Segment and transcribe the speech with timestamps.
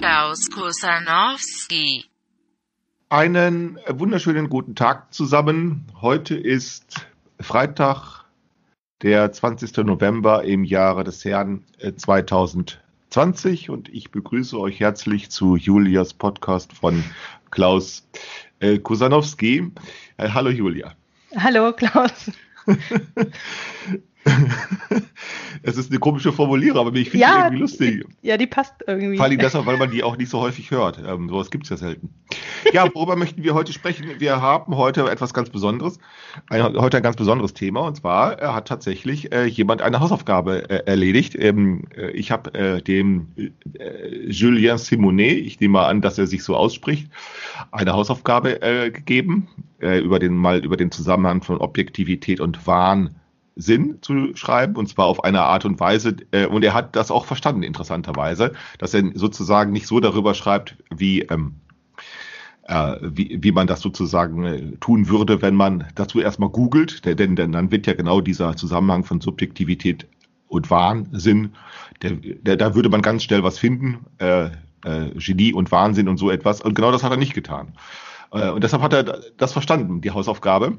[0.00, 2.06] Klaus Kusanowski.
[3.10, 5.84] Einen wunderschönen guten Tag zusammen.
[6.00, 7.06] Heute ist
[7.38, 8.24] Freitag,
[9.02, 9.76] der 20.
[9.84, 16.72] November im Jahre des Herrn äh, 2020 und ich begrüße euch herzlich zu Julias Podcast
[16.72, 17.04] von
[17.50, 18.08] Klaus
[18.60, 19.70] äh, Kusanowski.
[20.16, 20.94] Äh, hallo Julia.
[21.36, 22.30] Hallo Klaus.
[25.62, 28.06] es ist eine komische Formulierung, aber ich finde Ja, die irgendwie lustig.
[28.22, 29.16] Ja, die passt irgendwie.
[29.16, 31.00] Vor allem deshalb, weil man die auch nicht so häufig hört.
[31.06, 32.10] Ähm, sowas gibt es ja selten.
[32.72, 34.06] Ja, worüber möchten wir heute sprechen?
[34.18, 35.98] Wir haben heute etwas ganz Besonderes.
[36.48, 37.80] Ein, heute ein ganz besonderes Thema.
[37.80, 41.34] Und zwar äh, hat tatsächlich äh, jemand eine Hausaufgabe äh, erledigt.
[41.38, 43.28] Ähm, äh, ich habe äh, dem
[43.78, 47.10] äh, Julien Simonet, ich nehme mal an, dass er sich so ausspricht,
[47.72, 53.14] eine Hausaufgabe gegeben, über den mal über den Zusammenhang von Objektivität und Wahn
[53.56, 57.10] Sinn zu schreiben und zwar auf eine Art und Weise äh, und er hat das
[57.10, 61.56] auch verstanden interessanterweise, dass er sozusagen nicht so darüber schreibt, wie ähm,
[62.70, 67.36] äh, wie, wie man das sozusagen äh, tun würde, wenn man dazu erstmal googelt, denn,
[67.36, 70.06] denn dann wird ja genau dieser Zusammenhang von Subjektivität
[70.46, 71.54] und Wahnsinn,
[72.02, 74.50] der, der, da würde man ganz schnell was finden, äh,
[74.84, 77.72] äh, Genie und Wahnsinn und so etwas und genau das hat er nicht getan.
[78.32, 80.78] Äh, und deshalb hat er das verstanden, die Hausaufgabe.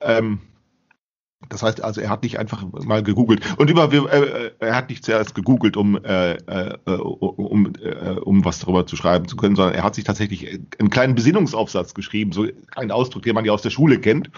[0.00, 0.40] Ähm,
[1.48, 3.42] das heißt also, er hat nicht einfach mal gegoogelt.
[3.58, 8.60] Und über, äh, er hat nicht zuerst gegoogelt, um, äh, äh, um, äh, um was
[8.60, 12.46] darüber zu schreiben zu können, sondern er hat sich tatsächlich einen kleinen Besinnungsaufsatz geschrieben, so
[12.76, 14.30] ein Ausdruck, den man ja aus der Schule kennt.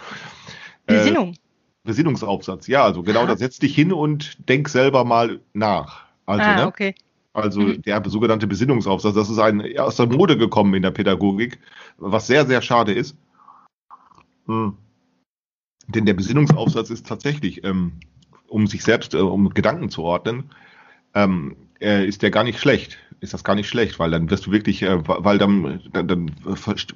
[0.87, 1.37] Äh, Besinnung.
[1.85, 6.07] Besinnungsaufsatz, ja, also genau, da setz dich hin und denk selber mal nach.
[6.27, 6.67] Also, ah, ne?
[6.67, 6.95] okay.
[7.35, 7.83] Also Mhm.
[7.83, 11.59] der sogenannte Besinnungsaufsatz, das ist ein, ja, aus der Mode gekommen in der Pädagogik,
[11.98, 13.17] was sehr, sehr schade ist.
[14.47, 14.77] Hm.
[15.89, 17.92] Denn der Besinnungsaufsatz ist tatsächlich, ähm,
[18.48, 20.50] um sich selbst, äh, um Gedanken zu ordnen,
[21.14, 22.98] ähm, äh, ist der gar nicht schlecht.
[23.20, 26.30] Ist das gar nicht schlecht, weil dann wirst du wirklich, äh, weil dann, dann, dann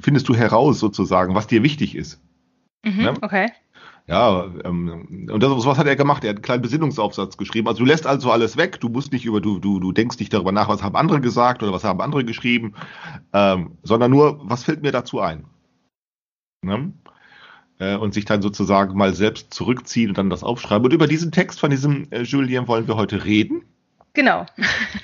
[0.01, 2.21] findest du heraus sozusagen, was dir wichtig ist.
[2.85, 3.15] Mhm, Ja.
[3.21, 3.49] Okay.
[4.07, 6.25] Ja, ähm, und das, was hat er gemacht?
[6.25, 7.69] Er hat einen kleinen Besinnungsaufsatz geschrieben.
[7.69, 10.33] Also du lässt also alles weg, du musst nicht über, du, du, du denkst nicht
[10.33, 12.75] darüber nach, was haben andere gesagt oder was haben andere geschrieben,
[13.35, 15.45] ähm, sondern nur, was fällt mir dazu ein?
[16.65, 16.93] Ne?
[17.81, 20.87] Äh, und sich dann sozusagen mal selbst zurückziehen und dann das aufschreiben.
[20.87, 23.63] Und über diesen Text von diesem äh, Julien wollen wir heute reden.
[24.15, 24.47] Genau.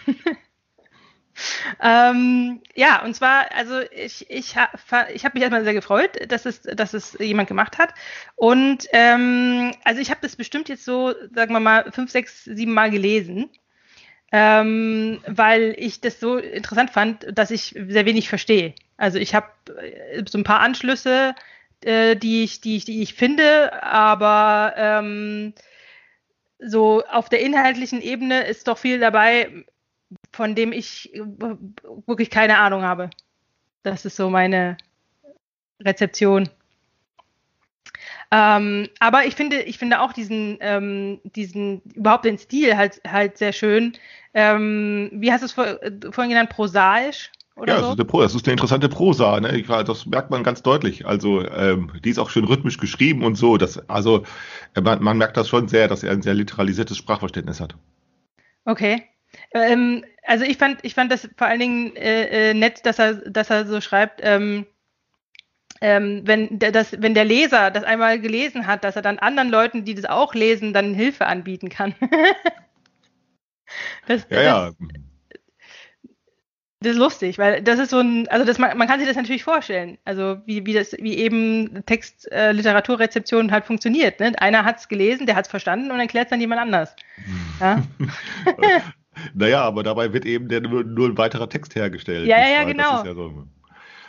[1.80, 6.62] ähm, ja, und zwar, also ich, ich, ich habe mich erstmal sehr gefreut, dass es,
[6.62, 7.94] dass es jemand gemacht hat.
[8.34, 12.74] Und ähm, also ich habe das bestimmt jetzt so, sagen wir mal, fünf, sechs, sieben
[12.74, 13.50] Mal gelesen.
[14.32, 18.74] Ähm, weil ich das so interessant fand, dass ich sehr wenig verstehe.
[18.96, 19.46] Also ich habe
[19.80, 21.36] äh, so ein paar Anschlüsse,
[21.84, 25.54] äh, die, ich, die, ich, die ich finde, aber ähm,
[26.58, 29.64] so auf der inhaltlichen Ebene ist doch viel dabei,
[30.32, 31.20] von dem ich äh,
[32.06, 33.10] wirklich keine Ahnung habe.
[33.82, 34.76] Das ist so meine
[35.80, 36.48] Rezeption.
[38.30, 43.38] Ähm, aber ich finde, ich finde auch diesen, ähm, diesen, überhaupt den Stil halt, halt
[43.38, 43.92] sehr schön.
[44.32, 46.50] Ähm, wie hast du es vor, äh, vorhin genannt?
[46.50, 47.30] Prosaisch?
[47.56, 47.82] Ja, so?
[47.82, 49.62] das ist, eine Pro, das ist eine interessante Prosa, ne?
[49.62, 51.06] Das merkt man ganz deutlich.
[51.06, 53.56] Also ähm, die ist auch schön rhythmisch geschrieben und so.
[53.56, 54.25] Das, also
[54.75, 57.76] äh, man, man merkt das schon sehr, dass er ein sehr literalisiertes Sprachverständnis hat.
[58.64, 59.04] Okay.
[59.53, 63.14] Ähm, also ich fand, ich fand das vor allen Dingen äh, äh, nett, dass er,
[63.14, 64.66] dass er so schreibt, ähm,
[65.81, 69.50] ähm, wenn, der, das, wenn der Leser das einmal gelesen hat, dass er dann anderen
[69.50, 71.94] Leuten, die das auch lesen, dann Hilfe anbieten kann.
[74.09, 74.70] das, Ja, ja.
[76.84, 79.16] Das, ist lustig, weil das ist so ein, also das, man, man kann sich das
[79.16, 84.20] natürlich vorstellen, also wie, wie das, wie eben Text, äh, Literaturrezeption halt funktioniert.
[84.20, 84.32] Ne?
[84.38, 86.94] Einer hat es gelesen, der hat es verstanden und erklärt es dann jemand anders.
[87.60, 87.82] Ja?
[89.32, 92.26] Naja, aber dabei wird eben der, nur, nur ein weiterer Text hergestellt.
[92.26, 92.66] Ja, ja, wahr?
[92.66, 93.04] genau.
[93.04, 93.28] Ja, so.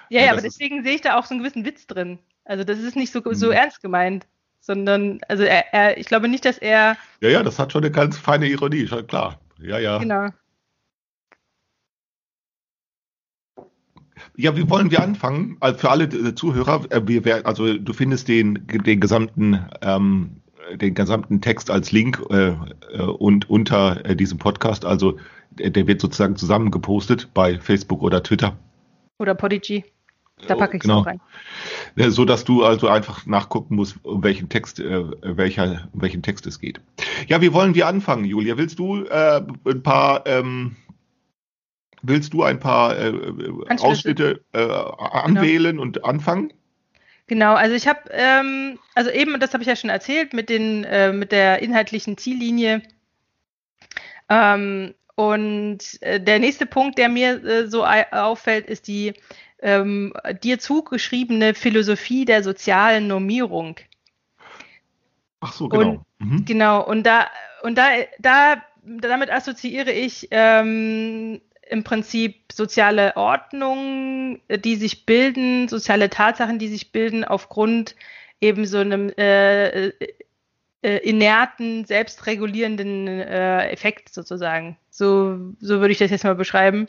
[0.09, 2.19] Ja, Ja, ja, das aber deswegen sehe ich da auch so einen gewissen Witz drin.
[2.43, 3.51] Also das ist nicht so, so Mhm.
[3.51, 4.25] ernst gemeint,
[4.61, 7.91] sondern, also er, er, ich glaube nicht, dass er, ja, ja, das hat schon eine
[7.91, 9.39] ganz feine Ironie, schon klar.
[9.61, 9.97] Ja, ja.
[9.99, 10.29] genau.
[14.37, 15.57] Ja, wie wollen wir anfangen?
[15.59, 20.41] Also für alle äh, Zuhörer, äh, wir, wer- also du findest den, den gesamten ähm,
[20.77, 22.47] den gesamten Text als Link äh,
[22.93, 24.83] äh, und unter äh, diesem Podcast.
[24.83, 25.17] Also
[25.51, 28.57] der, wird sozusagen zusammengepostet bei Facebook oder Twitter.
[29.19, 29.85] Oder Podigy.
[30.47, 31.01] Da packe ich es Genau.
[31.01, 31.21] rein.
[31.95, 36.45] So dass du also einfach nachgucken musst, um welchen Text, äh, welcher, um welchen Text
[36.45, 36.81] es geht.
[37.27, 38.57] Ja, wie wollen wir anfangen, Julia?
[38.57, 40.75] Willst du äh, ein paar, ähm,
[42.07, 43.13] willst du ein paar äh.
[43.79, 46.53] Ausschnitte äh, anwählen und anfangen?
[47.27, 50.83] Genau, also ich habe, ähm, also eben, das habe ich ja schon erzählt, mit, den,
[50.83, 52.83] äh, mit der inhaltlichen Ziellinie.
[54.29, 59.13] Ähm, und äh, der nächste Punkt, der mir äh, so auffällt, ist die
[59.59, 60.13] ähm,
[60.43, 63.77] dir zugeschriebene Philosophie der sozialen Normierung.
[65.39, 65.89] Ach so, genau.
[65.89, 66.45] Und, mhm.
[66.45, 67.27] Genau, und da,
[67.63, 76.09] und da, da, damit assoziiere ich ähm, im Prinzip soziale Ordnungen, die sich bilden, soziale
[76.09, 77.95] Tatsachen, die sich bilden aufgrund
[78.41, 84.77] eben so einem äh, äh, inerten, selbstregulierenden äh, Effekt sozusagen.
[84.91, 86.85] So, so würde ich das jetzt mal beschreiben.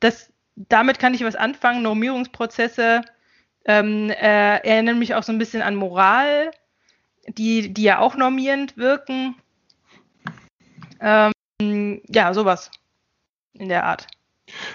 [0.00, 1.82] Das, damit kann ich was anfangen.
[1.82, 3.00] Normierungsprozesse
[3.64, 6.50] ähm, äh, erinnern mich auch so ein bisschen an Moral,
[7.26, 9.36] die, die ja auch normierend wirken.
[11.00, 12.70] Ähm, ja, sowas
[13.58, 14.06] in der Art.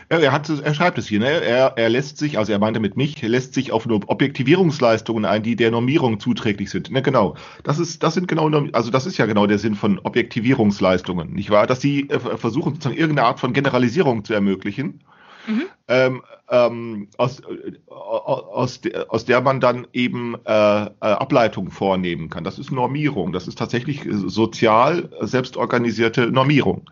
[0.10, 1.30] Er, hat, er schreibt es hier, ne?
[1.30, 5.44] er, er lässt sich, also er meinte mit mich, lässt sich auf nur Objektivierungsleistungen ein,
[5.44, 6.92] die der Normierung zuträglich sind.
[6.92, 7.36] Ne, genau.
[7.64, 11.52] Das ist, das sind genau, also das ist ja genau der Sinn von Objektivierungsleistungen, nicht
[11.52, 11.68] wahr?
[11.68, 15.04] Dass sie äh, versuchen, sozusagen irgendeine Art von Generalisierung zu ermöglichen.
[15.48, 15.64] Mhm.
[15.88, 22.30] Ähm, ähm, aus, äh, aus, de, aus der man dann eben äh, äh, Ableitungen vornehmen
[22.30, 22.44] kann.
[22.44, 23.32] Das ist Normierung.
[23.32, 26.90] Das ist tatsächlich sozial selbstorganisierte Normierung,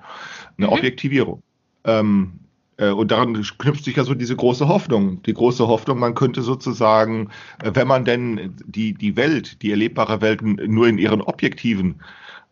[0.57, 0.73] eine mhm.
[0.73, 1.43] Objektivierung.
[1.89, 2.31] Ähm,
[2.79, 5.21] äh, und daran knüpft sich ja so diese große Hoffnung.
[5.23, 7.29] Die große Hoffnung, man könnte sozusagen,
[7.63, 12.01] äh, wenn man denn die, die Welt, die erlebbare Welt nur in ihren objektiven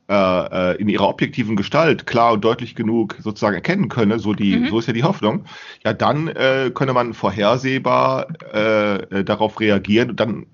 [0.09, 4.69] äh, in ihrer objektiven Gestalt klar und deutlich genug sozusagen erkennen könne, so die, mhm.
[4.69, 5.43] so ist ja die Hoffnung,
[5.83, 10.45] ja dann äh, könne man vorhersehbar äh, darauf reagieren und dann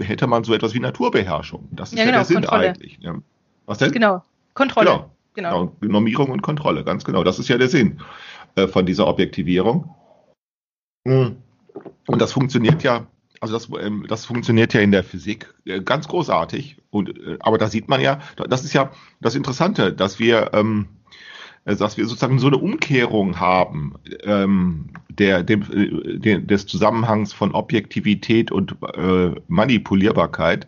[0.00, 1.68] hätte man so etwas wie Naturbeherrschung.
[1.70, 2.68] Das ist ja, ja genau, der Sinn Kontrolle.
[2.70, 2.98] eigentlich.
[3.00, 3.14] Ja.
[3.66, 3.92] Was denn?
[3.92, 4.24] Genau,
[4.54, 4.90] Kontrolle.
[4.90, 5.15] Genau.
[5.36, 5.66] Genau.
[5.80, 5.92] genau.
[5.92, 7.22] Normierung und Kontrolle, ganz genau.
[7.22, 8.00] Das ist ja der Sinn
[8.56, 9.94] äh, von dieser Objektivierung.
[11.06, 11.36] Hm.
[12.06, 13.06] Und das funktioniert ja,
[13.40, 16.78] also das, ähm, das funktioniert ja in der Physik äh, ganz großartig.
[16.90, 18.90] Und, äh, aber da sieht man ja, das ist ja
[19.20, 20.86] das Interessante, dass wir, ähm,
[21.66, 28.52] äh, dass wir sozusagen so eine Umkehrung haben ähm, der, dem, des Zusammenhangs von Objektivität
[28.52, 28.76] und
[29.48, 30.66] Manipulierbarkeit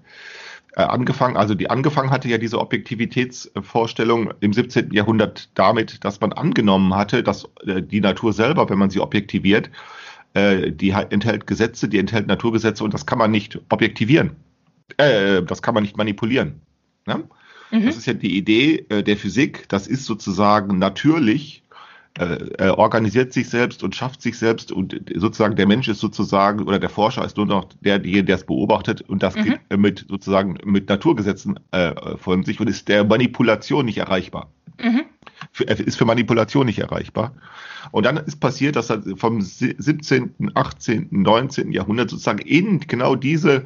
[0.74, 4.92] angefangen, also die angefangen hatte ja diese Objektivitätsvorstellung im 17.
[4.92, 9.70] Jahrhundert damit, dass man angenommen hatte, dass äh, die Natur selber, wenn man sie objektiviert,
[10.34, 14.36] äh, die enthält Gesetze, die enthält Naturgesetze und das kann man nicht objektivieren.
[14.96, 16.60] Äh, das kann man nicht manipulieren.
[17.06, 17.24] Ne?
[17.70, 17.86] Mhm.
[17.86, 19.68] Das ist ja die Idee äh, der Physik.
[19.68, 21.62] Das ist sozusagen natürlich
[22.18, 26.66] äh, er organisiert sich selbst und schafft sich selbst und sozusagen der Mensch ist sozusagen
[26.66, 29.44] oder der Forscher ist nur noch der, der es beobachtet und das mhm.
[29.44, 34.50] geht mit sozusagen mit Naturgesetzen äh, von sich und ist der Manipulation nicht erreichbar.
[34.82, 35.02] Mhm.
[35.52, 37.32] Für, ist für Manipulation nicht erreichbar.
[37.92, 41.72] Und dann ist passiert, dass er vom 17., 18., 19.
[41.72, 43.64] Jahrhundert sozusagen in genau diese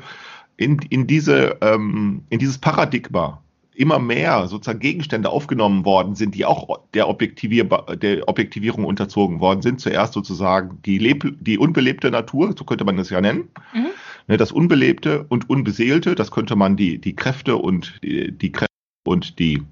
[0.58, 3.41] in, in diese ähm, in dieses Paradigma
[3.74, 9.62] immer mehr sozusagen Gegenstände aufgenommen worden sind, die auch der, Objektivier der Objektivierung unterzogen worden
[9.62, 9.80] sind.
[9.80, 13.48] Zuerst sozusagen die, Leb die unbelebte Natur, so könnte man das ja nennen.
[13.74, 13.86] Mhm.
[14.28, 18.72] Ne, das Unbelebte und Unbeseelte, das könnte man die, die Kräfte und die, die Kräfte
[19.04, 19.62] und die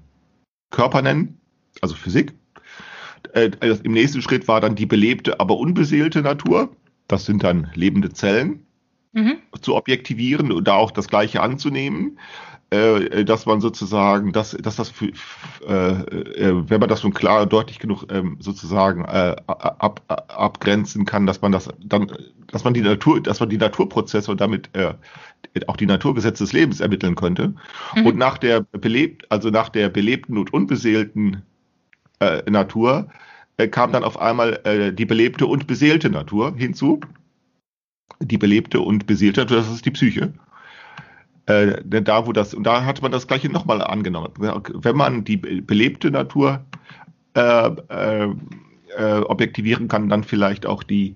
[0.71, 1.39] Körper nennen,
[1.81, 2.33] also Physik.
[3.33, 3.51] Äh,
[3.83, 6.75] Im nächsten Schritt war dann die belebte, aber unbeseelte Natur.
[7.07, 8.65] Das sind dann lebende Zellen.
[9.13, 9.39] Mhm.
[9.59, 12.17] zu objektivieren und da auch das Gleiche anzunehmen.
[12.73, 15.11] Äh, dass man sozusagen, dass, dass das, für,
[15.67, 21.25] äh, äh, wenn man das nun klar deutlich genug ähm, sozusagen äh, ab, abgrenzen kann,
[21.25, 22.09] dass man das dann,
[22.47, 24.93] dass man die Natur, dass man die Naturprozesse und damit äh,
[25.67, 27.55] auch die Naturgesetze des Lebens ermitteln könnte.
[27.93, 28.05] Mhm.
[28.05, 31.41] Und nach der belebt, also nach der belebten und unbeseelten
[32.19, 33.09] äh, Natur
[33.57, 37.01] äh, kam dann auf einmal äh, die belebte und beseelte Natur hinzu.
[38.21, 40.31] Die belebte und beseelte Natur, das ist die Psyche.
[41.47, 44.31] Äh, da, wo das, und da hat man das Gleiche nochmal angenommen.
[44.37, 46.63] Wenn man die belebte Natur
[47.33, 48.27] äh, äh,
[48.97, 51.15] äh, objektivieren kann, dann vielleicht auch die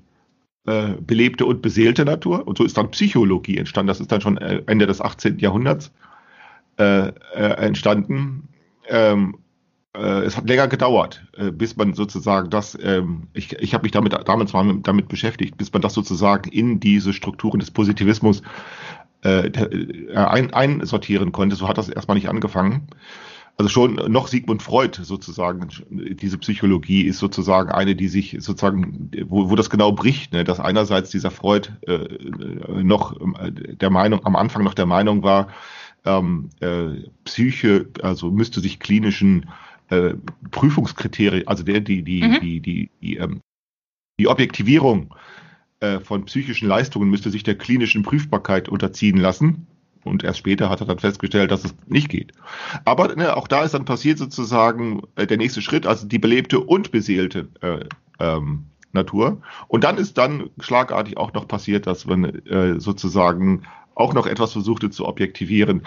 [0.65, 2.47] äh, belebte und beseelte Natur.
[2.47, 3.87] Und so ist dann Psychologie entstanden.
[3.87, 5.39] Das ist dann schon äh, Ende des 18.
[5.39, 5.91] Jahrhunderts
[6.77, 8.49] entstanden.
[8.89, 9.37] Ähm,
[9.93, 14.51] es hat länger gedauert, bis man sozusagen das, ähm, ich, ich habe mich damit damals
[14.51, 18.41] damit beschäftigt, bis man das sozusagen in diese Strukturen des Positivismus
[19.25, 21.55] äh, ein, einsortieren konnte.
[21.55, 22.87] So hat das erstmal nicht angefangen.
[23.57, 29.49] Also schon noch Sigmund Freud sozusagen, diese Psychologie ist sozusagen eine, die sich sozusagen, wo,
[29.49, 30.43] wo das genau bricht, ne?
[30.43, 32.07] dass einerseits dieser Freud äh,
[32.83, 35.47] noch äh, der Meinung, am Anfang noch der Meinung war,
[36.03, 39.49] ähm, äh, Psyche, also müsste sich klinischen
[39.89, 40.15] äh,
[40.51, 42.39] Prüfungskriterien, also der, die, die, mhm.
[42.41, 43.39] die, die, die, ähm,
[44.19, 45.15] die Objektivierung
[45.85, 49.67] äh, von psychischen Leistungen müsste sich der klinischen Prüfbarkeit unterziehen lassen.
[50.03, 52.31] Und erst später hat er dann festgestellt, dass es nicht geht.
[52.85, 56.59] Aber ne, auch da ist dann passiert sozusagen äh, der nächste Schritt, also die belebte
[56.59, 57.85] und beseelte äh,
[58.19, 59.41] ähm, Natur.
[59.67, 63.63] Und dann ist dann schlagartig auch noch passiert, dass man äh, sozusagen
[63.95, 65.83] auch noch etwas versuchte zu objektivieren,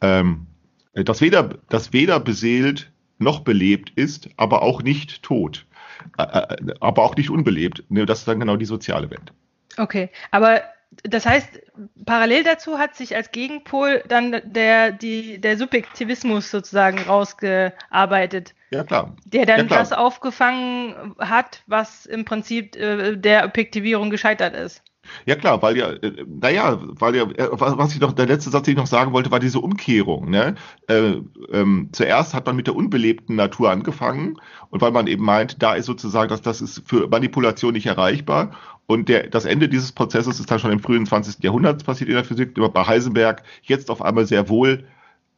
[0.00, 0.46] ähm,
[0.94, 1.58] das, weder,
[1.92, 5.69] weder beseelt noch belebt ist, aber auch nicht tot, äh, äh
[6.16, 7.84] aber auch nicht unbelebt.
[7.88, 9.32] Ne, das ist dann genau die soziale Welt.
[9.76, 10.62] Okay, aber
[11.04, 11.60] das heißt,
[12.04, 18.54] parallel dazu hat sich als Gegenpol dann der, die, der Subjektivismus sozusagen rausgearbeitet.
[18.70, 19.14] Ja, klar.
[19.24, 19.78] Der dann ja, klar.
[19.78, 24.82] das aufgefangen hat, was im Prinzip äh, der Objektivierung gescheitert ist.
[25.26, 28.64] Ja klar, weil ja, äh, naja, weil ja, äh, was ich noch, der letzte Satz,
[28.64, 30.30] den ich noch sagen wollte, war diese Umkehrung.
[30.30, 30.54] Ne?
[30.88, 31.14] Äh,
[31.52, 34.36] ähm, zuerst hat man mit der unbelebten Natur angefangen
[34.70, 38.52] und weil man eben meint, da ist sozusagen, dass das ist für Manipulation nicht erreichbar
[38.86, 41.44] und der, das Ende dieses Prozesses ist dann schon im frühen 20.
[41.44, 44.84] Jahrhundert passiert in der Physik, bei Heisenberg jetzt auf einmal sehr wohl,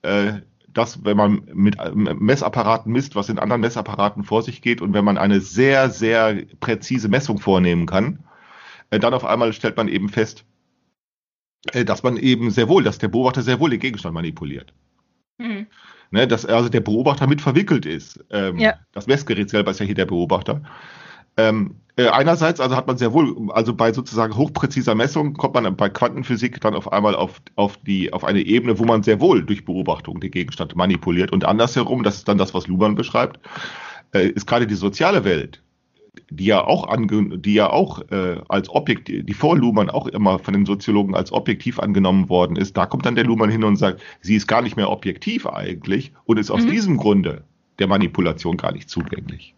[0.00, 0.41] äh,
[0.73, 5.05] dass wenn man mit Messapparaten misst, was in anderen Messapparaten vor sich geht und wenn
[5.05, 8.21] man eine sehr, sehr präzise Messung vornehmen kann,
[8.99, 10.44] dann auf einmal stellt man eben fest,
[11.72, 14.72] äh, dass man eben sehr wohl, dass der Beobachter sehr wohl den Gegenstand manipuliert.
[15.38, 15.66] Mhm.
[16.11, 18.22] Ne, dass also der Beobachter mit verwickelt ist.
[18.30, 18.75] Ähm, ja.
[18.92, 20.62] Das Messgerät selber ist ja hier der Beobachter.
[21.38, 25.76] Ähm, äh, einerseits, also hat man sehr wohl, also bei sozusagen hochpräziser Messung kommt man
[25.76, 29.42] bei Quantenphysik dann auf einmal auf, auf, die, auf eine Ebene, wo man sehr wohl
[29.42, 31.32] durch Beobachtung den Gegenstand manipuliert.
[31.32, 33.40] Und andersherum, das ist dann das, was Luhmann beschreibt,
[34.12, 35.62] äh, ist gerade die soziale Welt,
[36.31, 40.38] die ja auch, ange, die ja auch äh, als Objekt, die vor Luhmann auch immer
[40.38, 43.76] von den Soziologen als objektiv angenommen worden ist, da kommt dann der Luhmann hin und
[43.76, 46.71] sagt, sie ist gar nicht mehr objektiv eigentlich und ist aus mhm.
[46.71, 47.45] diesem Grunde
[47.78, 49.54] der Manipulation gar nicht zugänglich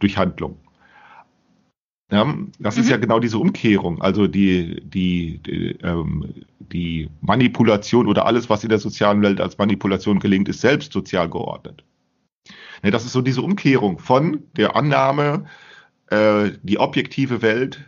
[0.00, 0.56] durch Handlung.
[2.10, 2.82] Ja, das mhm.
[2.82, 8.62] ist ja genau diese Umkehrung, also die, die, die, ähm, die Manipulation oder alles, was
[8.62, 11.84] in der sozialen Welt als Manipulation gelingt, ist selbst sozial geordnet.
[12.82, 15.46] Ja, das ist so diese Umkehrung von der Annahme,
[16.10, 17.84] äh, die objektive Welt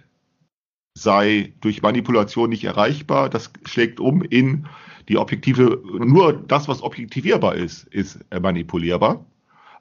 [0.95, 3.31] sei durch Manipulation nicht erreichbar.
[3.31, 4.67] Das schlägt um in
[5.09, 9.25] die objektive, nur das, was objektivierbar ist, ist manipulierbar.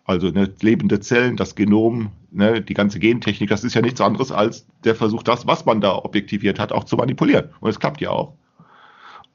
[0.05, 4.31] Also ne, lebende Zellen, das Genom, ne, die ganze Gentechnik, das ist ja nichts anderes
[4.31, 7.49] als der Versuch, das, was man da objektiviert hat, auch zu manipulieren.
[7.59, 8.33] Und es klappt ja auch.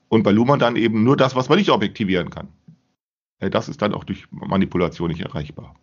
[0.08, 2.48] Und bei Luhmann dann eben nur das, was man nicht objektivieren kann.
[3.50, 5.74] Das ist dann auch durch Manipulation nicht erreichbar.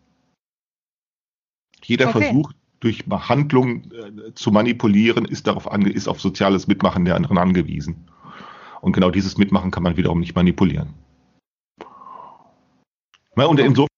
[1.83, 2.23] Jeder okay.
[2.23, 7.37] Versuch, durch Handlung äh, zu manipulieren, ist darauf ange ist auf soziales Mitmachen der anderen
[7.37, 8.09] angewiesen.
[8.81, 10.93] Und genau dieses Mitmachen kann man wiederum nicht manipulieren.
[13.35, 13.89] Und insofern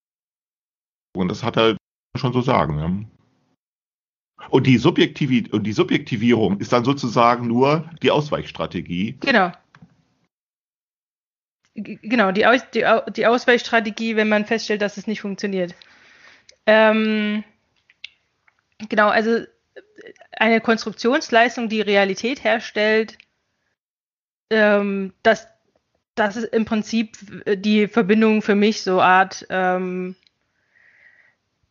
[1.15, 1.77] und das hat er
[2.17, 2.79] schon so sagen.
[2.79, 4.47] Ja.
[4.49, 9.17] Und die, Subjektivi und die Subjektivierung ist dann sozusagen nur die Ausweichstrategie.
[9.19, 9.51] Genau.
[11.73, 12.85] Genau, die, Aus die,
[13.15, 15.73] die, Ausweichstrategie, wenn man feststellt, dass es nicht funktioniert.
[16.65, 17.43] Ähm,
[18.89, 19.45] genau, also
[20.31, 23.17] eine Konstruktionsleistung, die Realität herstellt,
[24.49, 25.47] ähm, das,
[26.15, 30.15] das ist im Prinzip die Verbindung für mich, so Art ähm,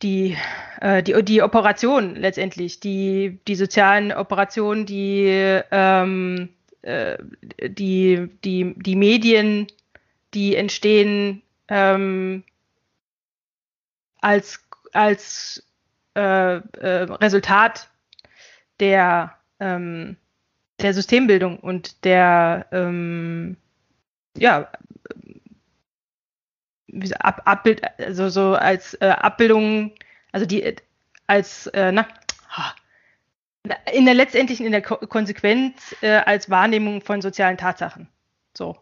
[0.03, 0.37] die,
[0.81, 6.49] äh, die, die Operation letztendlich, die, die sozialen Operationen, die, ähm,
[6.83, 7.19] äh,
[7.63, 9.67] die, die, die Medien,
[10.35, 12.45] die entstehen ähm,
[14.21, 14.61] als,
[14.93, 15.67] als
[16.17, 17.91] äh, äh, Resultat
[18.81, 20.17] der, ähm,
[20.81, 23.57] der Systembildung und der ähm,
[24.37, 24.71] ja,
[27.21, 29.93] Ab, Abbild, also so als äh, Abbildung,
[30.33, 30.75] also die
[31.29, 32.09] als, äh, na,
[33.93, 38.09] in der letztendlichen, in der Ko Konsequenz äh, als Wahrnehmung von sozialen Tatsachen.
[38.57, 38.77] So.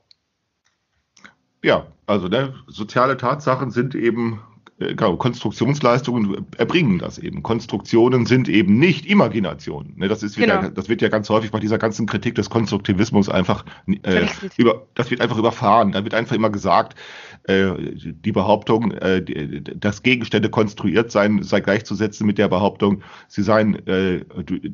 [1.63, 4.41] Ja, also ne, soziale Tatsachen sind eben
[4.79, 7.43] genau, Konstruktionsleistungen erbringen das eben.
[7.43, 9.93] Konstruktionen sind eben nicht Imagination.
[9.97, 10.71] Ne, das ist wieder, genau.
[10.71, 13.65] das wird ja ganz häufig bei dieser ganzen Kritik des Konstruktivismus einfach
[14.03, 15.93] äh, über, das wird einfach überfahren.
[15.93, 16.97] Da wird einfach immer gesagt,
[17.45, 19.23] äh, die Behauptung, äh,
[19.63, 24.25] dass Gegenstände konstruiert seien, sei gleichzusetzen mit der Behauptung, sie seien, äh,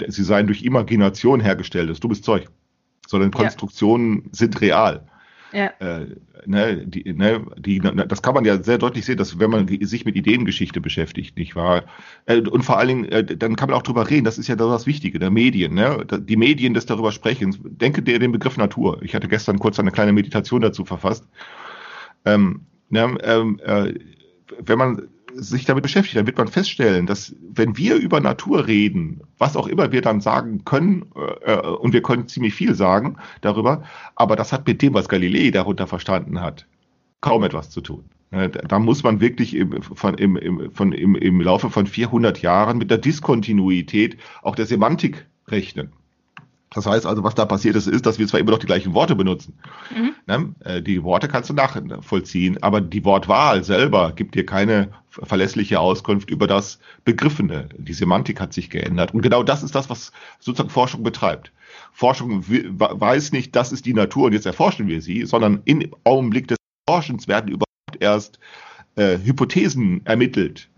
[0.08, 1.88] sie seien durch Imagination hergestellt.
[1.88, 2.48] Das ist dummes Zeug.
[3.06, 4.28] Sondern Konstruktionen ja.
[4.32, 5.06] sind real.
[5.54, 5.66] Ja.
[5.78, 6.06] Äh,
[6.46, 10.04] ne, die, ne, die, das kann man ja sehr deutlich sehen, dass wenn man sich
[10.04, 11.84] mit Ideengeschichte beschäftigt, nicht wahr?
[12.26, 14.56] Äh, und vor allen Dingen, äh, dann kann man auch drüber reden, das ist ja
[14.56, 16.04] das Wichtige, der Medien, ne?
[16.04, 17.60] die Medien des darüber Sprechens.
[17.62, 19.00] Denke dir den Begriff Natur.
[19.02, 21.24] Ich hatte gestern kurz eine kleine Meditation dazu verfasst.
[22.24, 23.94] Ähm, ne, ähm, äh,
[24.58, 29.22] wenn man sich damit beschäftigt, dann wird man feststellen, dass wenn wir über Natur reden,
[29.38, 31.06] was auch immer wir dann sagen können,
[31.42, 33.82] äh, und wir können ziemlich viel sagen darüber,
[34.14, 36.66] aber das hat mit dem, was Galilei darunter verstanden hat,
[37.20, 38.04] kaum etwas zu tun.
[38.30, 42.78] Da muss man wirklich im, von, im, im, von, im, im Laufe von 400 Jahren
[42.78, 45.92] mit der Diskontinuität auch der Semantik rechnen.
[46.74, 48.94] Das heißt also, was da passiert ist, ist, dass wir zwar immer noch die gleichen
[48.94, 49.58] Worte benutzen.
[49.96, 50.14] Mhm.
[50.26, 50.54] Ne?
[50.64, 56.30] Äh, die Worte kannst du nachvollziehen, aber die Wortwahl selber gibt dir keine verlässliche Auskunft
[56.30, 57.68] über das Begriffene.
[57.78, 59.14] Die Semantik hat sich geändert.
[59.14, 61.52] Und genau das ist das, was sozusagen Forschung betreibt.
[61.92, 66.48] Forschung weiß nicht, das ist die Natur und jetzt erforschen wir sie, sondern im Augenblick
[66.48, 68.40] des Forschens werden überhaupt erst
[68.96, 70.68] äh, Hypothesen ermittelt,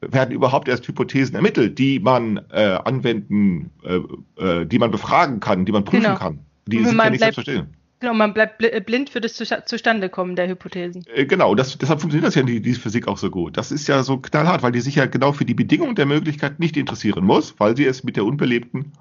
[0.00, 4.00] werden überhaupt erst Hypothesen ermittelt, die man äh, anwenden, äh,
[4.42, 6.16] äh, die man befragen kann, die man prüfen genau.
[6.16, 6.40] kann.
[6.66, 7.78] Die sind ja nicht selbstverständlich.
[8.00, 11.04] Genau, man bleibt blind für das Zustandekommen der Hypothesen.
[11.12, 13.56] Äh, genau, das, deshalb funktioniert das ja die, die Physik auch so gut.
[13.56, 16.60] Das ist ja so knallhart, weil die sich ja genau für die Bedingungen der Möglichkeit
[16.60, 18.92] nicht interessieren muss, weil sie es mit der unbelebten,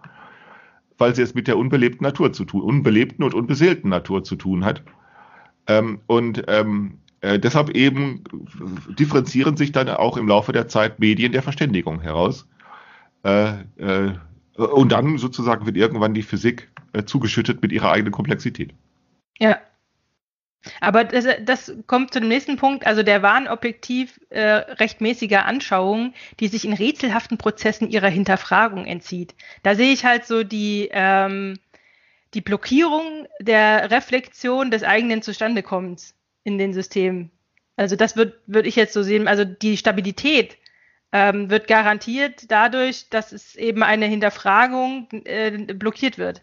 [0.97, 4.65] weil sie es mit der unbelebten Natur zu tun, unbelebten und unbeseelten Natur zu tun
[4.65, 4.81] hat.
[5.67, 8.23] Ähm, und ähm, äh, deshalb eben
[8.97, 12.47] differenzieren sich dann auch im Laufe der Zeit Medien der Verständigung heraus.
[13.23, 14.13] Äh, äh,
[14.55, 18.73] und dann sozusagen wird irgendwann die Physik äh, zugeschüttet mit ihrer eigenen Komplexität.
[19.39, 19.59] Ja.
[20.81, 26.13] Aber das, das, kommt zu dem nächsten Punkt, also der Wahn objektiv äh, rechtmäßiger Anschauungen,
[26.39, 29.35] die sich in rätselhaften Prozessen ihrer Hinterfragung entzieht.
[29.63, 31.59] Da sehe ich halt so die, ähm,
[32.33, 36.16] die Blockierung der Reflexion des eigenen Zustandekommens
[36.47, 37.29] in den Systemen.
[37.75, 39.27] Also das würde würd ich jetzt so sehen.
[39.27, 40.57] Also die Stabilität
[41.11, 46.41] ähm, wird garantiert dadurch, dass es eben eine Hinterfragung äh, blockiert wird.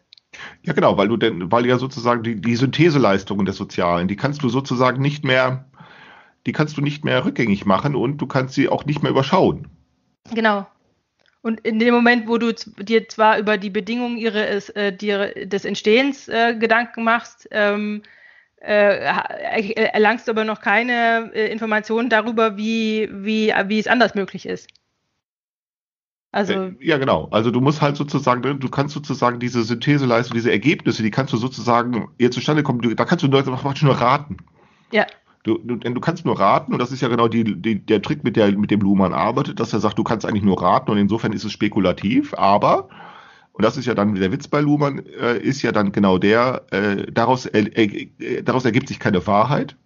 [0.62, 4.42] Ja, genau, weil du denn, weil ja sozusagen die, die Syntheseleistungen des Sozialen, die kannst
[4.42, 5.64] du sozusagen nicht mehr,
[6.44, 9.68] die kannst du nicht mehr rückgängig machen und du kannst sie auch nicht mehr überschauen.
[10.34, 10.66] Genau.
[11.40, 16.28] Und in dem Moment, wo du dir zwar über die Bedingungen ihres, äh, des Entstehens
[16.28, 18.02] äh, Gedanken machst, ähm,
[18.66, 24.46] äh, erlangst du aber noch keine äh, Informationen darüber, wie, wie, wie es anders möglich
[24.46, 24.68] ist.
[26.32, 27.28] Also äh, ja, genau.
[27.30, 31.32] Also du musst halt sozusagen, ne, du kannst sozusagen diese Syntheseleistung, diese Ergebnisse, die kannst
[31.32, 34.38] du sozusagen ihr zustande kommen, da kannst du nur, nur raten.
[34.90, 35.06] Ja.
[35.44, 38.24] Du, du, du kannst nur raten, und das ist ja genau die, die, der Trick,
[38.24, 40.96] mit, der, mit dem Luhmann arbeitet, dass er sagt, du kannst eigentlich nur raten, und
[40.96, 42.88] insofern ist es spekulativ, aber
[43.54, 46.64] und das ist ja dann der Witz bei Luhmann, äh, ist ja dann genau der,
[46.72, 49.76] äh, daraus, äh, daraus ergibt sich keine Wahrheit.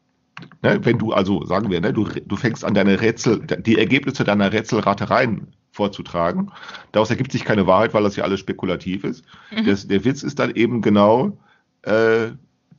[0.63, 0.81] Ne?
[0.83, 4.53] Wenn du also, sagen wir, ne, du, du fängst an deine Rätsel, die Ergebnisse deiner
[4.53, 6.51] Rätselratereien vorzutragen.
[6.93, 9.23] Daraus ergibt sich keine Wahrheit, weil das ja alles spekulativ ist.
[9.55, 9.67] Mhm.
[9.67, 11.37] Das, der Witz ist dann eben genau,
[11.83, 12.29] äh,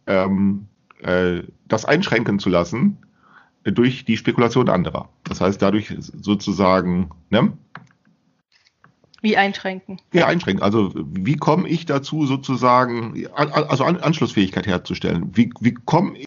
[0.07, 0.65] ähm,
[1.03, 2.97] äh, das einschränken zu lassen
[3.63, 5.09] durch die Spekulation anderer.
[5.25, 7.53] Das heißt, dadurch sozusagen, ne,
[9.21, 9.99] wie einschränken?
[10.13, 10.63] Ja, einschränken.
[10.63, 15.35] Also wie komme ich dazu, sozusagen, also Anschlussfähigkeit herzustellen?
[15.35, 16.25] Wie, wie komme ich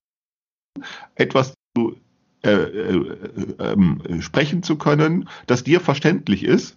[1.15, 1.97] etwas zu
[2.45, 3.17] äh, äh,
[3.59, 6.77] äh, sprechen zu können, das dir verständlich ist,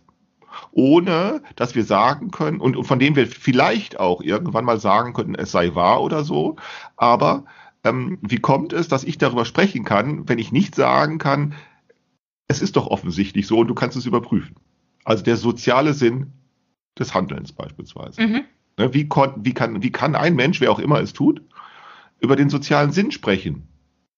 [0.71, 5.13] ohne dass wir sagen können und, und von dem wir vielleicht auch irgendwann mal sagen
[5.13, 6.57] könnten, es sei wahr oder so,
[6.97, 7.45] aber
[7.83, 11.55] ähm, wie kommt es, dass ich darüber sprechen kann, wenn ich nicht sagen kann,
[12.47, 14.55] es ist doch offensichtlich so und du kannst es überprüfen?
[15.05, 16.33] Also der soziale Sinn
[16.99, 18.21] des Handelns beispielsweise.
[18.21, 18.41] Mhm.
[18.77, 21.41] Ne, wie, wie, kann, wie kann ein Mensch, wer auch immer es tut,
[22.19, 23.67] über den sozialen Sinn sprechen?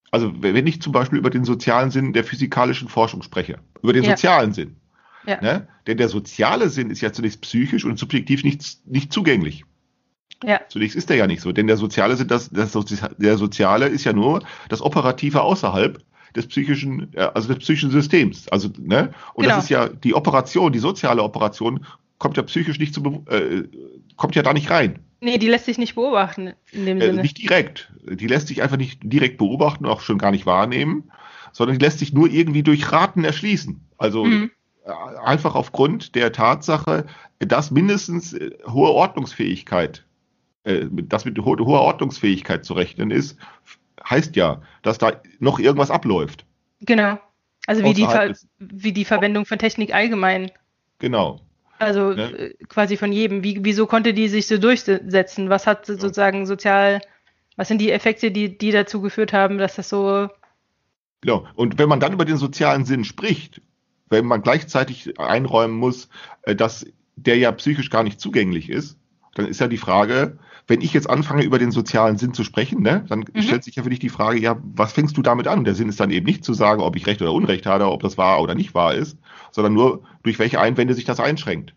[0.10, 4.04] Also wenn ich zum Beispiel über den sozialen Sinn der physikalischen Forschung spreche, über den
[4.04, 4.12] ja.
[4.12, 4.78] sozialen Sinn.
[5.26, 5.42] Ja.
[5.42, 5.68] Ne?
[5.86, 9.66] Denn der soziale Sinn ist ja zunächst psychisch und subjektiv nicht, nicht zugänglich.
[10.44, 10.62] Ja.
[10.70, 12.72] Zunächst ist er ja nicht so, denn der soziale Sinn, das, das,
[13.18, 16.02] der soziale ist ja nur das Operative außerhalb
[16.36, 18.48] des psychischen, also des psychischen Systems.
[18.50, 19.14] Also, ne?
[19.34, 19.56] Und genau.
[19.56, 21.86] das ist ja die Operation, die soziale Operation,
[22.20, 23.64] kommt ja psychisch nicht zu, äh,
[24.16, 25.00] kommt ja da nicht rein.
[25.20, 27.22] Nee, die lässt sich nicht beobachten in dem äh, Sinne.
[27.22, 27.92] Nicht direkt.
[28.04, 31.12] Die lässt sich einfach nicht direkt beobachten, auch schon gar nicht wahrnehmen,
[31.52, 33.82] sondern die lässt sich nur irgendwie durch Raten erschließen.
[33.98, 34.52] Also mhm.
[34.88, 37.06] Äh, einfach aufgrund der Tatsache,
[37.40, 40.06] dass mindestens äh, hohe Ordnungsfähigkeit,
[40.64, 43.38] äh, dass mit hoher Ordnungsfähigkeit zu rechnen ist,
[44.10, 46.46] heißt ja, dass da noch irgendwas abläuft.
[46.82, 47.20] Genau.
[47.66, 48.08] Also wie die,
[48.60, 50.52] wie die Verwendung von Technik allgemein.
[51.00, 51.42] Genau.
[51.80, 52.30] Also ja.
[52.30, 53.44] Äh, quasi von jedem.
[53.44, 55.50] Wie, wieso konnte die sich so durchsetzen?
[55.50, 57.02] Was hat sozusagen sozial,
[57.56, 60.30] was sind die Effekte, die, die dazu geführt haben, dass das so.
[61.22, 61.46] Genau.
[61.56, 63.62] Und wenn man dann über den sozialen Sinn spricht,
[64.10, 66.10] wenn man gleichzeitig einräumen muss,
[66.44, 68.98] äh, dass der ja psychisch gar nicht zugänglich ist,
[69.36, 72.82] dann ist ja die Frage, wenn ich jetzt anfange, über den sozialen Sinn zu sprechen,
[72.82, 73.42] ne, dann Mhm.
[73.42, 75.64] stellt sich ja für dich die Frage, ja, was fängst du damit an?
[75.64, 78.02] Der Sinn ist dann eben nicht zu sagen, ob ich Recht oder Unrecht habe, ob
[78.04, 79.18] das wahr oder nicht wahr ist,
[79.52, 81.74] sondern nur, durch welche Einwände sich das einschränkt.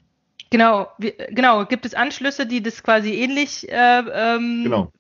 [0.51, 0.89] Genau,
[1.31, 1.65] genau.
[1.67, 4.93] Gibt es Anschlüsse, die das quasi ähnlich äh, ähm, Genau.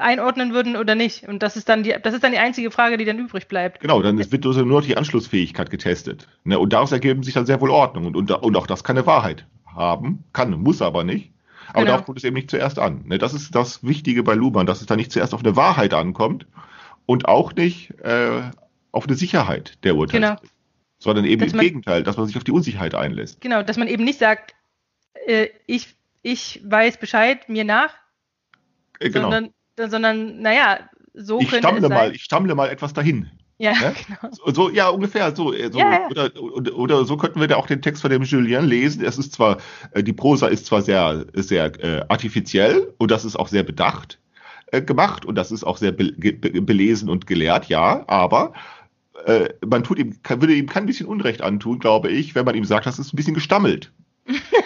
[0.00, 1.28] einordnen würden oder nicht?
[1.28, 3.80] Und das ist dann die, das ist dann die einzige Frage, die dann übrig bleibt.
[3.80, 6.26] Genau, dann ist- wird nur die Anschlussfähigkeit getestet.
[6.44, 6.58] Ne?
[6.58, 8.06] Und daraus ergeben sich dann sehr wohl Ordnung.
[8.06, 10.24] Und, und, und auch das kann eine Wahrheit haben.
[10.32, 11.30] Kann, muss aber nicht.
[11.72, 11.92] Aber Genau.
[11.92, 13.02] darauf kommt es eben nicht zuerst an.
[13.06, 13.18] Ne?
[13.18, 16.46] Das ist das Wichtige bei Luhmann, dass es da nicht zuerst auf eine Wahrheit ankommt
[17.06, 18.42] und auch nicht äh,
[18.92, 20.36] auf eine Sicherheit der Urteile.
[20.36, 20.40] Genau.
[20.98, 23.40] Sondern eben Dass im man- Gegenteil, dass man sich auf die Unsicherheit einlässt.
[23.40, 24.54] Genau, dass man eben nicht sagt,
[25.26, 27.94] äh, ich, ich weiß Bescheid, mir nach,
[29.00, 29.30] Äh, genau.
[29.30, 29.50] sondern,
[29.90, 30.78] sondern, naja,
[31.14, 33.30] so Ich stammle mal, ich stammle mal etwas dahin.
[33.62, 33.94] Ja, ne?
[34.06, 34.32] genau.
[34.32, 35.52] So, so, ja, ungefähr so.
[35.52, 36.08] äh, so Ja, ja.
[36.10, 39.04] Oder, oder, oder so könnten wir da auch den Text von dem Julien lesen.
[39.04, 39.58] Es ist zwar,
[39.92, 44.18] äh, die Prosa ist zwar sehr, sehr äh, artifiziell und das ist auch sehr bedacht
[44.72, 48.52] äh, gemacht und das ist auch sehr be be belesen und gelehrt, ja, aber
[49.26, 52.56] äh, man tut ihm, kann, würde ihm kein bisschen Unrecht antun, glaube ich, wenn man
[52.56, 53.92] ihm sagt, das ist ein bisschen gestammelt,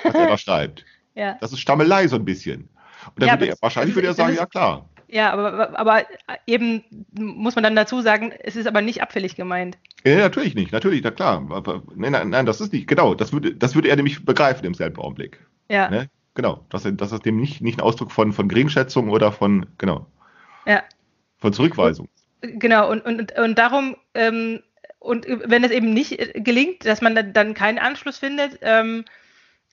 [0.05, 0.87] was er da schreibt.
[1.15, 1.37] Ja.
[1.43, 2.71] Das ist Stammelei so ein bisschen.
[3.15, 4.89] Und dann Ja, würde er, wahrscheinlich würde er sagen, ja klar.
[5.09, 6.05] Ja, aber, aber
[6.47, 9.79] eben muss man dann dazu sagen, es ist aber nicht abfällig gemeint.
[10.05, 11.47] Ja, natürlich nicht, natürlich, na klar.
[11.51, 14.65] Aber, nein, nein, nein, das ist nicht, genau, das würde, das würde er nämlich begreifen
[14.65, 15.45] im selben Augenblick.
[15.69, 16.11] Ja, Ne?
[16.35, 20.07] Genau, dass das dem nicht, nicht ein Ausdruck von, von Geringschätzung oder von, genau,
[20.67, 20.83] ja.
[21.39, 22.09] von Zurückweisung.
[22.43, 24.61] Genau, und, und, und darum, ähm,
[24.99, 29.07] und wenn es eben nicht äh, gelingt, dass man dann, dann keinen Anschluss findet, ähm,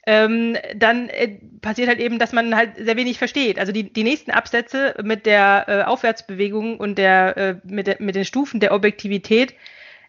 [0.06, 3.58] ähm, dann äh, passiert halt eben, dass man halt sehr wenig versteht.
[3.58, 8.16] Also die, die nächsten Absätze mit der äh, Aufwärtsbewegung und der, äh, mit, der, mit
[8.16, 9.54] den Stufen der Objektivität,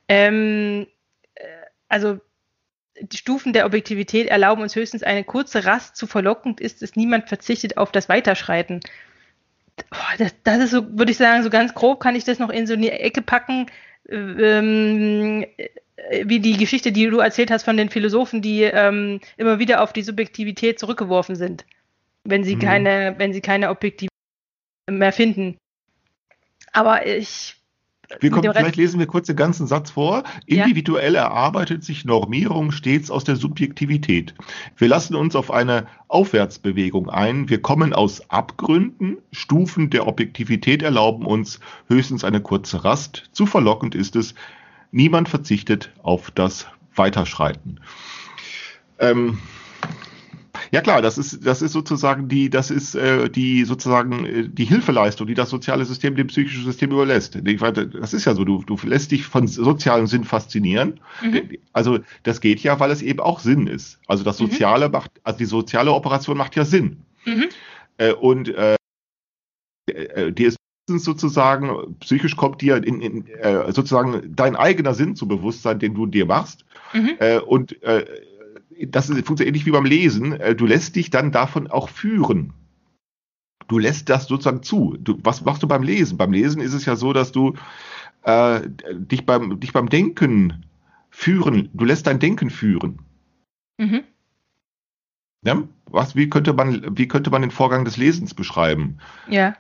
[0.08, 0.86] ähm,
[1.34, 1.44] äh,
[1.88, 2.18] also
[3.00, 5.96] die Stufen der Objektivität erlauben uns höchstens eine kurze Rast.
[5.96, 8.80] Zu verlockend ist es, niemand verzichtet auf das Weiterschreiten.
[10.18, 12.66] Das, das ist so, würde ich sagen, so ganz grob kann ich das noch in
[12.66, 13.66] so eine Ecke packen,
[14.08, 15.68] ähm, äh,
[16.24, 19.92] wie die Geschichte, die du erzählt hast von den Philosophen, die ähm, immer wieder auf
[19.92, 21.64] die Subjektivität zurückgeworfen sind,
[22.24, 22.60] wenn sie Mhm.
[22.60, 24.10] keine, wenn sie keine Objektivität
[24.90, 25.56] mehr finden.
[26.72, 27.56] Aber ich
[28.30, 30.24] kommen, vielleicht lesen wir kurz den ganzen Satz vor.
[30.46, 34.34] Individuell erarbeitet sich Normierung stets aus der Subjektivität.
[34.76, 37.48] Wir lassen uns auf eine Aufwärtsbewegung ein.
[37.48, 39.18] Wir kommen aus Abgründen.
[39.32, 43.30] Stufen der Objektivität erlauben uns höchstens eine kurze Rast.
[43.32, 44.34] Zu verlockend ist es.
[44.94, 47.80] Niemand verzichtet auf das Weiterschreiten.
[49.00, 49.38] Ähm,
[50.70, 54.64] ja klar, das ist das ist sozusagen die das ist äh, die sozusagen äh, die
[54.64, 57.34] Hilfeleistung, die das soziale System dem psychischen System überlässt.
[57.34, 61.00] Ich meine, Das ist ja so, du, du lässt dich von sozialem Sinn faszinieren.
[61.22, 61.58] Mhm.
[61.72, 63.98] Also das geht ja, weil es eben auch Sinn ist.
[64.06, 64.46] Also das Mhm.
[64.46, 67.02] soziale macht, also die soziale Operation macht ja Sinn.
[67.24, 67.46] Mhm.
[67.98, 68.76] Äh, und äh,
[69.90, 75.26] äh, dir ist sozusagen psychisch kommt dir in, in, äh, sozusagen dein eigener Sinn zu
[75.26, 76.64] Bewusstsein, den du dir machst.
[76.92, 77.12] Mhm.
[77.18, 78.04] Äh, und äh,
[78.86, 80.32] das ist, funktioniert ähnlich wie beim Lesen.
[80.32, 82.52] Äh, du lässt dich dann davon auch führen.
[83.66, 84.96] Du lässt das sozusagen zu.
[85.00, 86.18] Du, was machst du beim Lesen?
[86.18, 87.54] Beim Lesen ist es ja so, dass du
[88.22, 88.60] äh,
[88.92, 90.66] dich, beim, dich beim Denken
[91.10, 92.98] führen, du lässt dein Denken führen.
[93.78, 94.02] Mhm.
[95.44, 95.62] Ja?
[95.86, 98.98] Was, wie, könnte man, wie könnte man den Vorgang des Lesens beschreiben?
[99.28, 99.54] Ja.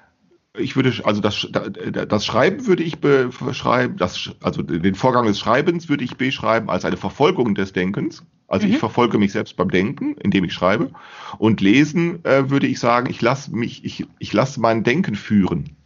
[0.56, 5.88] Ich würde, also das, das Schreiben würde ich beschreiben, das, also den Vorgang des Schreibens
[5.88, 8.24] würde ich beschreiben als eine Verfolgung des Denkens.
[8.46, 8.74] Also Mhm.
[8.74, 10.90] ich verfolge mich selbst beim Denken, indem ich schreibe.
[11.38, 15.76] Und lesen äh, würde ich sagen, ich lasse mich, ich, ich lasse mein Denken führen.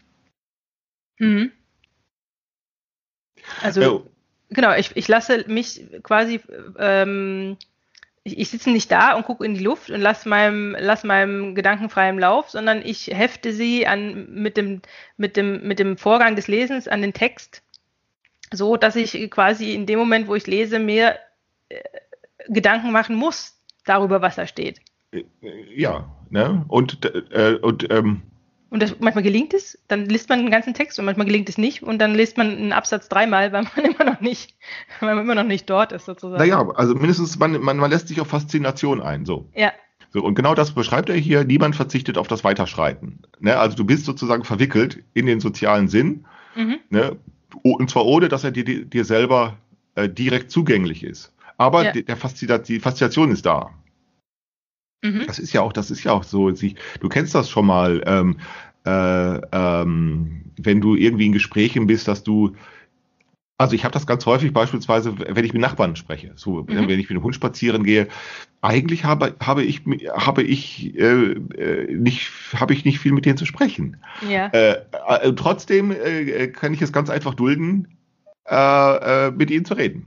[1.18, 1.50] Mhm.
[3.62, 4.00] Also Äh,
[4.50, 6.40] Genau, ich, ich lasse mich quasi,
[6.78, 7.58] ähm,
[8.24, 11.54] ich, ich sitze nicht da und gucke in die Luft und lasse meinem, lass meinem
[11.54, 14.82] Gedanken freien Lauf, sondern ich hefte sie an, mit, dem,
[15.16, 17.62] mit, dem, mit dem Vorgang des Lesens an den Text,
[18.52, 21.18] so dass ich quasi in dem Moment, wo ich lese, mir
[21.68, 21.80] äh,
[22.48, 24.80] Gedanken machen muss darüber, was da steht.
[25.12, 25.24] äh,
[25.74, 26.64] ja, ne?
[26.68, 28.22] Und, äh, und ähm,
[28.70, 31.56] Und das, manchmal gelingt es, dann liest man den ganzen Text und manchmal gelingt es
[31.56, 34.54] nicht und dann liest man einen Absatz dreimal, weil man immer noch nicht,
[35.00, 36.38] weil man immer noch nicht dort ist sozusagen.
[36.38, 39.24] naja, also mindestens man, man, man lässt sich auf Faszination ein.
[39.24, 39.48] So.
[39.54, 39.72] Ja,
[40.12, 41.44] So, und genau das beschreibt er hier.
[41.44, 43.20] Niemand verzichtet auf das Weiterschreiten.
[43.40, 43.56] Ne?
[43.58, 46.78] Also du bist sozusagen verwickelt in den sozialen Sinn, mhm.
[46.90, 47.16] ne?
[47.62, 49.56] Und zwar ohne, dass er dir, dir selber
[49.94, 51.32] äh, direkt zugänglich ist.
[51.56, 51.92] Aber Ja.
[51.92, 53.70] der Faszina die Faszination ist da.
[55.02, 55.24] Mhm.
[55.26, 56.50] Das ist ja auch, das ist ja auch so.
[56.54, 58.38] Sie, du kennst das schon mal, ähm,
[58.84, 62.54] äh, ähm, wenn du irgendwie in Gesprächen bist, dass du
[63.60, 66.88] Also ich habe das ganz häufig beispielsweise, wenn ich mit Nachbarn spreche, so Mhm.
[66.88, 68.06] wenn ich mit dem Hund spazieren gehe.
[68.62, 69.82] Eigentlich habe, habe ich
[70.14, 73.96] habe ich äh, äh, nicht habe ich nicht viel mit denen zu sprechen.
[74.28, 74.46] Ja.
[74.48, 77.88] Äh, äh, trotzdem äh, kann ich es ganz einfach dulden,
[78.46, 80.06] äh, mit ihnen zu reden.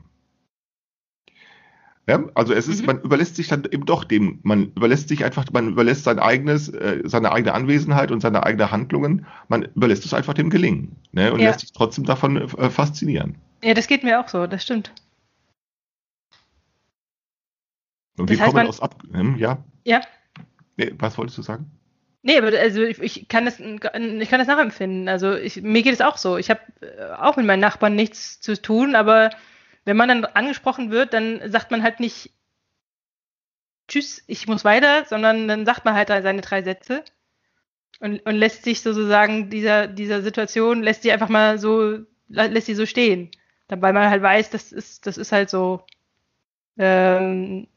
[2.08, 2.86] Ja, also es ist, Mhm.
[2.88, 6.68] man überlässt sich dann eben doch dem, man überlässt sich einfach, man überlässt sein eigenes,
[6.70, 11.32] äh, seine eigene Anwesenheit und seine eigenen Handlungen, man überlässt es einfach dem Gelingen ne,
[11.32, 11.50] und Ja.
[11.50, 13.36] lässt sich trotzdem davon äh, faszinieren.
[13.64, 14.92] ja, das geht mir auch so, das stimmt.
[18.18, 19.64] Und Das wir kommen man- aus ab, hm, ja.
[19.86, 20.02] Ja.
[20.78, 21.70] Nee, was wolltest du sagen?
[22.24, 23.80] Nee, aber also ich, ich kann das ich
[24.30, 25.08] kann das nachempfinden.
[25.10, 26.38] Also ich, mir geht es auch so.
[26.38, 29.32] Ich habe äh, auch mit meinen Nachbarn nichts zu tun, aber
[29.86, 32.32] wenn man dann angesprochen wird, dann sagt man halt nicht
[33.88, 37.04] Tschüss, ich muss weiter, sondern dann sagt man halt seine drei Sätze
[38.00, 42.76] und, und lässt sich sozusagen dieser, dieser Situation, lässt sie einfach mal so, lässt sie
[42.76, 43.32] so stehen.
[43.68, 45.84] Dabei man halt weiß, das ist, das ist halt so
[46.78, 47.68] ähm,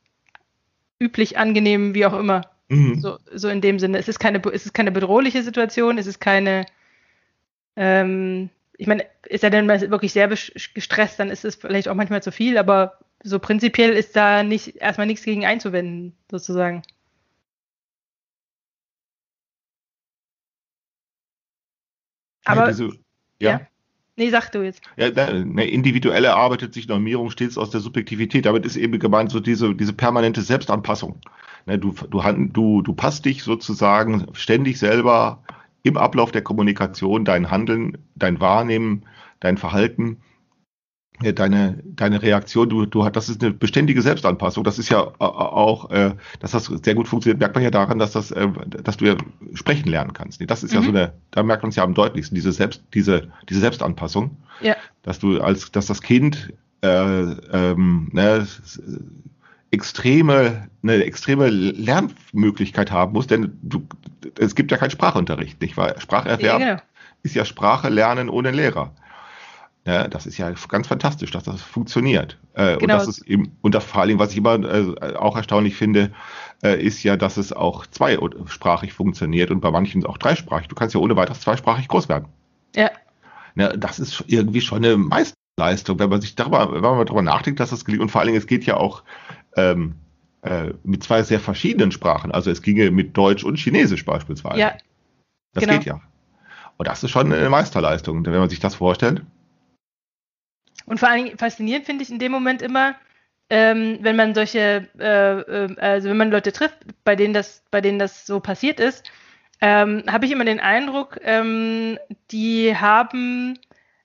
[1.01, 2.43] üblich, angenehm, wie auch immer.
[2.69, 3.01] Mhm.
[3.01, 3.99] So, so in dem Sinne.
[3.99, 6.65] Es ist keine, es ist keine bedrohliche Situation, es ist keine,
[7.77, 12.23] ähm, ich meine, ist ja dann wirklich sehr gestresst, dann ist es vielleicht auch manchmal
[12.23, 16.83] zu viel, aber so prinzipiell ist da nicht erstmal nichts gegen einzuwenden, sozusagen.
[22.45, 22.85] Aber, ja, diese,
[23.41, 23.51] ja.
[23.51, 23.61] ja.
[24.17, 24.83] nee, sag du jetzt.
[24.97, 28.45] Ja, eine individuell erarbeitet sich Normierung stets aus der Subjektivität.
[28.45, 31.21] Damit ist eben gemeint so diese, diese permanente Selbstanpassung.
[31.67, 35.43] Ne, du, du, du, du passt dich sozusagen ständig selber
[35.85, 39.05] im Ablauf der Kommunikation, dein Handeln, dein Wahrnehmen,
[39.39, 40.23] dein Verhalten,
[41.23, 44.65] äh, deine, deine Reaktion, du, du hast, das ist eine beständige Selbstanpassung.
[44.65, 47.99] Das ist ja äh, auch, äh, dass das sehr gut funktioniert, merkt man ja daran,
[47.99, 48.49] dass das, äh,
[48.83, 49.17] dass du ja
[49.53, 50.41] sprechen lernen kannst.
[50.51, 50.85] Das ist ja Mhm.
[50.85, 54.75] so eine, da merkt man es ja am deutlichsten, diese Selbst, diese, diese Selbstanpassung Ja,
[55.03, 56.89] dass du als dass das Kind äh,
[57.53, 58.47] ähm, ne,
[59.75, 63.87] extreme eine extreme Lernmöglichkeit haben muss, denn du,
[64.39, 65.95] es gibt ja keinen Sprachunterricht, nicht wahr?
[65.95, 66.77] ja Spracherwerb genau.
[67.23, 68.93] ist ja Sprache lernen ohne Lehrer.
[69.87, 72.39] Ja, das ist ja ganz fantastisch, dass das funktioniert.
[72.55, 72.95] Äh, Und Genau.
[72.95, 76.11] das ist eben, und das vor allem, was ich immer äh, auch erstaunlich finde,
[76.63, 80.69] äh, ist ja, dass es auch zweisprachig funktioniert und bei manchen auch dreisprachig.
[80.69, 82.29] Du kannst ja ohne weiteres zweisprachig groß werden.
[82.75, 82.91] Ja,
[83.57, 87.61] Ne, das ist irgendwie schon eine Meisterleistung, wenn man sich darüber, wenn man darüber nachdenkt,
[87.61, 88.03] dass das gelingt.
[88.03, 89.05] Und vor allen Dingen, es geht ja auch
[89.57, 89.97] ähm,
[90.43, 92.33] äh, mit zwei sehr verschiedenen Sprachen.
[92.33, 94.59] Also es ginge mit Deutsch und Chinesisch beispielsweise.
[94.59, 94.77] ja,
[95.53, 95.75] das genau.
[95.75, 96.01] geht ja.
[96.77, 99.23] Und das ist schon eine Meisterleistung, wenn man sich das vorstellt.
[100.87, 102.95] Und vor allem faszinierend finde ich in dem Moment immer,
[103.49, 107.81] ähm, wenn man solche, äh, äh, also wenn man Leute trifft, bei denen das, bei
[107.81, 109.11] denen das so passiert ist,
[109.61, 111.99] ähm, habe ich immer den Eindruck, ähm,
[112.31, 113.59] die haben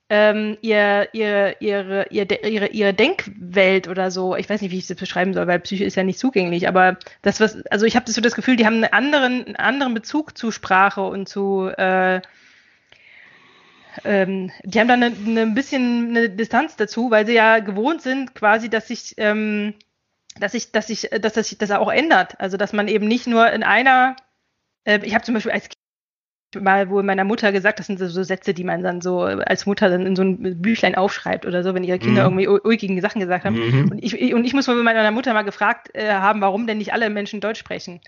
[0.09, 4.87] ähm, ihr, ihr, ihre, ihr, ihre, ihre Denkwelt oder so, ich weiß nicht, wie ich
[4.87, 8.11] das beschreiben soll, weil Psyche ist ja nicht zugänglich, aber das, was, also ich habe
[8.11, 12.21] so das Gefühl, die haben einen anderen, einen anderen Bezug zu Sprache und zu, äh,
[14.03, 18.01] ähm, die haben dann eine, eine ein bisschen eine Distanz dazu, weil sie ja gewohnt
[18.01, 19.75] sind, quasi, dass sich, ähm,
[20.39, 22.39] dass sich, dass sich, dass das sich das auch ändert.
[22.39, 24.15] Also dass man eben nicht nur in einer,
[24.85, 25.69] äh, ich habe zum Beispiel als
[26.59, 29.65] mal wohl meiner Mutter gesagt, das sind so, so Sätze, die man dann so als
[29.65, 32.39] Mutter dann in so ein Büchlein aufschreibt oder so, wenn ihre Kinder Mhm.
[32.39, 33.55] irgendwie ul- ulkige Sachen gesagt haben.
[33.55, 33.91] Mhm.
[33.91, 36.79] Und ich, und ich muss mal bei meiner Mutter mal gefragt äh, haben, warum denn
[36.79, 38.01] nicht alle Menschen Deutsch sprechen.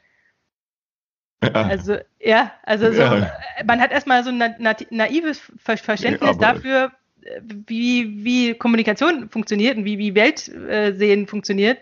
[1.43, 1.51] Ja.
[1.54, 3.32] Also, ja, also so, Ja.
[3.58, 6.91] äh, man hat erstmal so ein na na naives Ver Verständnis Ja, dafür,
[7.23, 11.80] äh, wie, wie Kommunikation funktioniert und wie, wie Weltsehen funktioniert.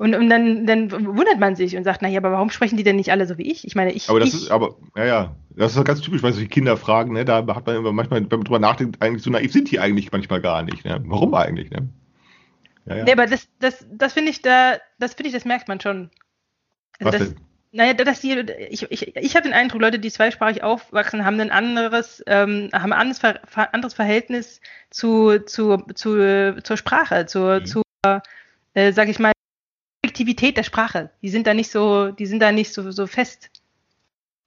[0.00, 2.96] Und, und dann, dann wundert man sich und sagt, naja, aber warum sprechen die denn
[2.96, 3.66] nicht alle so wie ich?
[3.66, 4.08] Ich meine, ich.
[4.08, 7.12] aber das ich, ist, aber, ja, ja, das ist ganz typisch, weil solche Kinder fragen,
[7.12, 9.78] ne, da hat man immer manchmal, wenn man drüber nachdenkt, eigentlich so naiv sind die
[9.78, 11.02] eigentlich manchmal gar nicht, ne?
[11.04, 11.86] Warum eigentlich, ne?
[12.86, 13.04] Ja, ja.
[13.04, 16.08] Nee, aber das, das, das finde ich da, das finde ich, das merkt man schon.
[16.98, 17.40] Also Was das, denn?
[17.72, 21.50] Naja, dass die, ich, ich, ich habe den Eindruck, Leute, die zweisprachig aufwachsen, haben ein
[21.50, 27.60] anderes, ähm, haben ein anderes, Ver, Ver- anderes Verhältnis zu, zu, zu, zur Sprache, zur,
[27.60, 27.64] Mhm.
[27.66, 27.82] zur
[28.72, 29.32] äh, sag ich mal,
[30.10, 31.10] Objektivität der Sprache.
[31.22, 33.50] Die sind da nicht so, die sind da nicht so, so fest.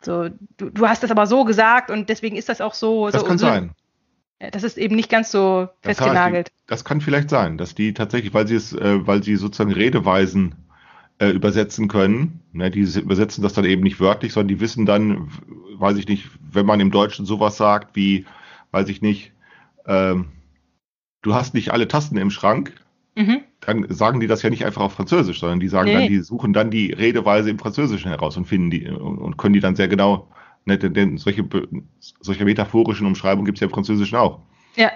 [0.02, 3.10] So, du, du hast das aber so gesagt und deswegen ist das auch so.
[3.10, 3.72] Das so, kann sein.
[4.52, 6.48] Das ist eben nicht ganz so Das festgenagelt.
[6.50, 9.72] die- Das kann vielleicht sein, dass die tatsächlich, weil sie es, äh, weil sie sozusagen
[9.72, 10.56] Redeweisen
[11.20, 15.30] äh, übersetzen können, ne, die übersetzen das dann eben nicht wörtlich, sondern die wissen dann,
[15.76, 18.26] weiß ich nicht, wenn man im Deutschen sowas sagt wie,
[18.72, 19.32] weiß ich nicht,
[19.86, 20.30] ähm,
[21.22, 22.74] du hast nicht alle Tasten im Schrank,
[23.16, 23.44] Mhm.
[23.65, 26.19] Dann sagen die das ja nicht einfach auf Französisch, sondern die sagen Nee, dann, die
[26.19, 29.88] suchen dann die Redeweise im Französischen heraus und finden die und, können die dann sehr
[29.88, 30.28] genau,
[30.65, 31.47] ne, denn, solche,
[31.99, 34.39] solche metaphorischen Umschreibungen gibt es ja im Französischen auch.
[34.76, 34.91] Ja,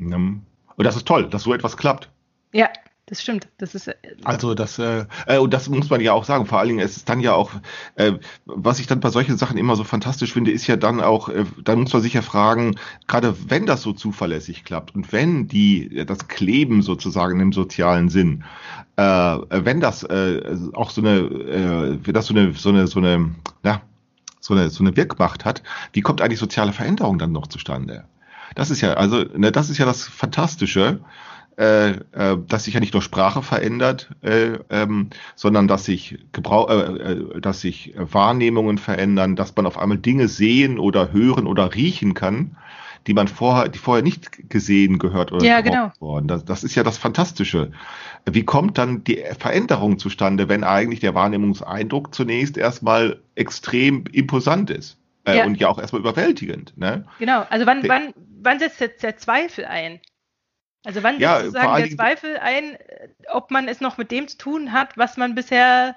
[0.00, 0.40] Ne?
[0.76, 2.10] Und das ist toll, dass so etwas klappt.
[2.52, 2.70] Ja,
[3.06, 3.48] das stimmt.
[3.58, 6.58] Das ist, äh, Also das, äh, äh, und das muss man ja auch sagen, vor
[6.58, 7.52] allen Dingen, es ist dann ja auch,
[7.96, 8.12] äh,
[8.46, 11.44] was ich dann bei solchen Sachen immer so fantastisch finde, ist ja dann auch, äh,
[11.62, 16.04] dann muss man sich ja fragen, gerade wenn das so zuverlässig klappt und wenn die,
[16.06, 18.44] das Kleben sozusagen im sozialen Sinn,
[18.96, 23.34] äh, wenn das äh, auch so eine, äh, das so eine, so eine, so eine,
[23.64, 23.82] ja,
[24.40, 25.62] so eine, so eine Wirkmacht hat,
[25.92, 28.04] wie kommt eigentlich soziale Veränderung dann noch zustande?
[28.54, 31.00] Das ist ja, also, ne, das ist ja das Fantastische
[31.56, 36.68] äh, äh, dass sich ja nicht nur Sprache verändert, äh, ähm, sondern dass sich Gebrauch,
[36.70, 41.74] äh, äh, dass sich Wahrnehmungen verändern, dass man auf einmal Dinge sehen oder hören oder
[41.74, 42.56] riechen kann,
[43.06, 45.92] die man vorher, die vorher nicht gesehen, gehört oder Ja, genau.
[46.00, 46.26] worden.
[46.26, 47.70] Das, das ist ja das Fantastische.
[48.24, 54.98] Wie kommt dann die Veränderung zustande, wenn eigentlich der Wahrnehmungseindruck zunächst erstmal extrem imposant ist?
[55.26, 55.46] Ja.
[55.46, 56.76] Und ja auch erstmal überwältigend.
[56.76, 57.06] Ne?
[57.18, 57.44] genau.
[57.48, 60.00] Also wann, Der- wann, wann setzt der Zweifel ein?
[60.84, 62.76] Also wann setzt Ja, vor sozusagen der Zweifel ein,
[63.32, 65.96] ob man es noch mit dem zu tun hat, was man bisher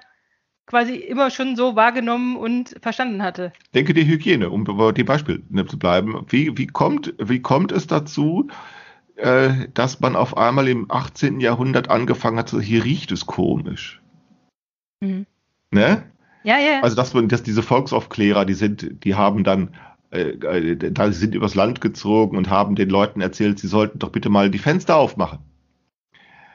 [0.66, 3.52] quasi immer schon so wahrgenommen und verstanden hatte?
[3.74, 6.26] Denke die Hygiene, um bei dem Beispiel ne, zu bleiben.
[6.28, 8.48] Wie, wie, kommt, wie kommt es dazu,
[9.16, 11.40] äh, dass man auf einmal im 18.
[11.40, 14.00] Jahrhundert angefangen hat, so, hier riecht es komisch?
[15.00, 15.26] Mhm.
[15.70, 16.04] Ne?
[16.44, 16.80] Ja, ja.
[16.82, 19.74] Also, dass man, dass diese Volksaufklärer, die sind, die haben dann,
[20.10, 24.10] äh, äh, da sind übers Land gezogen und haben den Leuten erzählt, sie sollten doch
[24.10, 25.40] bitte mal die Fenster aufmachen.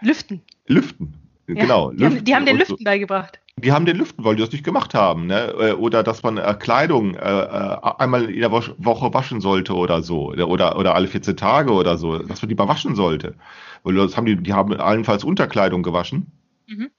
[0.01, 0.41] Lüften.
[0.67, 1.15] Lüften.
[1.47, 1.91] Ja, Genau.
[1.91, 2.73] Die haben, die haben den und so.
[2.73, 3.39] Lüften beigebracht.
[3.57, 5.27] Die haben den Lüften, weil die das nicht gemacht haben.
[5.27, 5.53] Ne?
[5.59, 10.01] Äh, Oder dass man äh, Kleidung äh, äh, einmal in der Woche waschen sollte oder
[10.01, 10.29] so.
[10.29, 12.17] Oder, oder, oder alle 14 Tage oder so.
[12.17, 13.35] Dass man die mal waschen sollte.
[13.83, 16.31] Weil das haben die, die haben allenfalls Unterkleidung gewaschen.
[16.67, 16.89] Mhm.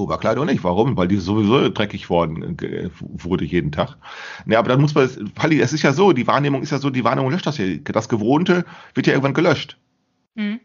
[0.00, 0.64] Oberkleidung nicht.
[0.64, 0.96] Warum?
[0.96, 3.96] Weil die sowieso dreckig worden äh, wurde jeden Tag.
[4.44, 6.78] Ne, aber dann muss man, es Falli, es ist ja so, die Wahrnehmung ist ja
[6.78, 7.66] so, die Wahrnehmung löscht das ja.
[7.84, 9.78] Das Gewohnte wird ja irgendwann gelöscht
[10.34, 10.60] Mhm.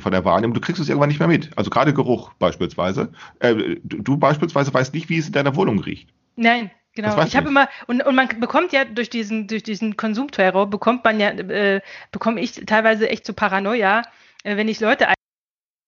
[0.00, 0.54] von der Wahrnehmung.
[0.54, 1.50] Du kriegst es irgendwann nicht mehr mit.
[1.56, 3.12] Also gerade Geruch beispielsweise.
[3.40, 6.08] Äh, du, du beispielsweise weißt nicht, wie es in deiner Wohnung riecht.
[6.36, 7.20] Nein, genau.
[7.24, 11.18] Ich habe immer und, und man bekommt ja durch diesen durch diesen Konsumterror bekommt man
[11.18, 11.80] ja äh,
[12.12, 14.02] bekomme ich teilweise echt zu Paranoia,
[14.44, 15.14] äh, wenn ich Leute ein,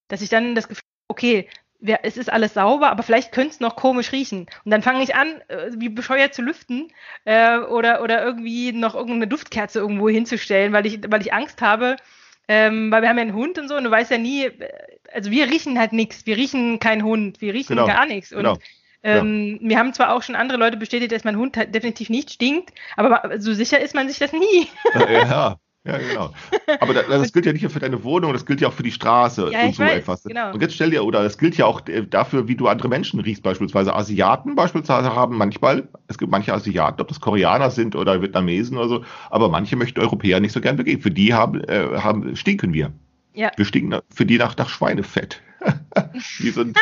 [0.09, 1.49] dass ich dann das Gefühl, okay,
[2.03, 4.47] es ist alles sauber, aber vielleicht könnte es noch komisch riechen.
[4.65, 6.93] Und dann fange ich an, äh, wie bescheuert zu lüften
[7.25, 11.97] äh, oder oder irgendwie noch irgendeine Duftkerze irgendwo hinzustellen, weil ich weil ich Angst habe.
[12.49, 14.69] Ähm, weil wir haben ja einen Hund und so und du weißt ja nie, äh,
[15.13, 18.33] also wir riechen halt nichts, wir riechen keinen Hund, wir riechen Genau, gar nichts.
[18.33, 18.59] Und Genau.
[19.03, 22.31] ähm, Mir haben zwar auch schon andere Leute bestätigt, dass mein Hund halt definitiv nicht
[22.31, 24.69] stinkt, aber so sicher ist man sich das nie.
[24.95, 26.31] Ja, ja, genau.
[26.81, 28.83] Aber da, das gilt ja nicht nur für deine Wohnung, das gilt ja auch für
[28.83, 30.23] die Straße Ja, und so weiß, etwas.
[30.25, 30.53] genau.
[30.53, 33.21] Und jetzt stell dir, oder das gilt ja auch äh, dafür, wie du andere Menschen
[33.21, 38.21] riechst, beispielsweise Asiaten beispielsweise haben manchmal, es gibt manche Asiaten, ob das Koreaner sind oder
[38.23, 41.03] Vietnamesen oder so, aber manche möchten Europäer nicht so gern begegnen.
[41.03, 42.93] Für die haben, äh, haben stinken wir.
[43.35, 43.51] Ja.
[43.57, 45.43] Wir stinken für die nach, nach Schweinefett.
[46.39, 46.73] Wie so ein,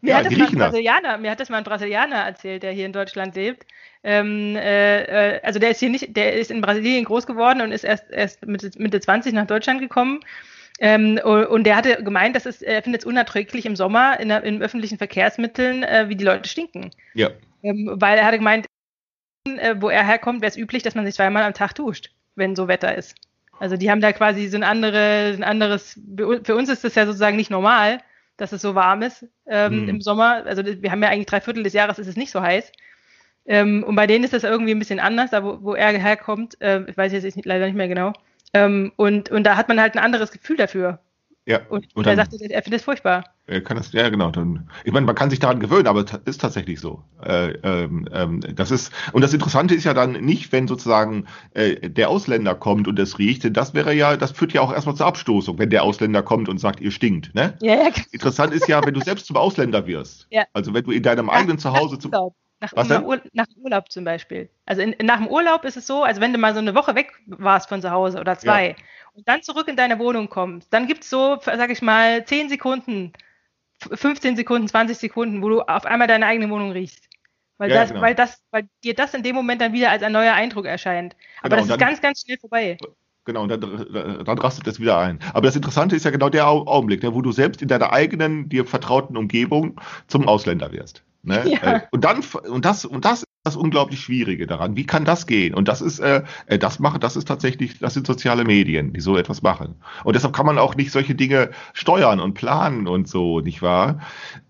[0.00, 0.54] Mir, Ja, hat das die mal ein.
[0.58, 3.66] Brasilianer, mir hat das mal ein Brasilianer erzählt, der hier in Deutschland lebt.
[4.04, 7.72] Ähm, äh, äh, also der ist hier nicht, der ist in Brasilien groß geworden und
[7.72, 10.20] ist erst, erst Mitte, Mitte 20 nach Deutschland gekommen.
[10.80, 14.62] Ähm, und der hatte gemeint, dass es, er findet es unerträglich im Sommer in, in
[14.62, 16.90] öffentlichen Verkehrsmitteln, äh, wie die Leute stinken.
[17.14, 17.30] ja,
[17.62, 18.66] Ähm, weil er hatte gemeint,
[19.46, 22.56] äh, wo er herkommt, wäre es üblich, dass man sich zweimal am Tag duscht, wenn
[22.56, 23.14] so Wetter ist.
[23.60, 26.00] Also die haben da quasi so ein, andere, ein anderes,
[26.42, 27.98] für uns ist das ja sozusagen nicht normal,
[28.36, 29.88] dass es so warm ist ähm, Mhm.
[29.88, 30.44] im Sommer.
[30.46, 32.72] Also wir haben ja eigentlich drei Viertel des Jahres ist es nicht so heiß.
[33.46, 36.60] Ähm, und bei denen ist das irgendwie ein bisschen anders, da wo, wo er herkommt.
[36.60, 38.12] Äh, ich weiß jetzt nicht, leider nicht mehr genau.
[38.54, 41.00] Ähm, und, und da hat man halt ein anderes Gefühl dafür.
[41.46, 41.60] ja.
[41.68, 43.24] Und, Und er sagte, er findet es furchtbar.
[43.46, 44.30] Er kann das, ja genau.
[44.30, 47.02] Dann, ich meine, man kann sich daran gewöhnen, aber es ist tatsächlich so.
[47.24, 51.90] Äh, ähm, ähm, das ist und das Interessante ist ja dann nicht, wenn sozusagen äh,
[51.90, 53.42] der Ausländer kommt und es riecht.
[53.42, 56.48] denn Das wäre ja, das führt ja auch erstmal zur Abstoßung, wenn der Ausländer kommt
[56.48, 57.34] und sagt, ihr stinkt.
[57.34, 57.56] Ne?
[57.60, 60.28] Ja, ja, Interessant ist ja, wenn du selbst zum Ausländer wirst.
[60.30, 60.44] Ja.
[60.52, 62.36] Also wenn du in deinem eigenen Zuhause zum Urlaub.
[62.62, 63.02] Nach, nach?
[63.02, 64.48] Ur, nach dem Urlaub zum Beispiel.
[64.66, 66.94] Also in, nach dem Urlaub ist es so, also wenn du mal so eine Woche
[66.94, 68.76] weg warst von zu Hause oder zwei
[69.14, 73.12] und dann zurück in deine Wohnung kommst, dann gibt's so, sag ich mal, 10 Sekunden,
[73.82, 77.08] f- 15 Sekunden, 20 Sekunden, wo du auf einmal deine eigene Wohnung riechst.
[77.58, 78.00] Weil, Ja, das, genau.
[78.02, 81.16] weil, das, weil dir das in dem Moment dann wieder als ein neuer Eindruck erscheint.
[81.42, 82.78] Aber Genau, das ist ganz, ganz schnell vorbei.
[83.24, 83.60] Genau, und dann,
[84.24, 85.20] dann rastet es wieder ein.
[85.32, 87.92] Aber das Interessante ist ja genau der Au- Augenblick, ne, wo du selbst in deiner
[87.92, 91.04] eigenen, dir vertrauten Umgebung zum Ausländer wirst.
[91.24, 91.42] Ne?
[91.48, 91.76] Ja.
[91.76, 92.20] Äh, Und dann
[92.50, 94.76] und das und das ist das unglaublich Schwierige daran.
[94.76, 95.54] Wie kann das gehen?
[95.54, 99.00] Und das ist äh, äh, das machen, das ist tatsächlich, das sind soziale Medien, die
[99.00, 99.76] so etwas machen.
[100.04, 104.00] Und deshalb kann man auch nicht solche Dinge steuern und planen und so, nicht wahr?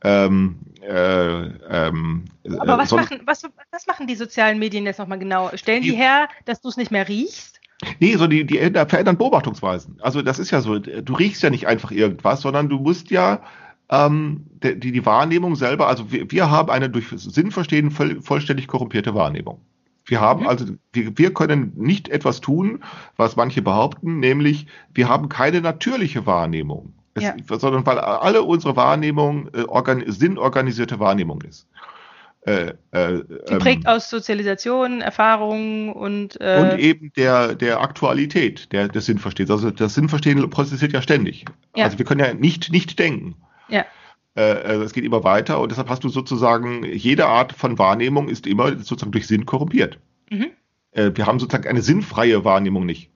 [0.03, 2.25] Ähm, äh, ähm,
[2.59, 5.51] Aber äh, was son- machen, was, was machen die sozialen Medien jetzt nochmal genau?
[5.55, 7.61] Stellen die Die- her, dass du es nicht mehr riechst?
[7.99, 9.99] Nee, so die, die ändern- verändern Beobachtungsweisen.
[10.03, 13.43] Also das ist ja so, du riechst ja nicht einfach irgendwas, sondern du musst ja
[13.93, 19.15] ähm, die, die Wahrnehmung selber, also wir, wir haben eine durch Sinnverstehen voll, vollständig korrumpierte
[19.15, 19.61] Wahrnehmung.
[20.07, 20.49] Wir haben Mhm.
[20.49, 22.83] also, wir, wir können nicht etwas tun,
[23.17, 26.95] was manche behaupten, nämlich wir haben keine natürliche Wahrnehmung.
[27.15, 27.35] Es, Ja.
[27.59, 31.69] Sondern weil alle unsere Wahrnehmung äh, organ, sinnorganisierte Wahrnehmung ist.
[32.47, 38.89] Äh, äh, Die prägt aus Sozialisation, Erfahrungen und, äh, und eben der, der Aktualität der,
[38.89, 39.51] des Sinnverstehens.
[39.51, 41.45] Also das Sinnverstehen prozessiert ja ständig.
[41.77, 41.85] Ja.
[41.85, 43.37] Also wir können ja nicht nicht denken.
[43.69, 43.85] Ja,
[44.35, 48.47] äh, es geht immer weiter und deshalb hast du sozusagen, jede Art von Wahrnehmung ist
[48.47, 49.99] immer sozusagen durch Sinn korrumpiert.
[50.31, 50.51] mhm,
[50.93, 53.11] Äh, wir haben sozusagen eine sinnfreie Wahrnehmung nicht.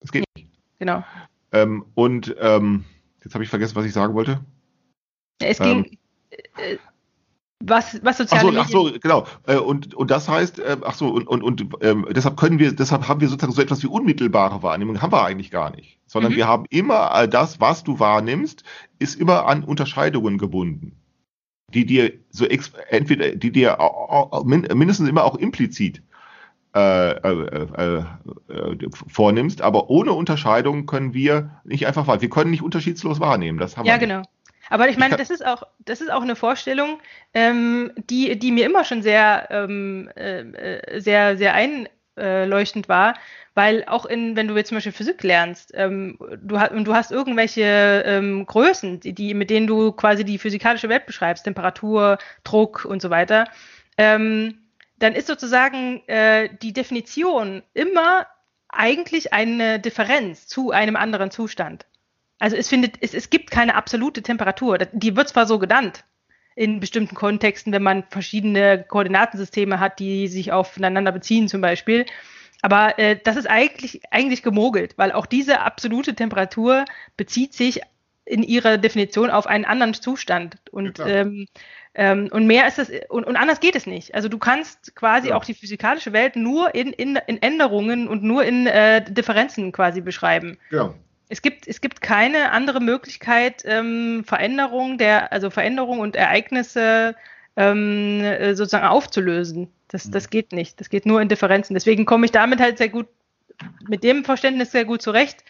[0.00, 0.48] Das geht nicht.
[0.78, 1.04] genau.
[1.52, 2.84] Ähm, und ähm,
[3.22, 4.40] jetzt habe ich vergessen, was ich sagen wollte.
[5.38, 5.84] Es Ähm.
[5.84, 5.98] ging,
[6.56, 6.76] äh,
[7.64, 9.26] was, was Ach soziale so, ach Medien, so, genau.
[9.46, 12.72] Äh, Und, und das heißt, äh, ach so, und, und, und ähm, deshalb können wir,
[12.72, 15.98] deshalb haben wir sozusagen so etwas wie unmittelbare Wahrnehmung, haben wir eigentlich gar nicht.
[16.06, 16.36] Sondern Mhm.
[16.36, 18.64] wir haben immer all das, was du wahrnimmst,
[18.98, 20.96] ist immer an Unterscheidungen gebunden.
[21.72, 23.78] Die dir so ex entweder, die dir
[24.44, 26.02] mindestens immer auch implizit
[26.74, 28.04] äh, äh, äh,
[28.48, 32.20] äh, vornimmst, aber ohne Unterscheidung können wir nicht einfach wahr.
[32.22, 33.58] Wir können nicht unterschiedslos wahrnehmen.
[33.58, 34.08] Das haben ja, wir nicht.
[34.08, 34.22] genau.
[34.72, 36.98] Aber ich meine, das ist auch, das ist auch eine Vorstellung,
[37.34, 43.12] ähm, die, die mir immer schon sehr, ähm, äh, äh, sehr, sehr einleuchtend war,
[43.52, 46.94] weil auch in, wenn du jetzt zum Beispiel Physik lernst, ähm, du hast und du
[46.94, 52.16] hast irgendwelche ähm, Größen, die, die, mit denen du quasi die physikalische Welt beschreibst, Temperatur,
[52.42, 53.48] Druck und so weiter,
[53.98, 54.56] ähm,
[54.98, 58.26] dann ist sozusagen äh, die Definition immer
[58.70, 61.84] eigentlich eine Differenz zu einem anderen Zustand.
[62.42, 64.76] Also es findet, es, es gibt keine absolute Temperatur.
[64.78, 66.02] Die wird zwar so genannt
[66.56, 72.04] in bestimmten Kontexten, wenn man verschiedene Koordinatensysteme hat, die sich aufeinander beziehen zum Beispiel.
[72.60, 76.84] Aber äh, das ist eigentlich, eigentlich gemogelt, weil auch diese absolute Temperatur
[77.16, 77.80] bezieht sich
[78.24, 80.56] in ihrer Definition auf einen anderen Zustand.
[80.72, 81.08] Und, klar.
[81.08, 81.46] ähm,
[81.94, 84.16] ähm, und mehr ist das, und, und anders geht es nicht.
[84.16, 85.36] Also du kannst quasi Ja.
[85.36, 90.00] auch die physikalische Welt nur in, in, in Änderungen und nur in äh, Differenzen quasi
[90.00, 90.58] beschreiben.
[90.70, 90.96] Genau.
[91.32, 97.16] Es gibt, es gibt keine andere Möglichkeit, ähm, Veränderung der, also Veränderung und Ereignisse
[97.56, 99.68] ähm, äh, sozusagen aufzulösen.
[99.88, 100.78] Das, das geht nicht.
[100.78, 101.72] Das geht nur in Differenzen.
[101.72, 103.06] Deswegen komme ich damit halt sehr gut,
[103.88, 105.42] mit dem Verständnis sehr gut zurecht,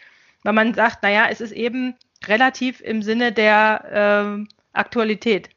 [0.43, 1.95] weil man sagt, naja, es ist eben
[2.27, 5.49] relativ im Sinne der ähm, Aktualität.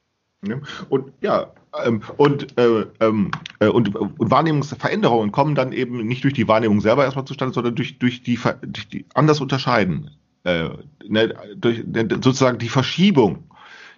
[0.88, 1.52] Und ja,
[1.84, 6.80] ähm, und, äh, ähm, äh, und, und Wahrnehmungsveränderungen kommen dann eben nicht durch die Wahrnehmung
[6.80, 10.10] selber erstmal zustande, sondern durch, durch, die, durch die anders unterscheiden.
[10.44, 10.70] Äh,
[11.08, 13.44] ne, durch ne, sozusagen die Verschiebung.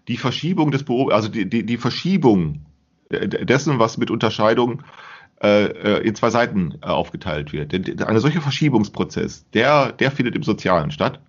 [0.09, 2.65] Die Verschiebung des Beob also die, die, die Verschiebung
[3.11, 4.83] äh, dessen, was mit Unterscheidung
[5.43, 7.73] äh, äh, in zwei Seiten aufgeteilt wird.
[7.73, 11.21] Denn eine solche Verschiebungsprozess, der, der findet im Sozialen statt.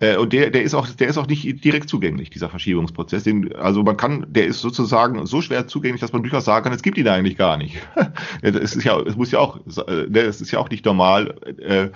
[0.00, 3.22] Äh, Und der, der ist auch, der ist auch nicht direkt zugänglich, dieser Verschiebungsprozess.
[3.22, 6.72] Den, also man kann, der ist sozusagen so schwer zugänglich, dass man durchaus sagen kann,
[6.72, 7.76] es gibt ihn eigentlich gar nicht.
[8.42, 11.90] es ist ja, es muss ja auch, äh, es ist ja auch nicht normal, äh,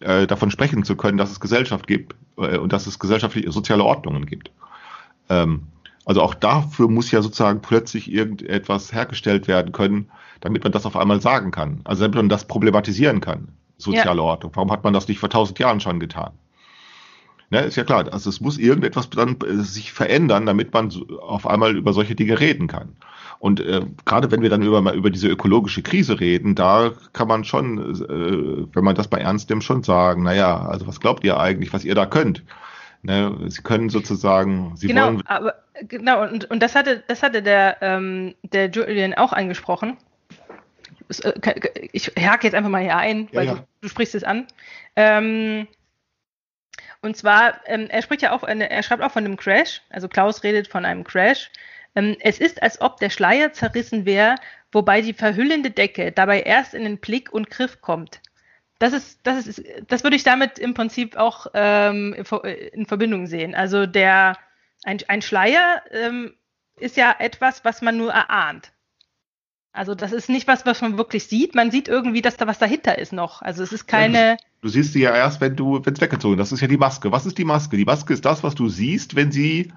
[0.00, 3.84] äh, davon sprechen zu können, dass es Gesellschaft gibt äh, und dass es gesellschaftliche soziale
[3.84, 4.50] Ordnungen gibt.
[5.28, 5.62] Ähm,
[6.04, 10.10] also auch dafür muss ja sozusagen plötzlich irgendetwas hergestellt werden können,
[10.40, 11.80] damit man das auf einmal sagen kann.
[11.84, 14.52] Also damit man das problematisieren kann, soziale Ordnung.
[14.54, 16.32] Warum hat man das nicht vor tausend Jahren schon getan?
[17.52, 21.48] Ne, ist ja klar, also es muss irgendetwas dann äh, sich verändern, damit man auf
[21.48, 22.96] einmal über solche Dinge reden kann.
[23.40, 27.42] Und äh, gerade wenn wir dann über, über diese ökologische Krise reden, da kann man
[27.42, 31.40] schon, äh, wenn man das bei ernst nimmt, schon sagen, naja, also was glaubt ihr
[31.40, 32.44] eigentlich, was ihr da könnt?
[33.02, 35.54] Ne, sie können sozusagen, sie genau, wollen, aber
[35.88, 39.96] genau, und, und das hatte, das hatte der, ähm, der Julian auch angesprochen.
[41.08, 41.32] Es, äh,
[41.92, 43.54] Ich hake jetzt einfach mal hier ein, Ja, weil ja.
[43.54, 44.46] Du, du sprichst es an.
[44.94, 45.66] Ähm,
[47.02, 50.42] und zwar, ähm, er spricht ja auch, er schreibt auch von einem Crash, also Klaus
[50.42, 51.50] redet von einem Crash.
[51.94, 54.36] Ähm, es ist, als ob der Schleier zerrissen wäre,
[54.72, 58.20] wobei die verhüllende Decke dabei erst in den Blick und Griff kommt.
[58.78, 62.14] Das ist, das ist, das würde ich damit im Prinzip auch ähm,
[62.72, 63.54] in Verbindung sehen.
[63.54, 64.38] Also der,
[64.84, 66.34] ein, ein Schleier ähm,
[66.76, 68.72] ist ja etwas, was man nur erahnt.
[69.72, 71.54] Also das ist nicht was, was man wirklich sieht.
[71.54, 73.40] Man sieht irgendwie, dass da was dahinter ist noch.
[73.42, 74.36] Also es ist keine.
[74.62, 76.40] du siehst sie ja erst, wenn du, wenn es weggezogen ist.
[76.40, 77.12] Das ist ja die Maske.
[77.12, 77.76] Was ist die Maske?
[77.76, 79.72] Die Maske ist das, was du siehst, wenn sie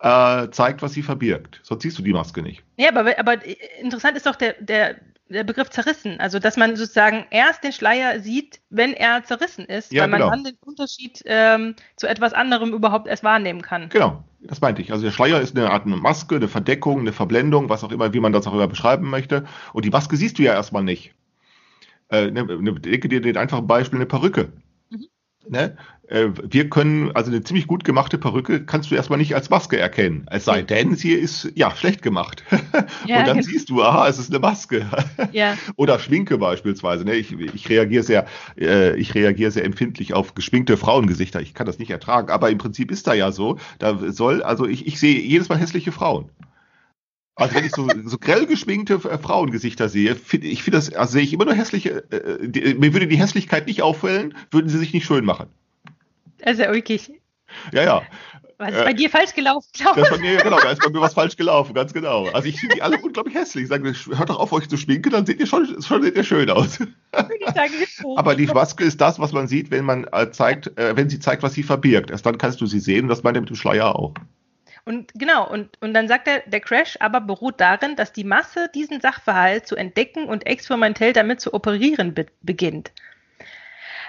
[0.00, 1.60] äh, zeigt, was sie verbirgt.
[1.62, 2.62] Sonst siehst du die Maske nicht.
[2.76, 3.38] Ja, aber, aber
[3.80, 4.96] interessant ist doch der, der,
[5.32, 6.20] der Begriff zerrissen.
[6.20, 10.22] Also, dass man sozusagen erst den Schleier sieht, wenn er zerrissen ist, Ja, weil man
[10.22, 10.30] genau.
[10.30, 13.90] dann den Unterschied ähm, zu etwas anderem überhaupt erst wahrnehmen kann.
[13.90, 14.90] Genau, das meinte ich.
[14.92, 18.12] Also der Schleier ist eine Art eine Maske, eine Verdeckung, eine Verblendung, was auch immer,
[18.14, 19.44] wie man das auch immer beschreiben möchte.
[19.72, 21.14] Und die Maske siehst du ja erstmal nicht.
[22.10, 24.52] äh, ne, ne, denke dir den einfachen Beispiel, eine Perücke.
[24.90, 25.06] Mhm.
[25.48, 25.76] Ne?
[26.12, 29.78] Äh, wir können, also eine ziemlich gut gemachte Perücke kannst du erstmal nicht als Maske
[29.78, 30.26] erkennen.
[30.30, 32.44] Es sei denn, sie ist ja schlecht gemacht.
[33.06, 33.48] Ja, Und dann genau.
[33.48, 34.86] siehst du, aha, es ist eine Maske.
[35.32, 35.56] Ja.
[35.76, 37.04] Oder Schminke beispielsweise.
[37.04, 37.14] Ne?
[37.14, 38.26] Ich, ich reagiere sehr,
[38.58, 41.40] äh, ich reagiere sehr empfindlich auf geschminkte Frauengesichter.
[41.40, 42.30] Ich kann das nicht ertragen.
[42.30, 43.58] Aber im Prinzip ist da ja so.
[43.78, 46.28] Da soll, also ich, ich sehe jedes Mal hässliche Frauen.
[47.34, 51.12] Also wenn ich so, so grell geschminkte äh, Frauengesichter sehe, find, ich finde das, also
[51.12, 54.78] sehe ich immer nur hässliche, äh, die, mir würde die Hässlichkeit nicht auffallen, würden sie
[54.78, 55.48] sich nicht schön machen.
[56.42, 56.72] Das ist ja.
[57.72, 58.02] Ja, ja.
[58.62, 60.80] Was ist Äh, bei dir falsch gelaufen, glaube Das ist bei mir, genau, da ist
[60.80, 62.26] bei mir was falsch gelaufen, ganz genau.
[62.28, 63.64] Also ich finde die alle unglaublich hässlich.
[63.64, 66.22] Ich sage, hört doch auf, euch zu schminken, dann seht ihr schon, schon seht ihr
[66.22, 66.78] schön aus.
[68.16, 71.18] Aber die Maske ist das, was man sieht, wenn man äh, zeigt, äh, wenn sie
[71.18, 72.10] zeigt, was sie verbirgt.
[72.10, 74.14] Erst dann kannst du sie sehen und das meint er mit dem Schleier auch.
[74.84, 78.68] Und genau, und, und dann sagt er, der Crash aber beruht darin, dass die Masse
[78.74, 82.92] diesen Sachverhalt zu entdecken und experimentell damit zu operieren be beginnt.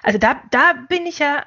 [0.01, 1.45] Also da, da bin ich ja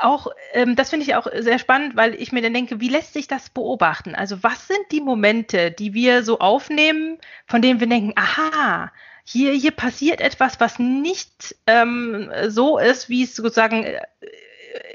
[0.00, 3.12] auch, ähm, das finde ich auch sehr spannend, weil ich mir dann denke, wie lässt
[3.12, 4.14] sich das beobachten?
[4.14, 8.92] Also was sind die Momente, die wir so aufnehmen, von denen wir denken, aha,
[9.24, 14.00] hier, hier passiert etwas, was nicht ähm, so ist, wie es sozusagen äh,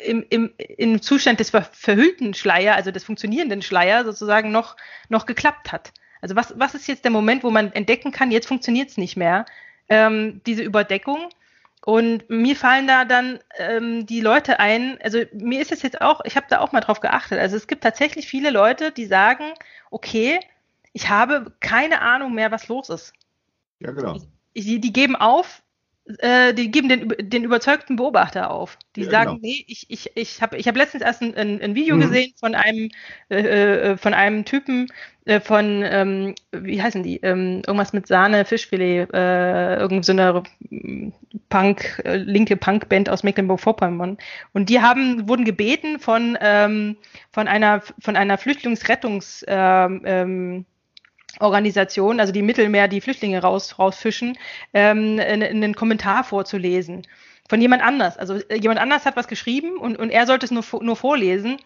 [0.06, 4.78] im, im, im Zustand des ver verhüllten Schleier, also des funktionierenden Schleier sozusagen noch,
[5.10, 5.92] noch geklappt hat.
[6.22, 9.18] Also was, was ist jetzt der Moment, wo man entdecken kann, jetzt funktioniert es nicht
[9.18, 9.46] mehr,
[9.90, 11.30] ähm, diese Überdeckung.
[11.84, 16.22] Und mir fallen da dann ähm, die Leute ein, also mir ist es jetzt auch,
[16.26, 17.40] ich habe da auch mal drauf geachtet.
[17.40, 19.54] Also es gibt tatsächlich viele Leute, die sagen,
[19.90, 20.40] okay,
[20.94, 23.14] ich habe keine Ahnung mehr, was los ist.
[23.80, 24.18] Ja, genau.
[24.56, 25.64] Die, die geben auf,
[26.20, 28.78] äh, die geben den, den überzeugten Beobachter auf.
[28.96, 29.40] Die Ja, sagen, genau.
[29.42, 32.00] nee, ich, ich, ich habe ich hab letztens erst ein, ein, ein Video Mhm.
[32.00, 32.90] gesehen von einem,
[33.30, 34.88] äh, äh, von einem Typen
[35.26, 40.44] äh, von, ähm, wie heißen die, ähm, irgendwas mit Sahne, Fischfilet, äh, irgend so eine
[40.70, 41.10] mm,
[41.50, 44.18] Punk, äh, linke Punkband aus Mecklenburg-Vorpommern.
[44.54, 46.98] Und die haben, wurden gebeten von, ähm,
[47.32, 50.66] von einer, von einer Flüchtlingsrettungs, ähm,
[51.42, 54.38] Organisation, also die Mittelmeer, die Flüchtlinge raus, rausfischen,
[54.74, 57.08] ähm, einen, Kommentar vorzulesen.
[57.50, 58.18] Von jemand anders.
[58.18, 61.58] Also äh, jemand anders hat was geschrieben und, und er sollte es nur, nur vorlesen.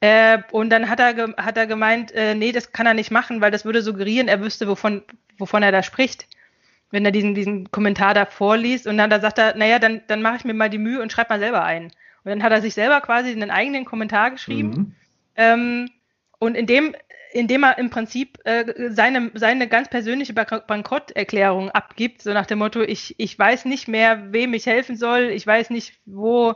[0.00, 3.40] Äh, und dann hat er, hat er gemeint, äh, nee, das kann er nicht machen,
[3.40, 5.02] weil das würde suggerieren, er wüsste, wovon,
[5.38, 6.26] wovon er da spricht.
[6.90, 8.86] Wenn er diesen, diesen Kommentar da vorliest.
[8.86, 11.12] Und dann da sagt er, naja, dann, dann mache ich mir mal die Mühe und
[11.12, 11.84] schreibe mal selber ein.
[11.84, 14.70] Und dann hat er sich selber quasi einen eigenen Kommentar geschrieben.
[14.70, 14.94] Mhm.
[15.36, 15.90] Ähm,
[16.38, 16.94] und indem,
[17.32, 22.58] indem er im Prinzip äh, seine, seine ganz persönliche Bank Bankrotterklärung abgibt, so nach dem
[22.58, 26.54] Motto, ich, ich weiß nicht mehr, wem ich helfen soll, ich weiß nicht, wo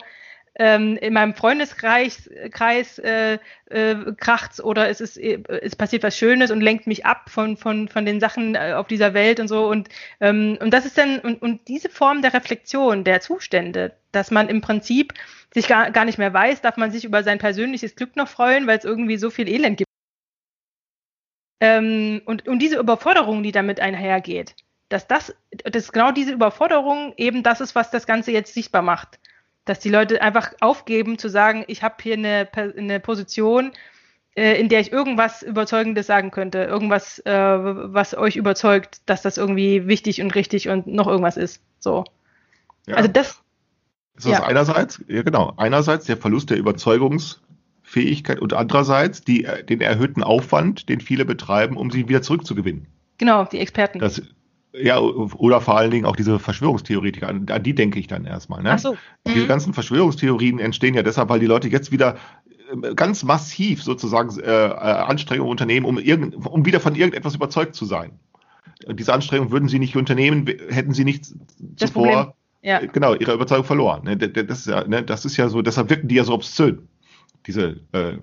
[0.57, 6.51] ähm, in meinem Freundeskreis Kreis, äh, äh, kracht's oder es ist es passiert was Schönes
[6.51, 9.67] und lenkt mich ab von von von den Sachen äh, auf dieser Welt und so
[9.69, 9.89] und
[10.21, 14.49] ähm, und das ist dann und, und diese Form der Reflexion der Zustände, dass man
[14.49, 15.13] im Prinzip
[15.53, 18.67] sich gar, gar nicht mehr weiß, darf man sich über sein persönliches Glück noch freuen,
[18.67, 19.84] weil es irgendwie so viel Elend gibt.
[21.61, 24.55] Ähm, und, und diese Überforderung, die damit einhergeht,
[24.89, 25.35] dass das,
[25.65, 29.19] dass genau diese Überforderung eben das ist, was das Ganze jetzt sichtbar macht.
[29.65, 33.73] Dass die Leute einfach aufgeben zu sagen, ich habe hier eine, eine Position,
[34.37, 39.39] äh, in der ich irgendwas Überzeugendes sagen könnte, irgendwas, äh, was euch überzeugt, dass das
[39.39, 41.63] irgendwie wichtig und richtig und noch irgendwas ist.
[41.79, 42.05] So.
[42.87, 42.97] Ja.
[42.97, 43.41] Also das,
[44.17, 44.43] Das ist Ja.
[44.43, 46.59] einerseits, ja genau, einerseits der Verlust der
[47.95, 52.87] Überzeugungsfähigkeit und andererseits die, äh, den erhöhten Aufwand, den viele betreiben, um sie wieder zurückzugewinnen.
[53.19, 53.99] genau, die Experten.
[54.01, 54.21] Das,
[54.73, 58.63] ja, oder vor allen Dingen auch diese Verschwörungstheoretiker, an, an die denke ich dann erstmal.
[58.63, 58.73] Ne?
[58.73, 58.97] Ach so.
[59.27, 59.49] Diese Mhm.
[59.49, 62.17] ganzen Verschwörungstheorien entstehen ja deshalb, weil die Leute jetzt wieder
[62.83, 67.77] äh, ganz massiv sozusagen äh, äh, Anstrengungen unternehmen, um, irgend, um wieder von irgendetwas überzeugt
[67.77, 68.19] zu sein.
[68.91, 71.27] Diese Anstrengungen würden sie nicht unternehmen, hätten sie nicht
[71.61, 72.81] Das zuvor Ja.
[72.81, 74.03] äh, genau ihre Überzeugung verloren.
[74.05, 74.17] Ne?
[74.17, 75.05] Das ist ja, ne?
[75.05, 76.89] das ist ja so, deshalb wirken die ja so obszön,
[77.47, 78.19] diese äh,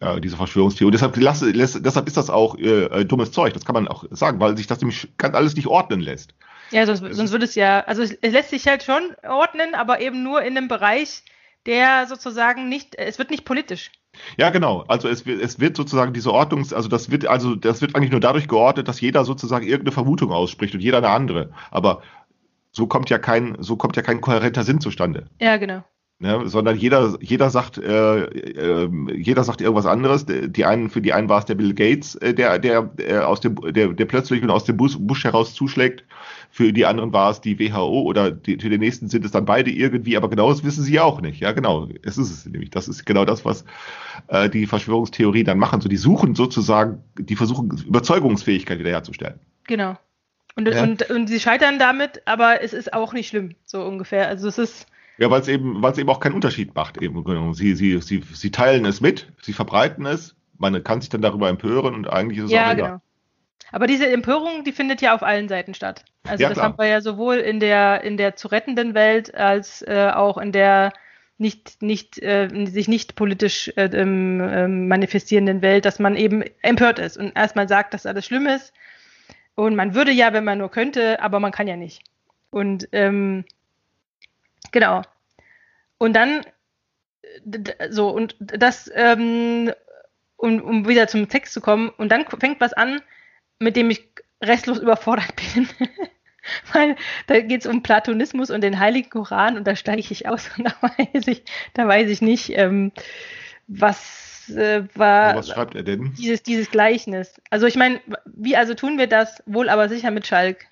[0.00, 0.92] äh, diese Verschwörungstheorie.
[0.92, 3.54] Deshalb, lass, lässt, deshalb ist das auch äh, äh, dummes Zeug.
[3.54, 6.34] Das kann man auch sagen, weil sich das nämlich ganz alles nicht ordnen lässt.
[6.70, 9.74] Ja, sonst, Es sonst würde es ja, also es, es lässt sich halt schon ordnen,
[9.74, 11.22] aber eben nur in einem Bereich,
[11.64, 13.90] der sozusagen nicht, es wird nicht politisch.
[14.36, 14.84] Ja, genau.
[14.88, 18.10] Also es wird, es wird sozusagen diese Ordnungs, also das wird, also das wird eigentlich
[18.10, 21.50] nur dadurch geordnet, dass jeder sozusagen irgendeine Vermutung ausspricht und jeder eine andere.
[21.70, 22.02] Aber
[22.72, 25.26] so kommt ja kein, so kommt ja kein kohärenter Sinn zustande.
[25.40, 25.84] Ja, genau.
[26.18, 26.48] Ne?
[26.48, 30.24] Sondern jeder, jeder sagt, äh, äh, jeder sagt irgendwas anderes.
[30.26, 33.40] Die einen, für die einen war es der Bill Gates, äh, der, der, der aus
[33.40, 36.04] dem, der, der plötzlich und aus dem Busch, Busch heraus zuschlägt.
[36.50, 39.44] Für die anderen war es die WHO oder die, für den nächsten sind es dann
[39.44, 41.40] beide irgendwie, aber genau das wissen sie auch nicht.
[41.40, 41.86] Ja, genau.
[42.02, 42.70] Es ist es nämlich.
[42.70, 43.66] Das ist genau das, was
[44.28, 45.82] äh, die Verschwörungstheorie dann machen.
[45.82, 49.38] So, die suchen sozusagen, die versuchen Überzeugungsfähigkeit wiederherzustellen.
[49.64, 49.98] Genau.
[50.54, 50.82] Und, Ja.
[50.82, 54.28] und, und sie scheitern damit, aber es ist auch nicht schlimm, so ungefähr.
[54.28, 54.86] Also es ist,
[55.18, 57.00] Ja, weil es eben, weil es eben auch keinen Unterschied macht.
[57.00, 57.24] Eben.
[57.24, 57.52] Genau.
[57.52, 61.48] Sie, sie, sie, sie teilen es mit, sie verbreiten es, man kann sich dann darüber
[61.48, 62.88] empören und eigentlich ist es ja, auch egal.
[62.88, 63.00] genau.
[63.72, 66.04] Aber diese Empörung, die findet ja auf allen Seiten statt.
[66.24, 66.68] Also Ja, das klar.
[66.68, 70.52] haben wir ja sowohl in der, in der zu rettenden Welt als äh, auch in
[70.52, 70.92] der
[71.38, 76.98] nicht, nicht, äh, sich nicht politisch äh, ähm, ähm, manifestierenden Welt, dass man eben empört
[76.98, 78.72] ist und erstmal sagt, dass alles schlimm ist.
[79.54, 82.02] Und man würde ja, wenn man nur könnte, aber man kann ja nicht.
[82.50, 83.44] Und ähm,
[84.76, 85.00] genau.
[85.96, 86.42] Und dann
[87.88, 89.72] so, und das, ähm,
[90.36, 93.00] um, um wieder zum Text zu kommen, und dann fängt was an,
[93.58, 94.06] mit dem ich
[94.44, 95.66] restlos überfordert bin.
[96.74, 96.96] Weil
[97.26, 100.64] da geht es um Platonismus und den Heiligen Koran und da steige ich aus und
[100.64, 102.92] da weiß ich, da weiß ich nicht, ähm,
[103.66, 106.12] was äh, war Aber was schreibt er denn?
[106.18, 107.40] dieses, dieses Gleichnis.
[107.48, 110.66] Also ich meine, wie also tun wir das wohl aber sicher mit Schalk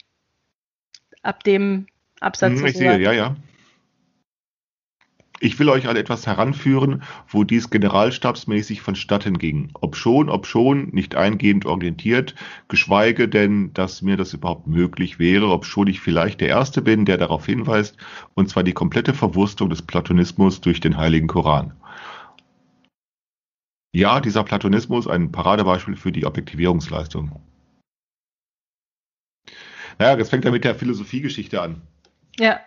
[1.22, 1.86] ab dem
[2.20, 2.58] Absatz.
[2.60, 3.34] Hm, ich sehe, ja, ja.
[5.40, 9.70] Ich will euch an etwas heranführen, wo dies generalstabsmäßig vonstatten ging.
[9.74, 12.36] Ob schon, ob schon, nicht eingehend orientiert,
[12.68, 17.04] geschweige denn, dass mir das überhaupt möglich wäre, ob schon ich vielleicht der Erste bin,
[17.04, 17.96] der darauf hinweist,
[18.34, 21.74] und zwar die komplette Verwurstung des Platonismus durch den Heiligen Koran.
[23.92, 27.40] Ja, dieser Platonismus, ein Paradebeispiel für die Objektivierungsleistung.
[29.98, 31.82] Naja, jetzt fängt er mit der Philosophiegeschichte an.
[32.38, 32.60] Ja,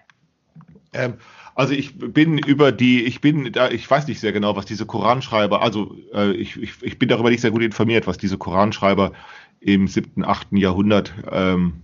[0.94, 1.16] Ähm,
[1.58, 4.86] also ich bin über die, ich bin da, ich weiß nicht sehr genau, was diese
[4.86, 9.12] Koranschreiber, also äh, ich, ich, ich bin darüber nicht sehr gut informiert, was diese Koranschreiber
[9.60, 11.82] im siebten, achten Jahrhundert, ähm,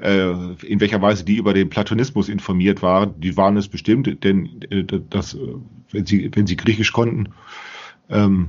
[0.00, 0.30] äh,
[0.64, 3.20] in welcher Weise die über den Platonismus informiert waren.
[3.20, 5.56] Die waren es bestimmt, denn äh, das, äh,
[5.90, 7.34] wenn sie, wenn sie Griechisch konnten,
[8.08, 8.48] ähm,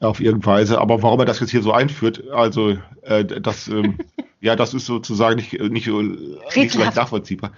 [0.00, 0.80] auf irgendeine Weise.
[0.80, 3.98] Aber warum er das jetzt hier so einführt, also äh, das, ähm,
[4.40, 6.96] ja, das ist sozusagen nicht, nicht, so- nicht so leicht Rätselhaft.
[6.96, 7.52] nachvollziehbar.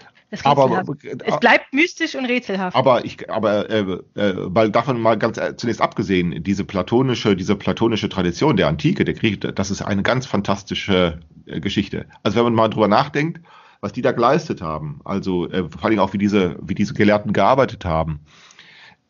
[0.44, 1.22] Aber, rätselhaft.
[1.26, 2.76] es bleibt mystisch und rätselhaft.
[2.76, 3.80] aber ich, aber äh,
[4.14, 9.04] äh, weil davon mal ganz äh, zunächst abgesehen, diese platonische, diese platonische Tradition der Antike,
[9.04, 12.06] der Griechen, das ist eine ganz fantastische äh, Geschichte.
[12.22, 13.40] Also wenn man mal drüber nachdenkt,
[13.80, 17.32] was die da geleistet haben, also äh, vor allem auch wie diese, wie diese Gelehrten
[17.32, 18.20] gearbeitet haben.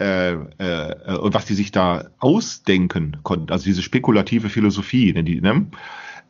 [0.00, 5.42] Äh, äh, und was die sich da ausdenken konnten, also diese spekulative Philosophie, ne, die,
[5.42, 5.66] ne,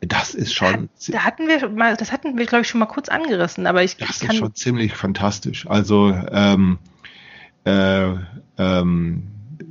[0.01, 2.87] das ist schon, da hatten wir schon mal, das hatten wir, glaube ich, schon mal
[2.87, 5.67] kurz angerissen, aber ich, das ich ist schon ziemlich fantastisch.
[5.67, 6.79] Also ähm,
[7.63, 8.09] äh,
[8.57, 9.27] ähm,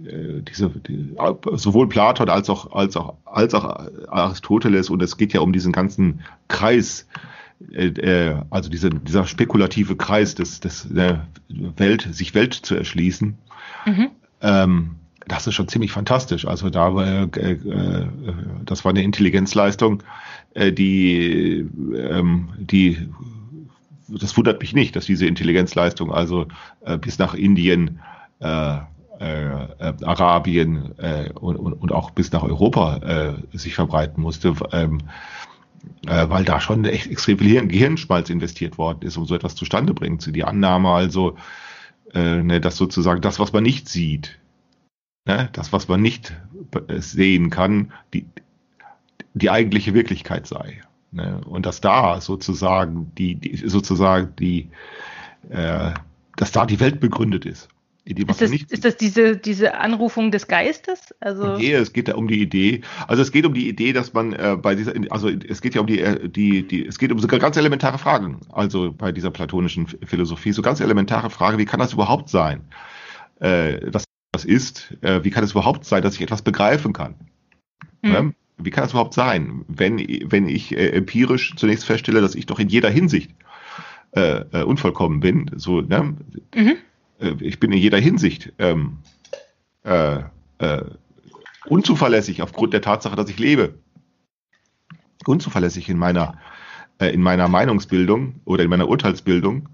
[0.06, 1.14] äh, diese die,
[1.52, 5.72] sowohl Platon als auch als auch als auch Aristoteles und es geht ja um diesen
[5.72, 7.06] ganzen Kreis,
[7.70, 13.36] äh, äh, also diese, dieser spekulative Kreis des des der Welt, sich Welt zu erschließen.
[14.40, 16.46] Ähm, das ist schon ziemlich fantastisch.
[16.46, 17.06] Also da war,
[17.36, 18.06] äh, äh,
[18.64, 20.02] das war eine Intelligenzleistung,
[20.54, 23.08] äh, die, ähm, die,
[24.08, 26.46] das wundert mich nicht, dass diese Intelligenzleistung also
[26.84, 28.00] äh, bis nach Indien,
[28.40, 28.78] äh,
[29.20, 32.96] äh, äh, Arabien äh, und, und, und auch bis nach Europa
[33.52, 35.02] äh, sich verbreiten musste, ähm,
[36.06, 39.54] äh, weil da schon echt extrem viel Hirn, Gehirnschmalz investiert worden ist, um so etwas
[39.56, 40.18] zustande bringen.
[40.18, 41.36] Die Annahme also,
[42.14, 44.38] äh, ne, dass sozusagen das, was man nicht sieht,
[45.26, 46.36] ne, das, was man nicht
[46.88, 48.26] äh, sehen kann, die,
[49.34, 50.82] die eigentliche Wirklichkeit sei.
[51.12, 51.40] Ne?
[51.44, 54.70] Und dass da sozusagen die, die sozusagen die,
[55.48, 55.92] äh,
[56.36, 57.68] dass da die Welt begründet ist.
[58.14, 61.14] Dem, was Ist das, nicht ist das diese, diese Anrufung des Geistes?
[61.20, 62.82] Also, Nee, es geht ja um die Idee.
[63.08, 65.80] Also es geht um die Idee, dass man äh, bei dieser, also es geht ja
[65.80, 68.40] um die, äh, die, die, es geht um sogar ganz elementare Fragen.
[68.52, 72.62] Also bei dieser platonischen Philosophie, so ganz elementare Frage, wie kann das überhaupt sein,
[73.40, 74.96] äh, dass das ist?
[75.02, 77.14] Äh, wie kann es überhaupt sein, dass ich etwas begreifen kann?
[78.02, 78.12] hm.
[78.12, 78.34] Ne?
[78.62, 82.58] Wie kann das überhaupt sein, wenn, wenn ich äh, empirisch zunächst feststelle, dass ich doch
[82.58, 83.30] in jeder Hinsicht
[84.12, 85.50] äh, äh, unvollkommen bin?
[85.56, 86.16] So, ne?
[86.54, 86.76] Mhm.
[87.20, 88.98] Äh, ich bin in jeder Hinsicht ähm,
[89.84, 90.20] äh,
[90.58, 90.82] äh,
[91.66, 93.74] unzuverlässig aufgrund der Tatsache, dass ich lebe.
[95.26, 96.38] Unzuverlässig in meiner,
[96.98, 99.68] äh, in meiner Meinungsbildung oder in meiner Urteilsbildung.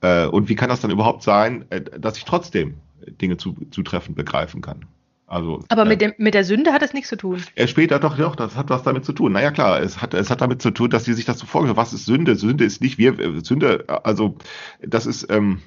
[0.00, 2.74] Äh, und wie kann das dann überhaupt sein, äh, dass ich trotzdem
[3.20, 4.86] Dinge zu, zutreffend begreifen kann?
[5.26, 7.42] Also, Aber äh, mit, dem, mit der Sünde hat es nichts zu tun.
[7.54, 9.32] er später doch, doch, das hat was damit zu tun.
[9.32, 11.76] Naja, klar, es hat, es hat damit zu tun, dass die sich das so vorgestellt.
[11.76, 12.34] Was ist Sünde?
[12.36, 14.36] Sünde ist nicht wir, äh, Sünde, also,
[14.80, 15.60] das ist, ähm,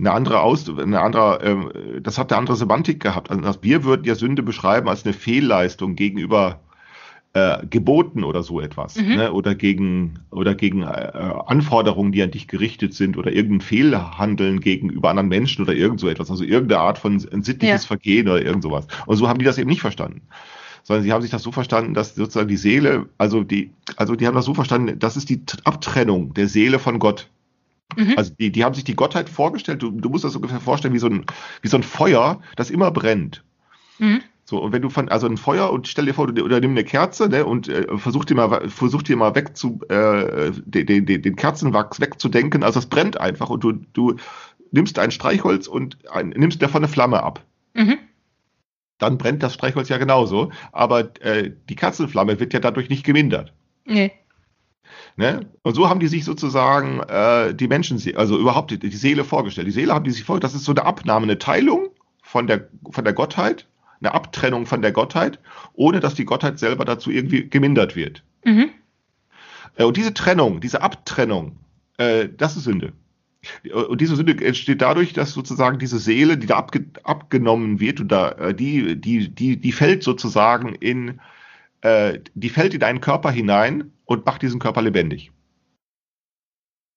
[0.00, 1.70] eine andere Aus, eine andere, ähm,
[2.02, 3.30] das hat eine andere Semantik gehabt.
[3.30, 6.60] Also wir würden ja Sünde beschreiben als eine Fehlleistung gegenüber
[7.32, 9.14] äh, Geboten oder so etwas, Mhm.
[9.14, 9.32] ne?
[9.32, 10.86] oder gegen oder gegen äh,
[11.46, 16.08] Anforderungen, die an dich gerichtet sind, oder irgendein Fehlhandeln gegenüber anderen Menschen oder irgend so
[16.08, 17.86] etwas, also irgendeine Art von sittliches Ja.
[17.86, 18.88] Vergehen oder irgend sowas.
[19.06, 20.22] Und so haben die das eben nicht verstanden.
[20.82, 24.26] sondern sie haben sich das so verstanden, dass sozusagen die Seele, also die, also die
[24.26, 27.28] haben das so verstanden, das ist die Abtrennung der Seele von Gott.
[27.96, 28.14] Mhm.
[28.16, 30.98] Also die, die haben sich die Gottheit vorgestellt, du, du musst das ungefähr vorstellen wie
[30.98, 31.24] so ein,
[31.62, 33.42] wie so ein Feuer, das immer brennt.
[33.98, 34.22] Mhm.
[34.44, 36.72] So, und wenn du von, also ein Feuer und stell dir vor, du, oder nimm
[36.72, 41.06] eine Kerze, ne, und äh, versuch dir mal, versuch dir mal weg zu, äh, den,
[41.06, 44.16] den, den Kerzenwachs wegzudenken, also es brennt einfach und du, du
[44.72, 47.44] nimmst ein Streichholz und ein, nimmst davon eine Flamme ab.
[47.74, 47.98] Mhm.
[48.98, 53.52] Dann brennt das Streichholz ja genauso, aber äh, die Kerzenflamme wird ja dadurch nicht gemindert.
[53.84, 54.12] Nee.
[55.16, 55.46] Ne?
[55.62, 59.66] Und so haben die sich sozusagen äh, die Menschen, also überhaupt die, die Seele vorgestellt.
[59.66, 61.88] Die Seele haben die sich vorgestellt, das ist so eine Abnahme, eine Teilung
[62.22, 63.66] von der, von der Gottheit,
[64.00, 65.38] eine Abtrennung von der Gottheit,
[65.74, 68.22] ohne dass die Gottheit selber dazu irgendwie gemindert wird.
[68.44, 68.70] Mhm.
[69.76, 71.56] Äh, und diese Trennung, diese Abtrennung,
[71.98, 72.92] äh, das ist Sünde.
[73.72, 78.08] Und diese Sünde entsteht dadurch, dass sozusagen diese Seele, die da abge abgenommen wird, und
[78.12, 81.20] da, äh, die, die, die, die fällt sozusagen in,
[81.80, 85.30] äh, die fällt in einen Körper hinein und macht diesen Körper lebendig.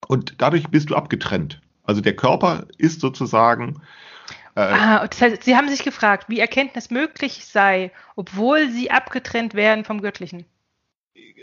[0.07, 1.61] Und dadurch bist du abgetrennt.
[1.83, 3.81] Also der Körper ist sozusagen,
[4.55, 9.53] äh, Ah, das heißt, Sie haben sich gefragt, wie Erkenntnis möglich sei, obwohl sie abgetrennt
[9.53, 10.45] werden vom Göttlichen.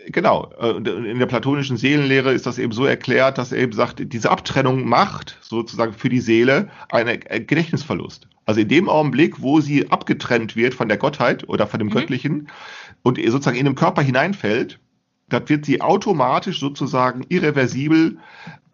[0.08, 4.02] Genau, äh, in der platonischen Seelenlehre ist das eben so erklärt, dass er eben sagt,
[4.12, 8.26] diese Abtrennung macht sozusagen für die Seele einen Gedächtnisverlust.
[8.44, 11.92] Also in dem Augenblick, wo sie abgetrennt wird von der Gottheit oder von dem Mhm.
[11.92, 12.48] Göttlichen
[13.02, 14.80] und sozusagen in den Körper hineinfällt,
[15.32, 18.18] dann wird sie automatisch sozusagen irreversibel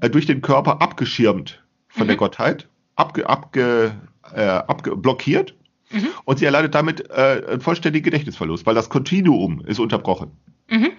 [0.01, 2.09] äh, durch den Körper abgeschirmt von Mhm.
[2.09, 3.95] der Gottheit, abge, abge,
[4.35, 5.55] äh, abge, blockiert
[5.91, 6.09] Mhm.
[6.25, 10.33] und sie erleidet damit äh, einen vollständigen Gedächtnisverlust, weil das Kontinuum ist unterbrochen.
[10.69, 10.91] Mhm.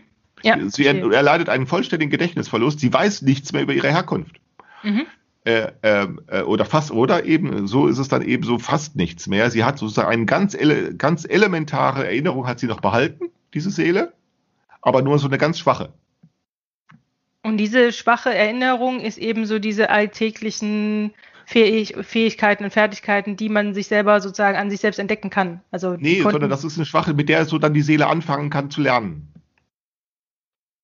[0.43, 2.79] Ja, Sie er, erleidet einen vollständigen Gedächtnisverlust.
[2.79, 4.39] Sie weiß nichts mehr über ihre Herkunft.
[4.83, 5.07] Mhm.
[5.45, 9.27] Äh, ähm, äh, oder fast, oder eben, so ist es dann eben so fast nichts
[9.27, 9.49] mehr.
[9.49, 14.13] Sie hat sozusagen eine ganz, ele, ganz elementare Erinnerung, hat sie noch behalten, diese Seele,
[14.87, 15.91] aber nur so eine ganz schwache.
[17.43, 21.13] Und diese schwache Erinnerung ist eben so diese alltäglichen
[21.45, 25.61] Fähig Fähigkeiten und Fertigkeiten, die man sich selber sozusagen an sich selbst entdecken kann.
[25.71, 28.69] Also Nee, sondern das ist eine schwache, mit der so dann die Seele anfangen kann
[28.69, 29.33] zu lernen.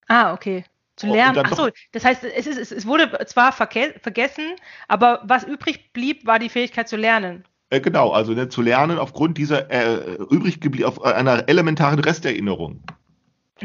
[0.07, 0.65] Ah, okay.
[0.95, 1.35] Zu Oh, lernen.
[1.35, 4.43] dann Ach so, das heißt, es, ist, es, wurde zwar vergessen,
[4.87, 7.45] aber was übrig blieb, war die Fähigkeit zu lernen.
[7.69, 12.83] Äh, genau, also ne, zu lernen aufgrund dieser äh, übrig geblieben, auf einer elementaren Resterinnerung.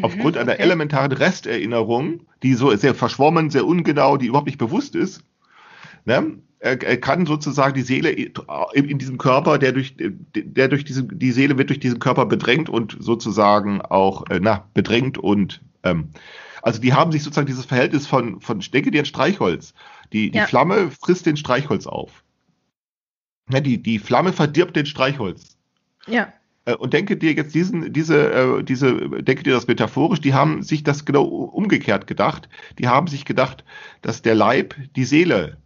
[0.02, 0.62] Aufgrund Mhm, einer okay.
[0.62, 5.22] elementaren Resterinnerung, die so sehr verschwommen, sehr ungenau, die überhaupt nicht bewusst ist,
[6.04, 8.32] ne, äh, äh, kann sozusagen die Seele in,
[8.74, 12.68] in diesem Körper, der durch, der durch diese, die Seele wird durch diesen Körper bedrängt
[12.68, 16.08] und sozusagen auch, äh, na, bedrängt und, ähm,
[16.62, 19.72] also die haben sich sozusagen dieses Verhältnis von, von ich denke dir ein Streichholz.
[20.12, 20.46] Die, die Ja.
[20.46, 22.24] Flamme frisst den Streichholz auf.
[23.48, 25.56] Ne, die, die Flamme verdirbt den Streichholz.
[26.06, 26.32] Ja.
[26.68, 30.62] Äh, Und denke dir jetzt diesen, diese, äh, diese, denke dir das metaphorisch, die haben
[30.62, 32.48] sich das genau umgekehrt gedacht.
[32.78, 33.64] Die haben sich gedacht,
[34.02, 35.56] dass der Leib die Seele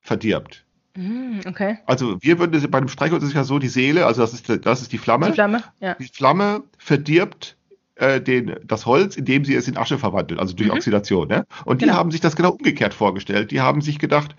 [0.00, 0.64] verdirbt.
[0.94, 1.78] Mhm, okay.
[1.86, 4.66] Also wir würden bei dem Streichholz ist es ja so, die Seele, also das ist,
[4.66, 5.28] das ist die Flamme.
[5.28, 5.62] Die Flamme?
[5.80, 5.94] Ja.
[5.94, 7.56] Die Flamme verdirbt
[7.94, 10.74] äh, den, das Holz, indem sie es in Asche verwandelt, also durch Mhm.
[10.74, 11.28] Oxidation.
[11.28, 11.46] Ne?
[11.64, 11.96] Und die Genau.
[11.96, 13.52] haben sich das genau umgekehrt vorgestellt.
[13.52, 14.36] Die haben sich gedacht,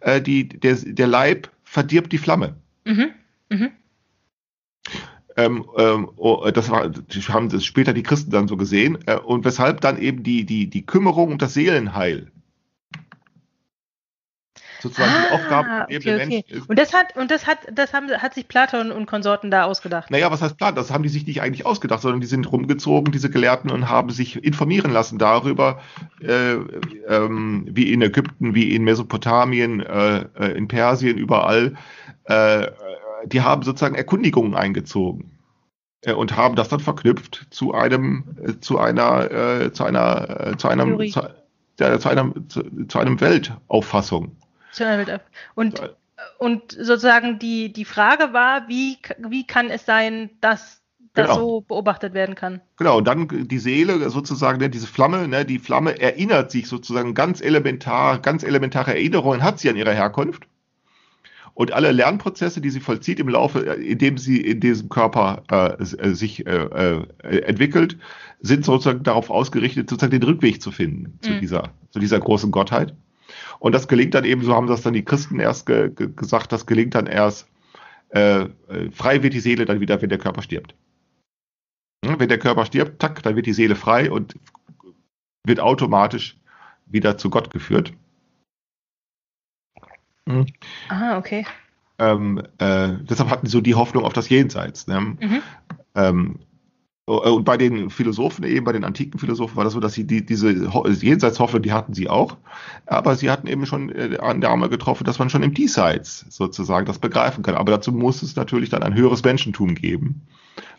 [0.00, 2.54] äh, die, der, der Leib verdirbt die Flamme.
[2.84, 3.10] Mhm.
[3.50, 3.70] Mhm.
[5.36, 9.16] Ähm, ähm, oh, das war, die haben das später die Christen dann so gesehen äh,
[9.16, 12.30] und weshalb dann eben die, die, die Kümmerung um das Seelenheil
[14.86, 16.44] sozusagen die Aufgabe Ah, des lebenden okay, okay.
[16.44, 16.70] Menschen ist.
[16.70, 20.10] Und das hat, und das hat, das haben, hat sich Platon und Konsorten da ausgedacht.
[20.10, 20.74] Naja, was heißt Plan?
[20.74, 24.10] Das haben die sich nicht eigentlich ausgedacht, sondern die sind rumgezogen, diese Gelehrten, und haben
[24.10, 25.80] sich informieren lassen darüber,
[26.20, 26.54] äh,
[27.08, 31.74] ähm, wie in Ägypten, wie in Mesopotamien, äh, äh, in Persien, überall.
[32.24, 32.68] Äh,
[33.24, 35.30] die haben sozusagen Erkundigungen eingezogen
[36.02, 40.68] äh, und haben das dann verknüpft zu einem, äh, zu einer, äh, zu einer, zu
[40.68, 41.20] einem, zu,
[41.78, 44.36] ja, zu einem, zu, zu einem Weltauffassung.
[44.72, 45.24] Zu einer Welt ab.
[45.54, 45.96] Und,
[46.38, 50.82] und sozusagen die, die Frage war, wie, wie kann es sein, dass
[51.16, 51.38] das Genau.
[51.38, 52.60] so beobachtet werden kann?
[52.76, 57.14] Genau, und dann die Seele sozusagen, ne, diese Flamme, ne, die Flamme erinnert sich sozusagen
[57.14, 60.46] ganz elementar, ganz elementare Erinnerungen hat sie an ihre Herkunft.
[61.56, 65.82] Und alle Lernprozesse, die sie vollzieht im Laufe, äh, indem sie in diesem Körper äh,
[65.82, 67.96] äh, sich äh, äh, entwickelt,
[68.40, 71.40] sind sozusagen darauf ausgerichtet, sozusagen den Rückweg zu finden zu Mhm.
[71.40, 72.94] dieser, zu dieser großen Gottheit.
[73.58, 76.52] Und das gelingt dann eben, so haben das dann die Christen erst ge ge gesagt,
[76.52, 77.48] das gelingt dann erst,
[78.10, 80.74] äh, äh, frei wird die Seele dann wieder, wenn der Körper stirbt.
[82.02, 84.34] Wenn der Körper stirbt, tack, dann wird die Seele frei und
[85.46, 86.36] wird automatisch
[86.84, 87.94] wieder zu Gott geführt.
[90.26, 90.46] Mhm.
[90.88, 91.46] Ah, okay.
[91.98, 94.86] Ähm, äh, deshalb hatten sie so die Hoffnung auf das Jenseits.
[94.86, 95.00] Ne?
[95.00, 95.42] Mhm.
[95.94, 96.38] Ähm,
[97.06, 100.26] und bei den Philosophen eben, bei den antiken Philosophen war das so, dass sie die,
[100.26, 102.36] diese Jenseitshoffnung, die hatten sie auch,
[102.84, 106.26] aber sie hatten eben schon äh, an der Arme getroffen, dass man schon im Diesseits
[106.28, 107.54] sozusagen das begreifen kann.
[107.54, 110.22] Aber dazu muss es natürlich dann ein höheres Menschentum geben.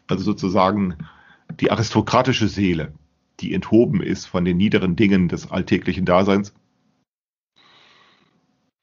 [0.08, 0.98] Also sozusagen
[1.62, 2.92] die aristokratische Seele,
[3.40, 6.54] die enthoben ist von den niederen Dingen des alltäglichen Daseins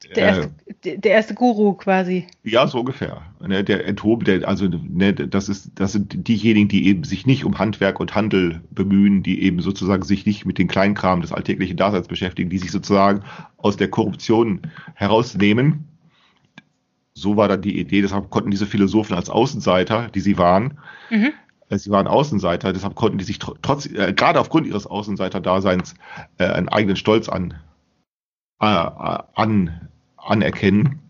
[0.09, 0.51] der erste,
[0.85, 2.27] äh, der erste Guru quasi.
[2.43, 3.23] Ja, so ungefähr.
[3.41, 7.45] Ne, der enthoben, der, also ne, das ist, das sind diejenigen, die eben sich nicht
[7.45, 11.77] um Handwerk und Handel bemühen, die eben sozusagen sich nicht mit den Kleinkram des alltäglichen
[11.77, 13.23] Daseins beschäftigen, die sich sozusagen
[13.57, 14.63] aus der Korruption
[14.95, 15.89] herausnehmen.
[17.15, 20.79] So war dann die Idee, deshalb konnten diese Philosophen als Außenseiter, die sie waren,
[21.11, 21.33] mhm.
[21.69, 25.95] Äh, sie waren Außenseiter, deshalb konnten die sich trotz, äh, gerade aufgrund ihres Außenseiter-Daseins
[26.39, 27.55] äh, einen eigenen Stolz an,
[28.61, 29.89] äh, an
[30.25, 31.01] anerkennen,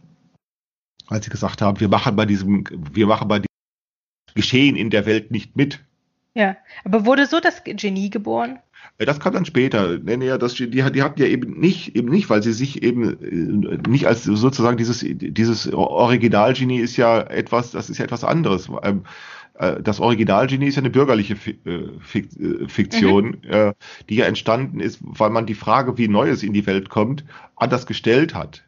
[1.08, 5.06] als sie gesagt haben, wir machen bei diesem, wir machen bei diesem Geschehen in der
[5.06, 5.80] Welt nicht mit.
[6.34, 8.58] Ja, aber wurde so das Genie geboren?
[8.98, 9.98] Äh, das kam dann später.
[9.98, 13.88] Nee, das, die, die hatten ja eben nicht, eben nicht, weil sie sich eben äh,
[13.88, 18.68] nicht als sozusagen dieses, dieses Originalgenie ist ja etwas, das ist ja etwas anderes.
[18.82, 19.04] Ähm,
[19.54, 23.72] äh, das Originalgenie ist ja eine bürgerliche Fiktion, mhm.
[24.08, 27.24] die ja entstanden ist, weil man die Frage, wie Neues in die Welt kommt,
[27.56, 28.64] anders gestellt hat.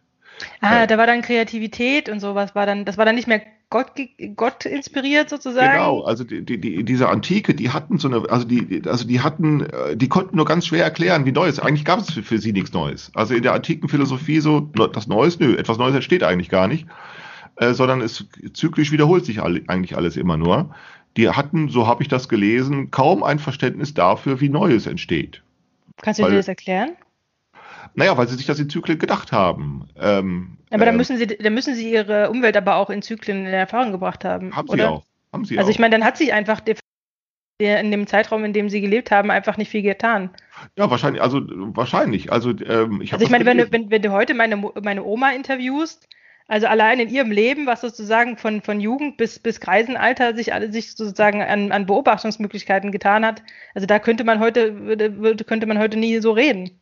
[0.61, 3.93] Ah, da war dann Kreativität und sowas, war dann, das war dann nicht mehr Gott,
[4.37, 5.72] Gott inspiriert sozusagen.
[5.72, 9.20] Genau, also die, die, die, diese Antike, die hatten so eine, also die, also die
[9.20, 11.59] hatten, äh, die konnten nur ganz schwer erklären, wie Neues.
[11.59, 13.11] Eigentlich gab es für, für sie nichts Neues.
[13.14, 16.87] Also in der antiken Philosophie so, das Neues, nö, etwas Neues entsteht eigentlich gar nicht,
[17.57, 20.72] äh, sondern es zyklisch wiederholt sich all, eigentlich alles immer nur.
[21.16, 25.43] Die hatten, so habe ich das gelesen, kaum ein Verständnis dafür, wie Neues entsteht.
[26.03, 26.91] Kannst du Weil, dir das erklären?
[27.95, 29.89] Naja, weil sie sich das in Zyklen gedacht haben.
[29.99, 33.47] Ähm, aber dann ähm, müssen sie, dann müssen sie ihre Umwelt aber auch in Zyklen
[33.47, 34.55] in Erfahrung gebracht haben.
[34.55, 34.82] Haben oder?
[34.82, 35.05] sie auch.
[35.32, 35.70] Haben sie also auch.
[35.70, 36.76] ich meine, dann hat sich einfach der,
[37.80, 40.30] in dem Zeitraum, in dem sie gelebt haben, einfach nicht viel getan.
[40.76, 42.32] Ja, wahrscheinlich, also wahrscheinlich.
[42.32, 45.30] Also ähm, ich, also ich meine, wenn du, wenn, wenn du heute meine, meine Oma
[45.30, 46.09] interviewst,
[46.49, 50.70] also allein in ihrem Leben, was sozusagen von, von Jugend bis, bis Greisenalter sich alle
[50.70, 53.43] sich sozusagen an, an Beobachtungsmöglichkeiten getan hat,
[53.74, 56.78] also da könnte man heute, würde, könnte man heute nie so reden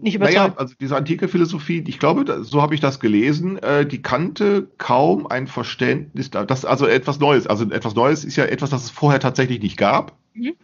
[0.00, 0.38] nicht überzeugt.
[0.38, 4.68] Naja, also diese antike Philosophie, ich glaube, so habe ich das gelesen, äh, die kannte
[4.78, 7.46] kaum ein Verständnis, das also etwas Neues.
[7.46, 10.54] Also etwas Neues ist ja etwas, das es vorher tatsächlich nicht gab mhm.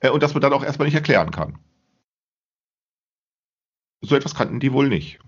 [0.00, 1.58] äh, und das man dann auch erstmal nicht erklären kann.
[4.02, 5.18] So etwas kannten die wohl nicht.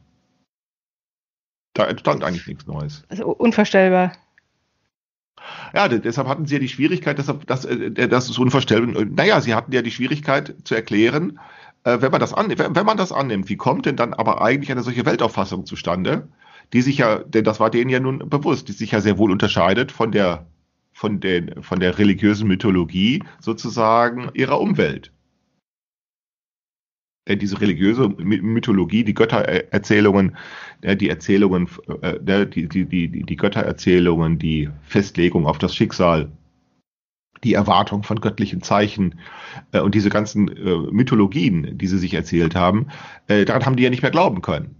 [1.73, 3.05] Da entstand eigentlich nichts Neues.
[3.09, 4.13] Also unvorstellbar.
[5.75, 9.05] Ja, deshalb hatten sie ja die Schwierigkeit, deshalb, das, das ist unvorstellbar.
[9.05, 11.39] Naja, sie hatten ja die Schwierigkeit zu erklären,
[11.87, 14.43] äh, wenn, man das an, wenn, wenn man das annimmt, wie kommt denn dann aber
[14.43, 16.28] eigentlich eine solche Weltauffassung zustande,
[16.72, 19.30] die sich ja, denn das war denen ja nun bewusst, die sich ja sehr wohl
[19.30, 20.47] unterscheidet von der,
[20.93, 25.12] von den, von der religiösen Mythologie sozusagen ihrer Umwelt.
[27.28, 30.37] Denn diese religiöse Mythologie, die Göttererzählungen,
[30.82, 31.68] die Erzählungen,
[32.03, 36.30] äh, die, die, die, die Göttererzählungen, die Festlegung auf das Schicksal
[37.45, 39.20] die Erwartung von göttlichen Zeichen
[39.72, 42.89] äh, und diese ganzen äh, Mythologien, die sie sich erzählt haben,
[43.28, 44.76] äh, daran haben die ja nicht mehr glauben können.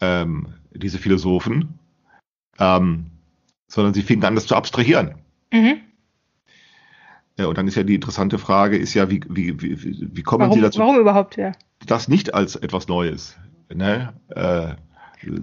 [0.00, 1.78] Ähm, diese Philosophen,
[2.58, 3.06] ähm,
[3.68, 5.16] sondern sie fingen an, das zu abstrahieren.
[5.52, 5.80] Mhm.
[7.38, 10.42] Ja, und dann ist ja die interessante Frage, ist ja, wie, wie, wie, wie kommen
[10.42, 10.80] warum, Sie dazu?
[10.80, 11.52] Warum überhaupt, ja?
[11.86, 13.38] Das nicht als etwas Neues.
[13.72, 14.12] Ne?
[14.28, 14.74] Äh,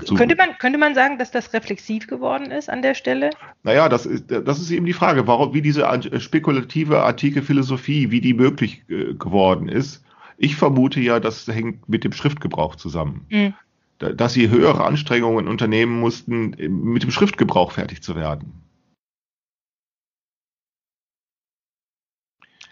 [0.06, 3.30] so könnte, man, könnte man sagen, dass das reflexiv geworden ist an der Stelle?
[3.64, 5.86] Naja, das ist, das ist eben die Frage, warum, wie diese
[6.20, 10.04] spekulative antike Philosophie, wie die möglich äh, geworden ist.
[10.38, 13.26] Ich vermute ja, das hängt mit dem Schriftgebrauch zusammen.
[13.30, 13.54] Mhm.
[14.00, 18.54] Dass sie höhere Anstrengungen unternehmen mussten, mit dem Schriftgebrauch fertig zu werden.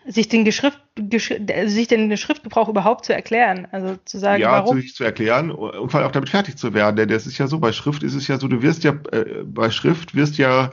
[0.07, 0.79] Sich den, Geschrift,
[1.65, 4.77] sich den Schriftgebrauch überhaupt zu erklären, also zu sagen, ja, warum.
[4.77, 7.37] Ja, sich zu erklären und vor allem auch damit fertig zu werden, denn das ist
[7.37, 10.37] ja so, bei Schrift ist es ja so, du wirst ja, äh, bei Schrift wirst
[10.37, 10.71] ja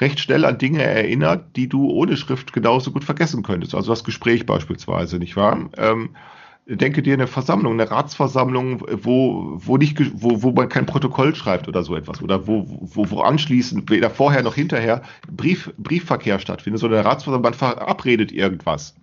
[0.00, 4.04] recht schnell an Dinge erinnert, die du ohne Schrift genauso gut vergessen könntest, also das
[4.04, 5.70] Gespräch beispielsweise, nicht wahr?
[5.78, 6.10] Ähm,
[6.66, 11.68] denke dir eine Versammlung, eine Ratsversammlung, wo, wo nicht, wo, wo man kein Protokoll schreibt
[11.68, 16.80] oder so etwas, oder wo, wo, wo anschließend, weder vorher noch hinterher, Brief, Briefverkehr stattfindet,
[16.80, 18.94] sondern eine Ratsversammlung, man verabredet irgendwas.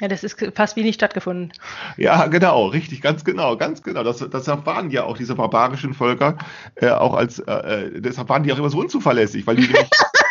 [0.00, 1.52] Ja, das ist fast wie nicht stattgefunden.
[1.96, 4.02] Ja, genau, richtig, ganz genau, ganz genau.
[4.02, 6.36] Das, deshalb waren ja auch diese barbarischen Völker
[6.74, 9.68] äh, auch als, äh, äh deshalb waren die auch immer so unzuverlässig, weil die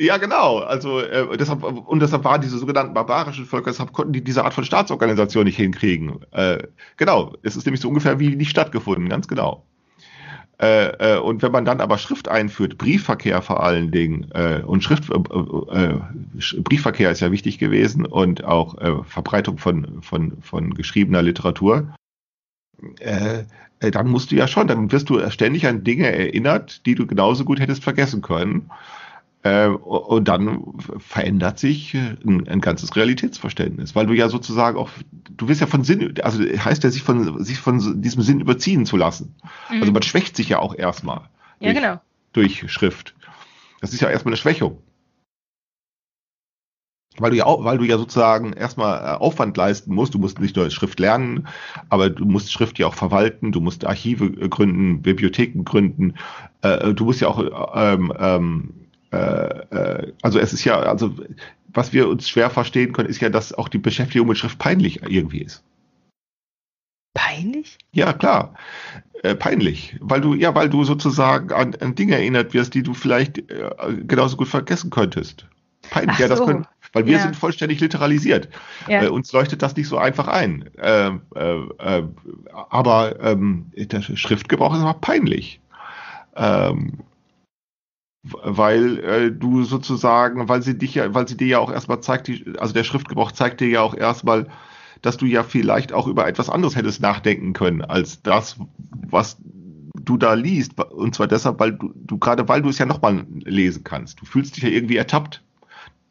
[0.00, 0.60] Ja, genau.
[0.60, 4.54] Also äh, deshalb und deshalb waren diese sogenannten barbarischen Völker, deshalb konnten die diese Art
[4.54, 6.24] von Staatsorganisation nicht hinkriegen.
[6.30, 9.66] Äh, genau, es ist nämlich so ungefähr wie nicht stattgefunden, ganz genau.
[10.58, 14.82] Äh, äh, und wenn man dann aber Schrift einführt, Briefverkehr vor allen Dingen, äh, und
[14.82, 16.00] Schrift, äh, äh,
[16.62, 21.94] Briefverkehr ist ja wichtig gewesen und auch äh, Verbreitung von, von, von geschriebener Literatur,
[23.00, 23.44] äh,
[23.80, 27.06] äh, dann musst du ja schon, dann wirst du ständig an Dinge erinnert, die du
[27.06, 28.70] genauso gut hättest vergessen können.
[29.42, 34.90] Äh, und dann verändert sich äh, ein, ein, ganzes Realitätsverständnis, weil du ja sozusagen auch,
[35.30, 38.84] du wirst ja von Sinn, also heißt ja, sich von, sich von diesem Sinn überziehen
[38.84, 39.34] zu lassen.
[39.70, 39.80] Mhm.
[39.80, 41.22] Also man schwächt sich ja auch erstmal.
[41.58, 42.00] Ja, durch, genau.
[42.34, 43.14] Durch Schrift.
[43.80, 44.82] Das ist ja erstmal eine Schwächung.
[47.16, 50.12] Weil du ja auch, weil du ja sozusagen erstmal äh, Aufwand leisten musst.
[50.12, 51.48] Du musst nicht nur Schrift lernen,
[51.88, 56.14] aber du musst Schrift ja auch verwalten, du musst Archive gründen, Bibliotheken gründen,
[56.62, 61.14] du musst ja auch ähm, ähm, äh, äh, also es ist ja, also
[61.72, 65.02] was wir uns schwer verstehen können, ist ja, dass auch die Beschäftigung mit Schrift peinlich
[65.02, 65.64] irgendwie ist.
[67.14, 67.78] Peinlich?
[67.92, 68.54] Ja, klar.
[69.22, 69.96] Äh, peinlich.
[70.00, 73.70] Weil du, ja, weil du sozusagen an, an Dinge erinnert wirst, die du vielleicht äh,
[74.06, 75.46] genauso gut vergessen könntest.
[75.90, 76.46] Peinlich, Ach ja, das so.
[76.46, 77.22] können, weil wir Ja.
[77.22, 78.48] sind vollständig literalisiert.
[78.88, 79.02] Ja.
[79.02, 80.70] Äh, uns leuchtet das nicht so einfach ein.
[80.76, 82.04] Äh, äh, äh,
[82.70, 85.60] aber ähm, der Schriftgebrauch ist aber peinlich.
[86.36, 87.00] Ähm,
[88.22, 92.28] weil äh, du sozusagen, weil sie dich ja, weil sie dir ja auch erstmal zeigt,
[92.28, 94.48] die, also der Schriftgebrauch zeigt dir ja auch erstmal,
[95.02, 98.56] dass du ja vielleicht auch über etwas anderes hättest nachdenken können, als das,
[99.08, 99.38] was
[99.94, 100.78] du da liest.
[100.78, 104.20] Und zwar deshalb, weil du, du gerade weil du es ja nochmal lesen kannst.
[104.20, 105.42] Du fühlst dich ja irgendwie ertappt,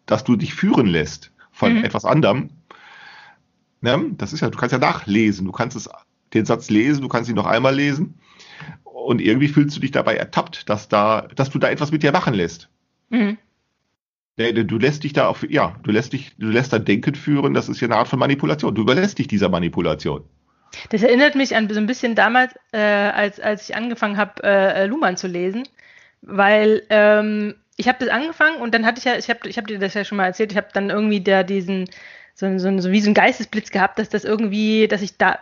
[0.08, 1.84] dass du dich führen lässt von Mhm.
[1.84, 2.50] etwas anderem.
[3.82, 4.12] Ne?
[4.18, 5.88] Das ist ja, du kannst ja nachlesen, du kannst es,
[6.34, 8.16] den Satz lesen, du kannst ihn noch einmal lesen.
[9.10, 12.12] Und irgendwie fühlst du dich dabei ertappt, dass da, dass du da etwas mit dir
[12.12, 12.70] machen lässt.
[13.10, 13.40] Mhm.
[14.38, 17.56] Nee, Du lässt dich da auf, ja, du lässt dich, du lässt dein Denken führen,
[17.56, 18.76] das ist ja eine Art von Manipulation.
[18.76, 20.26] Du überlässt dich dieser Manipulation.
[20.92, 24.86] Das erinnert mich an so ein bisschen damals, äh, als, als ich angefangen habe, äh,
[24.86, 25.64] Luhmann zu lesen,
[26.22, 29.66] weil ähm, ich habe das angefangen und dann hatte ich ja, ich habe ich hab
[29.66, 31.90] dir das ja schon mal erzählt, ich habe dann irgendwie da diesen,
[32.40, 35.40] so, so, so wie so einen Geistesblitz gehabt, dass das irgendwie, dass ich da,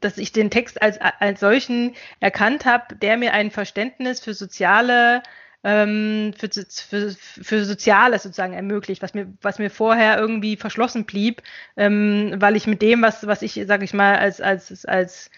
[0.00, 5.22] dass ich den Text als, als solchen erkannt habe, der mir ein Verständnis für soziale
[5.62, 11.42] ähm, für, für, für Soziales sozusagen ermöglicht, was mir, was mir vorher irgendwie verschlossen blieb,
[11.76, 15.30] ähm, weil ich mit dem, was, was ich, sage ich mal, als, als, als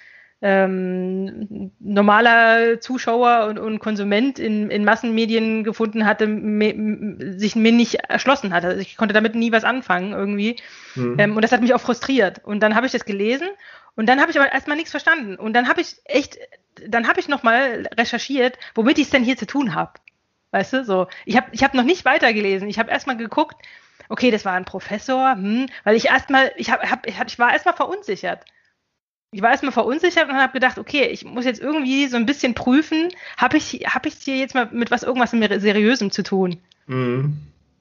[0.42, 7.94] ähm, normaler Zuschauer und, und Konsument in, in Massenmedien gefunden hatte, me, sich mir nicht
[8.08, 8.66] erschlossen hatte.
[8.66, 10.56] Also ich konnte damit nie was anfangen irgendwie.
[10.96, 11.16] Mhm.
[11.18, 12.40] Ähm, und das hat mich auch frustriert.
[12.44, 13.48] Und dann habe ich das gelesen
[13.94, 15.36] und dann habe ich aber erstmal nichts verstanden.
[15.36, 16.38] Und dann habe ich echt,
[16.86, 19.92] dann habe ich nochmal recherchiert, womit ich es denn hier zu tun habe.
[20.50, 21.06] Weißt du, so.
[21.24, 22.68] Ich habe ich hab noch nicht weitergelesen.
[22.68, 23.56] Ich habe erstmal geguckt,
[24.08, 27.38] okay, das war ein Professor, hm, weil ich erstmal, ich, hab, hab, ich hab- ich
[27.38, 28.44] war erstmal verunsichert.
[29.32, 32.54] Ich war erstmal verunsichert und habe gedacht, okay, ich muss jetzt irgendwie so ein bisschen
[32.54, 33.08] prüfen,
[33.38, 36.58] habe ich habe ich hier jetzt mal mit was irgendwas Seriösem zu tun?
[36.86, 37.38] Mhm.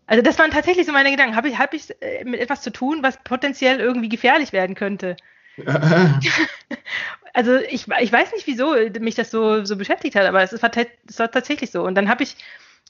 [0.08, 1.36] Also das waren tatsächlich so meine Gedanken.
[1.36, 5.18] Habe ich habe ich äh, mit etwas zu tun, was potenziell irgendwie gefährlich werden könnte?
[7.34, 10.72] Also ich, ich weiß nicht, wieso mich das so, so beschäftigt hat, aber es war,
[11.08, 11.84] es war tatsächlich so.
[11.84, 12.36] Und dann habe ich,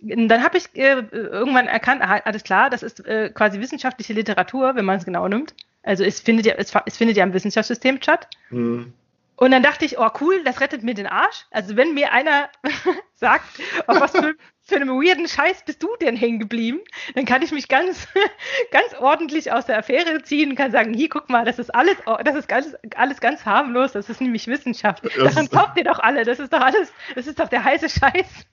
[0.02, 4.76] dann habe ich äh, irgendwann erkannt, aha, alles klar, das ist äh, quasi wissenschaftliche Literatur,
[4.76, 5.54] wenn man es genau nimmt.
[5.84, 8.28] Also es findet ja, es, es findet ja im Wissenschaftssystem statt.
[8.50, 8.94] Mhm.
[9.42, 11.48] Und dann dachte ich, oh cool, das rettet mir den Arsch.
[11.50, 12.50] Also wenn mir einer
[13.16, 13.44] sagt,
[13.88, 16.80] auf was für, für einem weirden Scheiß bist du denn hängen geblieben,
[17.16, 18.08] dann kann ich mich ganz,
[18.72, 21.98] ganz ordentlich aus der Affäre ziehen und kann sagen, hier, guck mal, das ist alles,
[22.24, 25.04] das ist ganz, alles ganz harmlos, das ist nämlich Wissenschaft.
[25.06, 27.90] Das Daran glaubt ihr doch alle, das ist doch alles, das ist doch der heiße
[27.90, 28.46] Scheiß.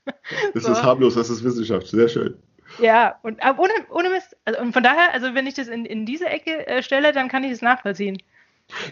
[0.55, 0.73] Das So.
[0.73, 1.89] ist harmlos, das ist Wissenschaft.
[1.89, 2.35] Sehr schön.
[2.81, 4.37] Ja, und aber ohne, ohne Mist.
[4.45, 7.29] Also, und von daher, also wenn ich das in, in diese Ecke äh, stelle, dann
[7.29, 8.19] kann ich es nachvollziehen.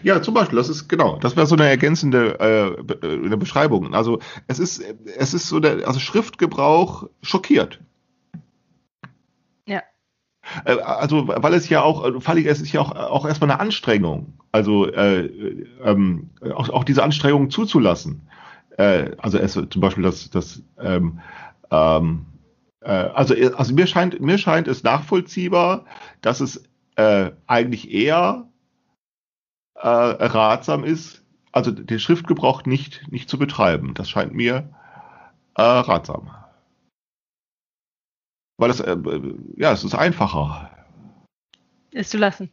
[0.01, 3.37] Ja, zum Beispiel, das ist genau, das wäre so eine ergänzende äh, Be äh, eine
[3.37, 3.93] Beschreibung.
[3.93, 4.83] Also es ist,
[5.17, 7.79] es ist so der, also Schriftgebrauch schockiert.
[9.67, 9.83] Ja.
[10.65, 13.51] Äh, Also, weil es ja auch, äh, weil ich, es ist ja auch, auch erstmal
[13.51, 14.33] eine Anstrengung.
[14.51, 15.29] Also äh,
[15.83, 18.27] ähm, auch, auch diese Anstrengung zuzulassen.
[18.77, 21.19] Äh, also es zum Beispiel das, das ähm,
[21.69, 22.36] ähm, äh,
[22.81, 25.85] also, also mir scheint, mir scheint es nachvollziehbar,
[26.21, 26.63] dass es
[26.95, 28.47] äh, eigentlich eher
[29.75, 33.93] äh, ratsam ist, also den Schriftgebrauch nicht, nicht zu betreiben.
[33.93, 34.69] Das scheint mir
[35.55, 36.31] äh, ratsam.
[38.57, 38.97] Weil es, äh,
[39.55, 40.71] ja, es ist einfacher.
[41.91, 42.51] Ist zu lassen.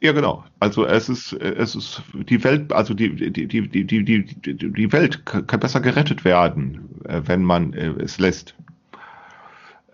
[0.00, 0.44] Ja, genau.
[0.60, 5.26] Also es ist, es ist die Welt, also die, die, die, die, die, die, Welt
[5.26, 8.54] kann besser gerettet werden, äh, wenn man äh, es lässt.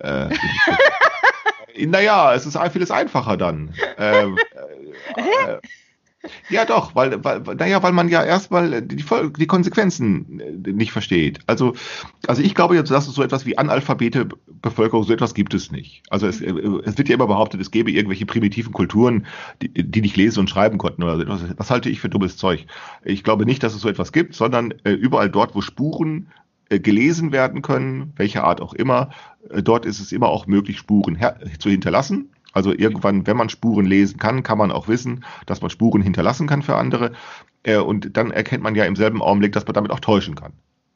[0.05, 0.29] Äh,
[1.87, 3.75] naja, es ist vieles einfacher dann.
[3.99, 4.39] Ähm,
[5.17, 5.59] äh,
[6.49, 11.41] Ja, doch, weil, weil, naja, weil man ja erstmal die, die Konsequenzen äh, nicht versteht.
[11.47, 11.75] Also,
[12.27, 15.71] also ich glaube jetzt, dass es so etwas wie Analphabete Bevölkerung, so etwas gibt es
[15.71, 16.03] nicht.
[16.11, 16.53] Also es, äh,
[16.85, 19.27] es wird ja immer behauptet, es gäbe irgendwelche primitiven Kulturen,
[19.61, 21.57] die, die nicht lesen und schreiben konnten oder so etwas.
[21.57, 22.67] Das halte ich für dummes Zeug.
[23.05, 26.29] Ich glaube nicht, dass es so etwas gibt, sondern äh, überall dort, wo Spuren
[26.69, 29.11] gelesen werden können, welcher Art auch immer,
[29.51, 31.19] äh, dort ist es immer auch möglich, Spuren
[31.59, 32.31] zu hinterlassen.
[32.53, 36.47] Also irgendwann, wenn man Spuren lesen kann, kann man auch wissen, dass man Spuren hinterlassen
[36.47, 37.13] kann für andere.
[37.65, 40.53] Äh, und dann erkennt man ja im selben Augenblick, dass man damit auch täuschen kann.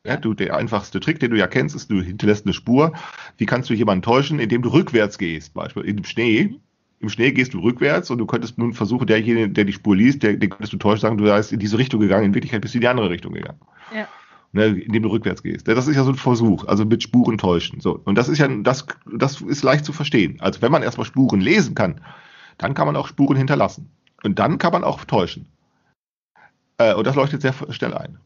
[0.07, 2.93] Ja, du, der einfachste Trick, den du ja kennst, ist, du hinterlässt eine Spur.
[3.37, 5.53] Wie kannst du jemanden täuschen, indem du rückwärts gehst?
[5.53, 6.55] Beispiel im Schnee.
[7.01, 10.23] Im Schnee gehst du rückwärts und du könntest nun versuchen, derjenige, der die Spur liest,
[10.23, 12.25] der, den könntest du täuschen, sagen, du seist in diese Richtung gegangen.
[12.25, 13.59] In Wirklichkeit bist du in die andere Richtung gegangen.
[13.95, 14.09] Ja.
[14.53, 15.69] Ne, indem du rückwärts gehst.
[15.69, 17.81] Das ist ja so ein Versuch, also mit Spuren täuschen.
[17.81, 18.01] So.
[18.05, 20.41] Und das ist ja, das, das ist leicht zu verstehen.
[20.41, 22.01] Also wenn man erstmal Spuren lesen kann,
[22.57, 23.91] dann kann man auch Spuren hinterlassen.
[24.23, 25.47] Und dann kann man auch täuschen.
[26.79, 28.19] Äh, und das leuchtet sehr schnell ein.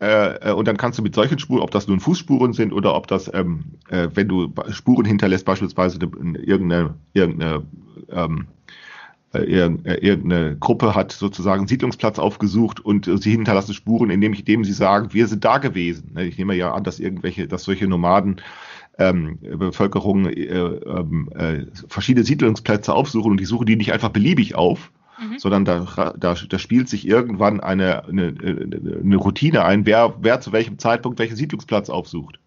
[0.00, 2.94] Äh, äh, und dann kannst du mit solchen Spuren, ob das nun Fußspuren sind oder
[2.94, 7.62] ob das, ähm, äh, wenn du Spuren hinterlässt, beispielsweise eine, irgendeine, irgendeine,
[8.10, 8.53] ähm, äh, äh,
[9.38, 14.72] irgendeine Gruppe hat sozusagen einen Siedlungsplatz aufgesucht und äh, sie hinterlassen Spuren, indem, indem sie
[14.72, 16.12] sagen, wir sind da gewesen.
[16.14, 18.40] Ne, Ich nehme ja an, dass irgendwelche, dass solche Nomaden
[18.98, 24.54] ähm, Bevölkerung äh, ähm, äh, verschiedene Siedlungsplätze aufsuchen und die suchen die nicht einfach beliebig
[24.54, 25.38] auf, Mhm.
[25.38, 30.52] sondern da, da, da spielt sich irgendwann eine, eine, eine Routine ein, wer, wer zu
[30.52, 32.40] welchem Zeitpunkt welchen Siedlungsplatz aufsucht.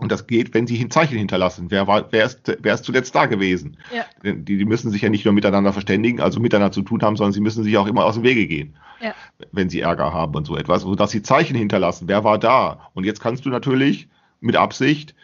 [0.00, 1.72] Und das geht, wenn sie ein Zeichen hinterlassen.
[1.72, 3.76] Wer, war, wer, ist, wer ist zuletzt da gewesen?
[3.92, 4.04] Ja.
[4.32, 7.32] Die, die müssen sich ja nicht nur miteinander verständigen, also miteinander zu tun haben, sondern
[7.32, 9.12] sie müssen sich auch immer aus dem Wege gehen, Ja.
[9.50, 12.06] wenn sie Ärger haben und so etwas, sodass sie Zeichen hinterlassen.
[12.06, 12.88] Wer war da?
[12.94, 14.08] Und jetzt kannst du natürlich
[14.40, 15.16] mit Absicht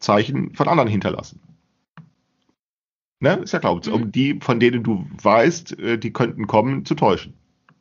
[0.00, 1.40] Zeichen von anderen hinterlassen.
[3.20, 3.34] Ne?
[3.34, 3.92] Ist ja klar, Mhm.
[3.92, 7.34] um die, von denen du weißt, äh, die könnten kommen, zu täuschen.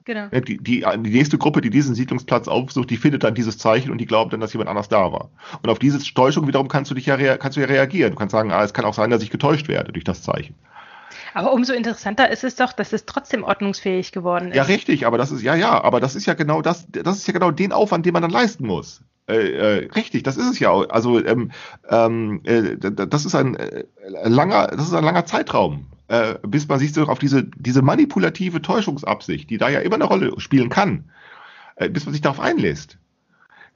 [0.10, 0.28] Genau.
[0.32, 3.92] Ne, Die, die, die nächste Gruppe, die diesen Siedlungsplatz aufsucht, die findet dann dieses Zeichen
[3.92, 5.30] und die glaubt dann, dass jemand anders da war.
[5.62, 8.14] Und auf diese Täuschung wiederum kannst du dich ja, rea kannst du ja reagieren.
[8.14, 10.56] Du kannst sagen, ah, es kann auch sein, dass ich getäuscht werde durch das Zeichen.
[11.36, 14.56] Aber umso interessanter ist es doch, dass es trotzdem ordnungsfähig geworden ist.
[14.56, 17.28] Ja, richtig, aber das ist, ja, ja, aber das ist ja genau das, das ist
[17.28, 19.04] ja genau den Aufwand, den man dann leisten muss.
[19.28, 20.72] Äh, äh, richtig, das ist es ja.
[20.72, 21.52] Also ähm,
[21.88, 23.84] ähm, äh, das ist ein äh,
[24.24, 28.62] langer, das ist ein langer Zeitraum, äh, bis man sich so auf diese diese manipulative
[28.62, 31.06] Täuschungsabsicht, die da ja immer eine Rolle spielen kann,
[31.78, 32.98] äh, bis man sich darauf einlässt.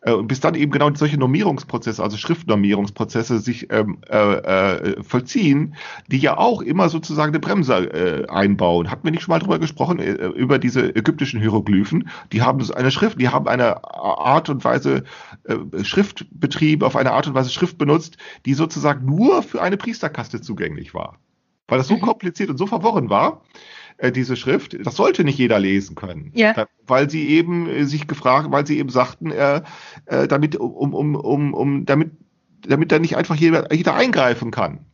[0.06, 5.76] Äh, Und bis dann eben genau solche Normierungsprozesse, also Schriftnormierungsprozesse sich ähm, äh, äh, vollziehen,
[6.08, 8.92] die ja auch immer sozusagen eine Bremse einbauen.
[8.92, 12.10] Hatten wir nicht schon mal drüber gesprochen, über diese ägyptischen Hieroglyphen?
[12.32, 15.04] Die haben eine Schrift, die haben eine Art und Weise
[15.84, 20.94] Schriftbetrieb, auf eine Art und Weise Schrift benutzt, die sozusagen nur für eine Priesterkaste zugänglich
[20.94, 21.18] war.
[21.68, 22.02] Weil das so Mhm.
[22.02, 23.42] kompliziert und so verworren war,
[23.98, 26.32] äh, diese Schrift, das sollte nicht jeder lesen können.
[26.34, 26.68] Ja.
[26.86, 29.62] Weil sie eben äh, sich gefragt, weil sie eben sagten, äh,
[30.06, 32.12] äh, damit, um, um, um, um, damit,
[32.62, 34.86] damit da nicht einfach jeder, jeder eingreifen kann.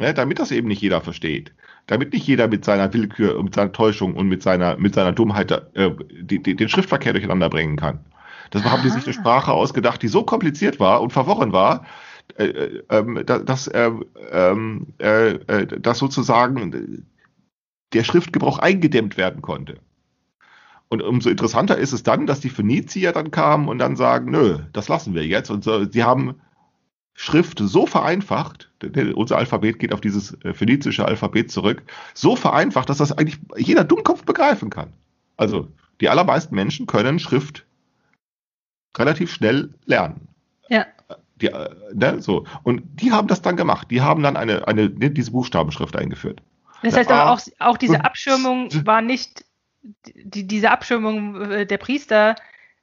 [0.00, 1.54] Ne, damit das eben nicht jeder versteht.
[1.86, 5.52] Damit nicht jeder mit seiner Willkür, mit seiner Täuschung und mit seiner, mit seiner Dummheit
[5.52, 8.00] äh, die, die, den Schriftverkehr durcheinander bringen kann.
[8.50, 9.20] Das haben die sich eine Aha.
[9.20, 11.84] Sprache ausgedacht, die so kompliziert war und verworren war,
[12.36, 13.90] äh, äh, ähm, da- dass, äh,
[14.30, 17.06] ähm, äh, äh, dass sozusagen
[17.92, 19.78] der Schriftgebrauch eingedämmt werden konnte.
[20.88, 24.58] Und umso interessanter ist es dann, dass die Phönizier dann kamen und dann sagen, nö,
[24.72, 25.50] das lassen wir jetzt.
[25.50, 26.34] Und so, sie haben
[27.14, 28.70] Schrift so vereinfacht,
[29.14, 31.82] unser Alphabet geht auf dieses äh, phönizische Alphabet zurück,
[32.12, 34.92] so vereinfacht, dass das eigentlich jeder Dummkopf begreifen kann.
[35.36, 35.68] Also
[36.00, 37.64] die allermeisten Menschen können Schrift
[38.96, 40.28] relativ schnell lernen.
[40.68, 40.86] Ja.
[41.40, 42.44] Die, äh, ne, so.
[42.62, 43.90] Und die haben das dann gemacht.
[43.90, 46.40] Die haben dann eine, eine, ne, diese Buchstabenschrift eingeführt.
[46.82, 49.44] Das heißt aber auch, auch diese Abschirmung war nicht,
[49.82, 52.36] die, diese Abschirmung äh, der Priester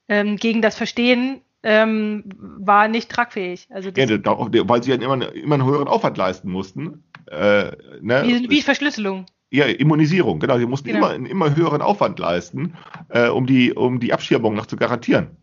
[0.07, 3.67] ähm, gegen das Verstehen ähm, war nicht tragfähig.
[3.69, 4.07] Also Ja,
[4.67, 7.03] weil sie ja immer, immer einen höheren Aufwand leisten mussten.
[7.27, 7.71] Äh,
[8.01, 8.23] ne?
[8.25, 9.25] wie, wie Verschlüsselung.
[9.51, 10.57] Ja, Immunisierung, genau.
[10.57, 10.99] Sie mussten Genau.
[10.99, 12.75] immer einen immer höheren Aufwand leisten,
[13.09, 15.37] äh, um, die, um die Abschirmung noch zu garantieren.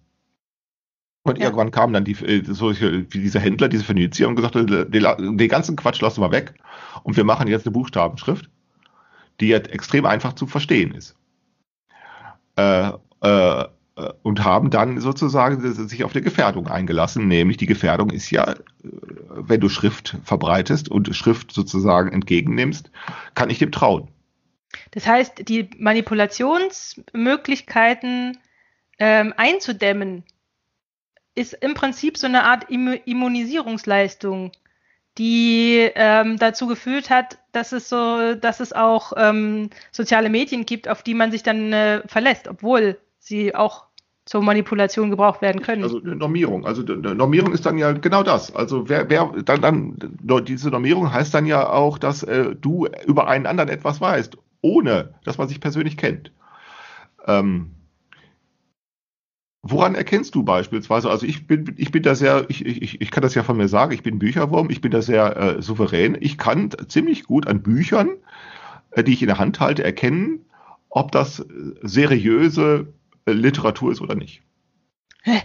[1.28, 1.44] Und Ja.
[1.44, 5.76] irgendwann kamen dann die, äh, solche, diese Händler, diese Phönizier und gesagt, den, den ganzen
[5.76, 6.54] Quatsch lassen wir weg
[7.02, 8.48] und wir machen jetzt eine Buchstabenschrift,
[9.40, 11.16] die jetzt extrem einfach zu verstehen ist.
[12.56, 12.92] Äh,
[13.22, 13.64] äh,
[13.98, 18.52] äh, und haben dann sozusagen sich auf eine Gefährdung eingelassen, nämlich die Gefährdung ist ja,
[18.52, 18.58] äh,
[19.30, 22.90] wenn du Schrift verbreitest und Schrift sozusagen entgegennimmst,
[23.34, 24.08] kann ich dem trauen.
[24.92, 28.38] Das heißt, die Manipulationsmöglichkeiten
[28.98, 30.24] ähm, einzudämmen,
[31.38, 34.52] ist im Prinzip so eine Art Immu Immunisierungsleistung,
[35.16, 40.88] die ähm, dazu geführt hat, dass es so, dass es auch ähm, soziale Medien gibt,
[40.88, 43.84] auf die man sich dann äh, verlässt, obwohl sie auch
[44.24, 45.82] zur Manipulation gebraucht werden können.
[45.82, 46.66] Also eine Normierung.
[46.66, 48.54] Also eine Normierung ist dann ja genau das.
[48.54, 53.28] Also wer, wer dann, dann diese Normierung heißt dann ja auch, dass äh, du über
[53.28, 56.30] einen anderen etwas weißt, ohne dass man sich persönlich kennt.
[57.26, 57.70] Ähm,
[59.62, 61.10] Woran erkennst du beispielsweise?
[61.10, 63.68] Also ich bin, ich bin da sehr, ich, ich, ich kann das ja von mir
[63.68, 66.16] sagen, ich bin Bücherwurm, ich bin da sehr äh, souverän.
[66.20, 68.10] Ich kann ziemlich gut an Büchern,
[68.92, 70.44] äh, die ich in der Hand halte, erkennen,
[70.90, 71.44] ob das
[71.82, 72.86] seriöse
[73.26, 74.42] äh, Literatur ist oder nicht.
[75.22, 75.42] Hä?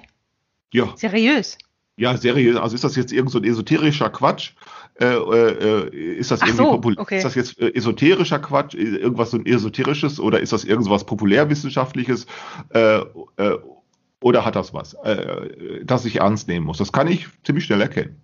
[0.72, 0.94] Ja.
[0.96, 1.58] Seriös?
[1.96, 2.58] Ja, seriös.
[2.58, 4.52] Also ist das jetzt irgend so ein esoterischer Quatsch?
[5.00, 7.18] Äh, äh, ist das Ach irgendwie so, popul- okay.
[7.18, 11.04] ist das jetzt äh, esoterischer Quatsch, äh, irgendwas so ein esoterisches oder ist das irgendwas
[11.06, 12.28] populärwissenschaftliches
[12.70, 13.00] äh,
[13.38, 13.58] äh,
[14.24, 16.78] oder hat das was, äh, das ich ernst nehmen muss?
[16.78, 18.22] Das kann ich ziemlich schnell erkennen.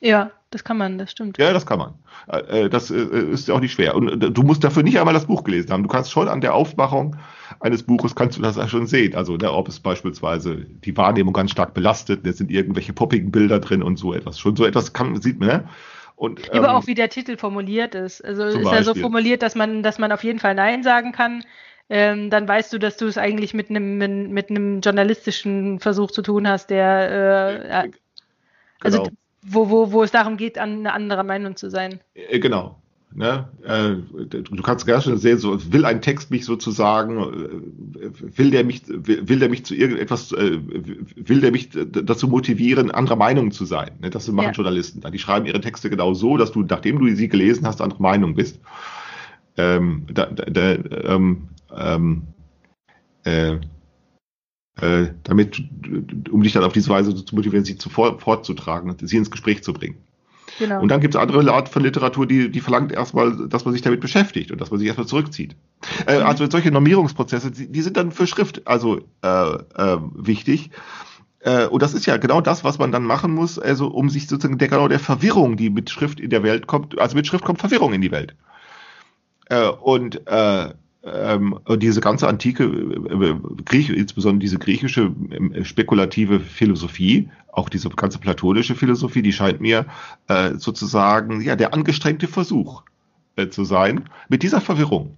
[0.00, 1.38] Ja, das kann man, das stimmt.
[1.38, 1.94] Ja, das kann man.
[2.28, 3.94] Äh, äh, das äh, ist ja auch nicht schwer.
[3.94, 5.82] Und äh, du musst dafür nicht einmal das Buch gelesen haben.
[5.82, 7.16] Du kannst schon an der Aufmachung
[7.60, 9.14] eines Buches kannst du das ja schon sehen.
[9.14, 13.60] Also, ne, ob es beispielsweise die Wahrnehmung ganz stark belastet, da sind irgendwelche poppigen Bilder
[13.60, 14.38] drin und so etwas.
[14.38, 15.68] Schon so etwas kann, sieht man, ne?
[16.16, 18.24] Und, Aber ähm, auch wie der Titel formuliert ist.
[18.24, 19.02] Also ist er so Beispiel.
[19.02, 21.44] formuliert, dass man, dass man auf jeden Fall Nein sagen kann.
[21.88, 26.10] Ähm, dann weißt du, dass du es eigentlich mit einem mit, mit einem journalistischen Versuch
[26.10, 27.10] zu tun hast, der
[27.64, 27.84] äh, ja,
[28.80, 29.16] also genau.
[29.42, 32.00] wo, wo, wo es darum geht, an eine andere Meinung zu sein.
[32.14, 32.76] Äh, Genau.
[33.14, 33.48] Ne?
[33.62, 33.94] Äh,
[34.26, 38.82] Du kannst ganz schön sehen, so will ein Text mich sozusagen, äh, will der mich,
[38.86, 40.58] will der mich zu irgendetwas, äh,
[41.16, 43.92] will der mich dazu motivieren, anderer Meinung zu sein.
[44.02, 44.10] Ne?
[44.10, 44.52] Das machen Ja.
[44.52, 45.02] Journalisten.
[45.10, 48.34] Die schreiben ihre Texte genau so, dass du, nachdem du sie gelesen hast, anderer Meinung
[48.34, 48.60] bist.
[49.56, 52.22] Ähm, da, da, ähm, ähm,
[53.24, 53.58] äh,
[54.80, 55.62] äh, damit,
[56.30, 59.62] um dich dann auf diese Weise zu motivieren, sie zu fort, fortzutragen, sie ins Gespräch
[59.62, 59.96] zu bringen.
[60.58, 60.80] Genau.
[60.80, 63.82] Und dann gibt es andere Art von Literatur, die, die verlangt erstmal, dass man sich
[63.82, 65.56] damit beschäftigt und dass man sich erstmal zurückzieht.
[66.06, 66.26] Äh, Mhm.
[66.26, 70.70] also solche Normierungsprozesse, die, die sind dann für Schrift also äh, äh, wichtig.
[71.40, 74.28] Äh, und das ist ja genau das, was man dann machen muss, also um sich
[74.28, 77.44] sozusagen der, genau der Verwirrung, die mit Schrift in der Welt kommt, also mit Schrift
[77.44, 78.34] kommt Verwirrung in die Welt.
[79.48, 80.72] Äh, und äh,
[81.04, 88.18] ähm, diese ganze antike, äh, Griech, insbesondere diese griechische äh, spekulative Philosophie, auch diese ganze
[88.18, 89.86] platonische Philosophie, die scheint mir
[90.28, 92.82] äh, sozusagen ja der angestrengte Versuch
[93.36, 95.16] äh, zu sein, mit dieser Verwirrung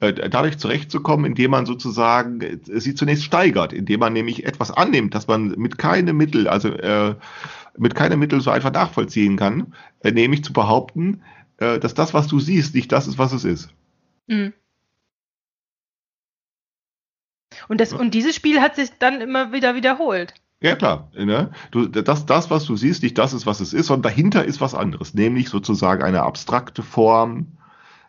[0.00, 5.14] äh, dadurch zurechtzukommen, indem man sozusagen äh, sie zunächst steigert, indem man nämlich etwas annimmt,
[5.14, 7.14] das man mit keinem Mittel, also äh,
[7.76, 11.20] mit keinem Mittel so einfach nachvollziehen kann, äh, nämlich zu behaupten,
[11.60, 13.70] äh, dass das, was du siehst, nicht das ist, was es ist.
[14.26, 14.52] Mhm.
[17.68, 20.34] Und, das, und dieses Spiel hat sich dann immer wieder wiederholt.
[20.62, 21.10] Ja, klar.
[21.16, 21.50] Ne?
[21.70, 24.60] Du, das, das, was du siehst, nicht das ist, was es ist, sondern dahinter ist
[24.60, 27.58] was anderes, nämlich sozusagen eine abstrakte Form,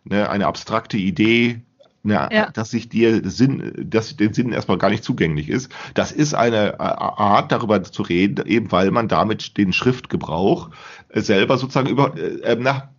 [0.03, 1.61] ne, eine abstrakte Idee,
[2.03, 2.49] ne, Ja.
[2.51, 5.71] dass sich dir Sinn, dass den Sinn erstmal gar nicht zugänglich ist.
[5.93, 10.71] Das ist eine äh, Art, darüber zu reden, eben weil man damit den Schriftgebrauch
[11.09, 12.89] äh, selber sozusagen über, äh, na,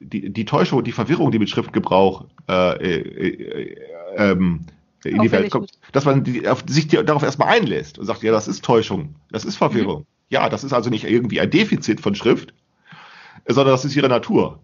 [0.00, 3.76] die, die Täuschung, die Verwirrung, die mit Schriftgebrauch äh, äh, äh,
[4.16, 4.66] ähm,
[5.04, 8.22] in die Welt kommt, dass man die, auf, sich die, darauf erstmal einlässt und sagt,
[8.22, 10.06] ja, das ist Täuschung, das ist Verwirrung.
[10.28, 12.52] Ja, das ist also nicht irgendwie ein Defizit von Schrift,
[13.46, 14.60] sondern das ist ihre Natur.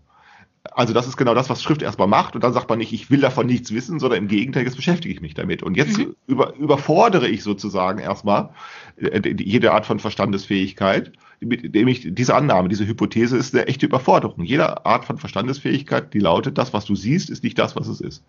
[0.73, 3.11] Also das ist genau das, was Schrift erstmal macht und dann sagt man nicht, ich
[3.11, 5.63] will davon nichts wissen, sondern im Gegenteil, jetzt beschäftige ich mich damit.
[5.63, 6.17] Und jetzt Mhm.
[6.27, 8.51] über, überfordere ich sozusagen erstmal
[8.97, 13.87] äh, jede Art von Verstandesfähigkeit, mit dem ich diese Annahme, diese Hypothese ist eine echte
[13.87, 14.45] Überforderung.
[14.45, 18.01] Jede Art von Verstandesfähigkeit, die lautet, das, was du siehst, ist nicht das, was es
[18.01, 18.25] ist.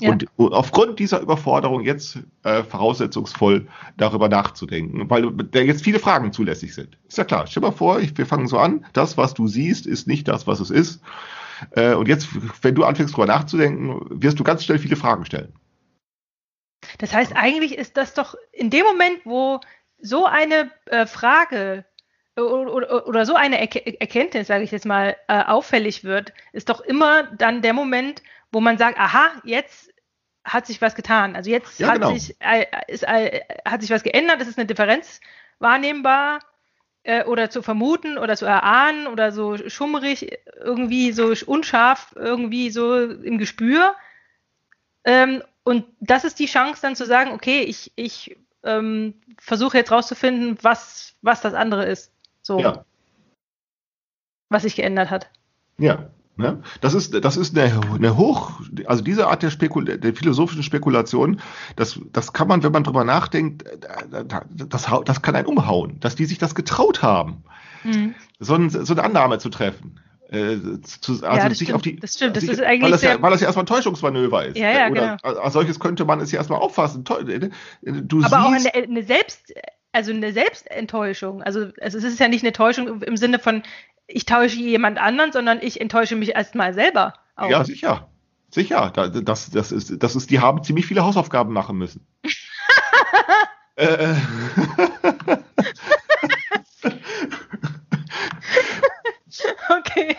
[0.00, 0.10] Ja.
[0.10, 3.66] Und aufgrund dieser Überforderung jetzt äh, voraussetzungsvoll
[3.96, 6.98] darüber nachzudenken, weil da jetzt viele Fragen zulässig sind.
[7.08, 7.46] Ist ja klar.
[7.46, 10.28] Stell dir mal vor, ich, wir fangen so an, das, was du siehst, ist nicht
[10.28, 11.00] das, was es ist.
[11.70, 12.28] Äh, und jetzt,
[12.62, 15.52] wenn du anfängst drüber nachzudenken, wirst du ganz schnell viele Fragen stellen.
[16.98, 19.60] Das heißt, eigentlich ist das doch in dem Moment, wo
[20.00, 21.84] so eine äh, Frage
[22.38, 26.80] oder, oder, so eine Erke Erkenntnis, sage ich jetzt mal, äh, auffällig wird, ist doch
[26.80, 29.92] immer dann der Moment, wo man sagt, aha, jetzt
[30.44, 31.36] hat sich was getan.
[31.36, 32.12] Also jetzt Ja, hat, genau.
[32.14, 35.20] sich, äh, ist, äh, hat sich was geändert, es ist eine Differenz
[35.58, 36.40] wahrnehmbar
[37.02, 42.98] äh, oder zu vermuten oder zu erahnen oder so schummerig, irgendwie so unscharf, irgendwie so
[42.98, 43.94] im Gespür.
[45.04, 49.92] Ähm, und das ist die Chance dann zu sagen, okay, ich, ich ähm, versuche jetzt
[49.92, 52.12] rauszufinden, was, was das andere ist.
[52.48, 52.82] So, Ja,
[54.48, 55.30] was sich geändert hat.
[55.78, 56.10] ja.
[56.36, 56.62] Ne?
[56.80, 61.40] Das ist, das ist eine, eine hoch, also diese Art der, Spekul der philosophischen Spekulation,
[61.74, 63.64] das, das kann man, wenn man drüber nachdenkt,
[64.08, 67.42] das, das kann einen umhauen, dass die sich das getraut haben,
[67.82, 68.14] mhm.
[68.38, 69.98] so, ein, so eine Annahme zu treffen.
[70.30, 72.92] Äh, zu, also ja, sich stimmt, auf die, das stimmt, das sich, ist eigentlich weil
[72.92, 74.58] das, ja, weil das ja erstmal ein Täuschungsmanöver ist.
[74.58, 75.40] Ja, ja, Oder genau.
[75.40, 77.04] als solches könnte man es ja erstmal auffassen.
[77.26, 77.50] äh,
[77.82, 79.52] Du aber auch siehst, eine, eine Selbst,
[79.92, 81.42] also eine Selbstenttäuschung.
[81.42, 83.62] Also, also es ist ja nicht eine Täuschung im Sinne von,
[84.06, 87.14] ich täusche jemand anderen, sondern ich enttäusche mich erstmal selber.
[87.36, 87.50] Auch.
[87.50, 88.08] Ja, sicher.
[88.50, 88.90] Sicher.
[88.94, 92.06] Da- Das, das, ist, das ist, die haben ziemlich viele Hausaufgaben machen müssen.
[93.76, 94.14] äh,
[99.68, 100.16] Okay.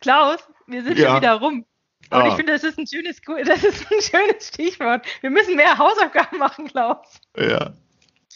[0.00, 1.08] Klaus, wir sind Ja.
[1.08, 1.64] schon wieder rum.
[2.12, 2.26] Und Ah.
[2.28, 5.06] ich finde, das ist ein schönes, das ist ein schönes Stichwort.
[5.20, 7.06] Wir müssen mehr Hausaufgaben machen, Klaus,
[7.36, 7.72] ja,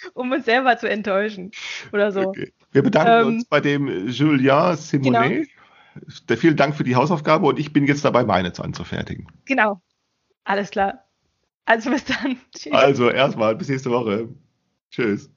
[0.15, 1.51] um uns selber zu enttäuschen.
[1.93, 2.21] Oder so.
[2.29, 2.53] okay.
[2.73, 5.49] Wir bedanken Ähm, uns bei dem Julien Simonet.
[6.29, 9.27] Der- Vielen Dank für die Hausaufgabe und ich bin jetzt dabei, meine zu anzufertigen.
[9.45, 9.81] Genau.
[10.45, 11.05] Alles klar.
[11.65, 12.37] Also bis dann.
[12.57, 12.73] Tschüss.
[12.73, 14.29] Also erstmal bis nächste Woche.
[14.91, 15.31] Tschüss.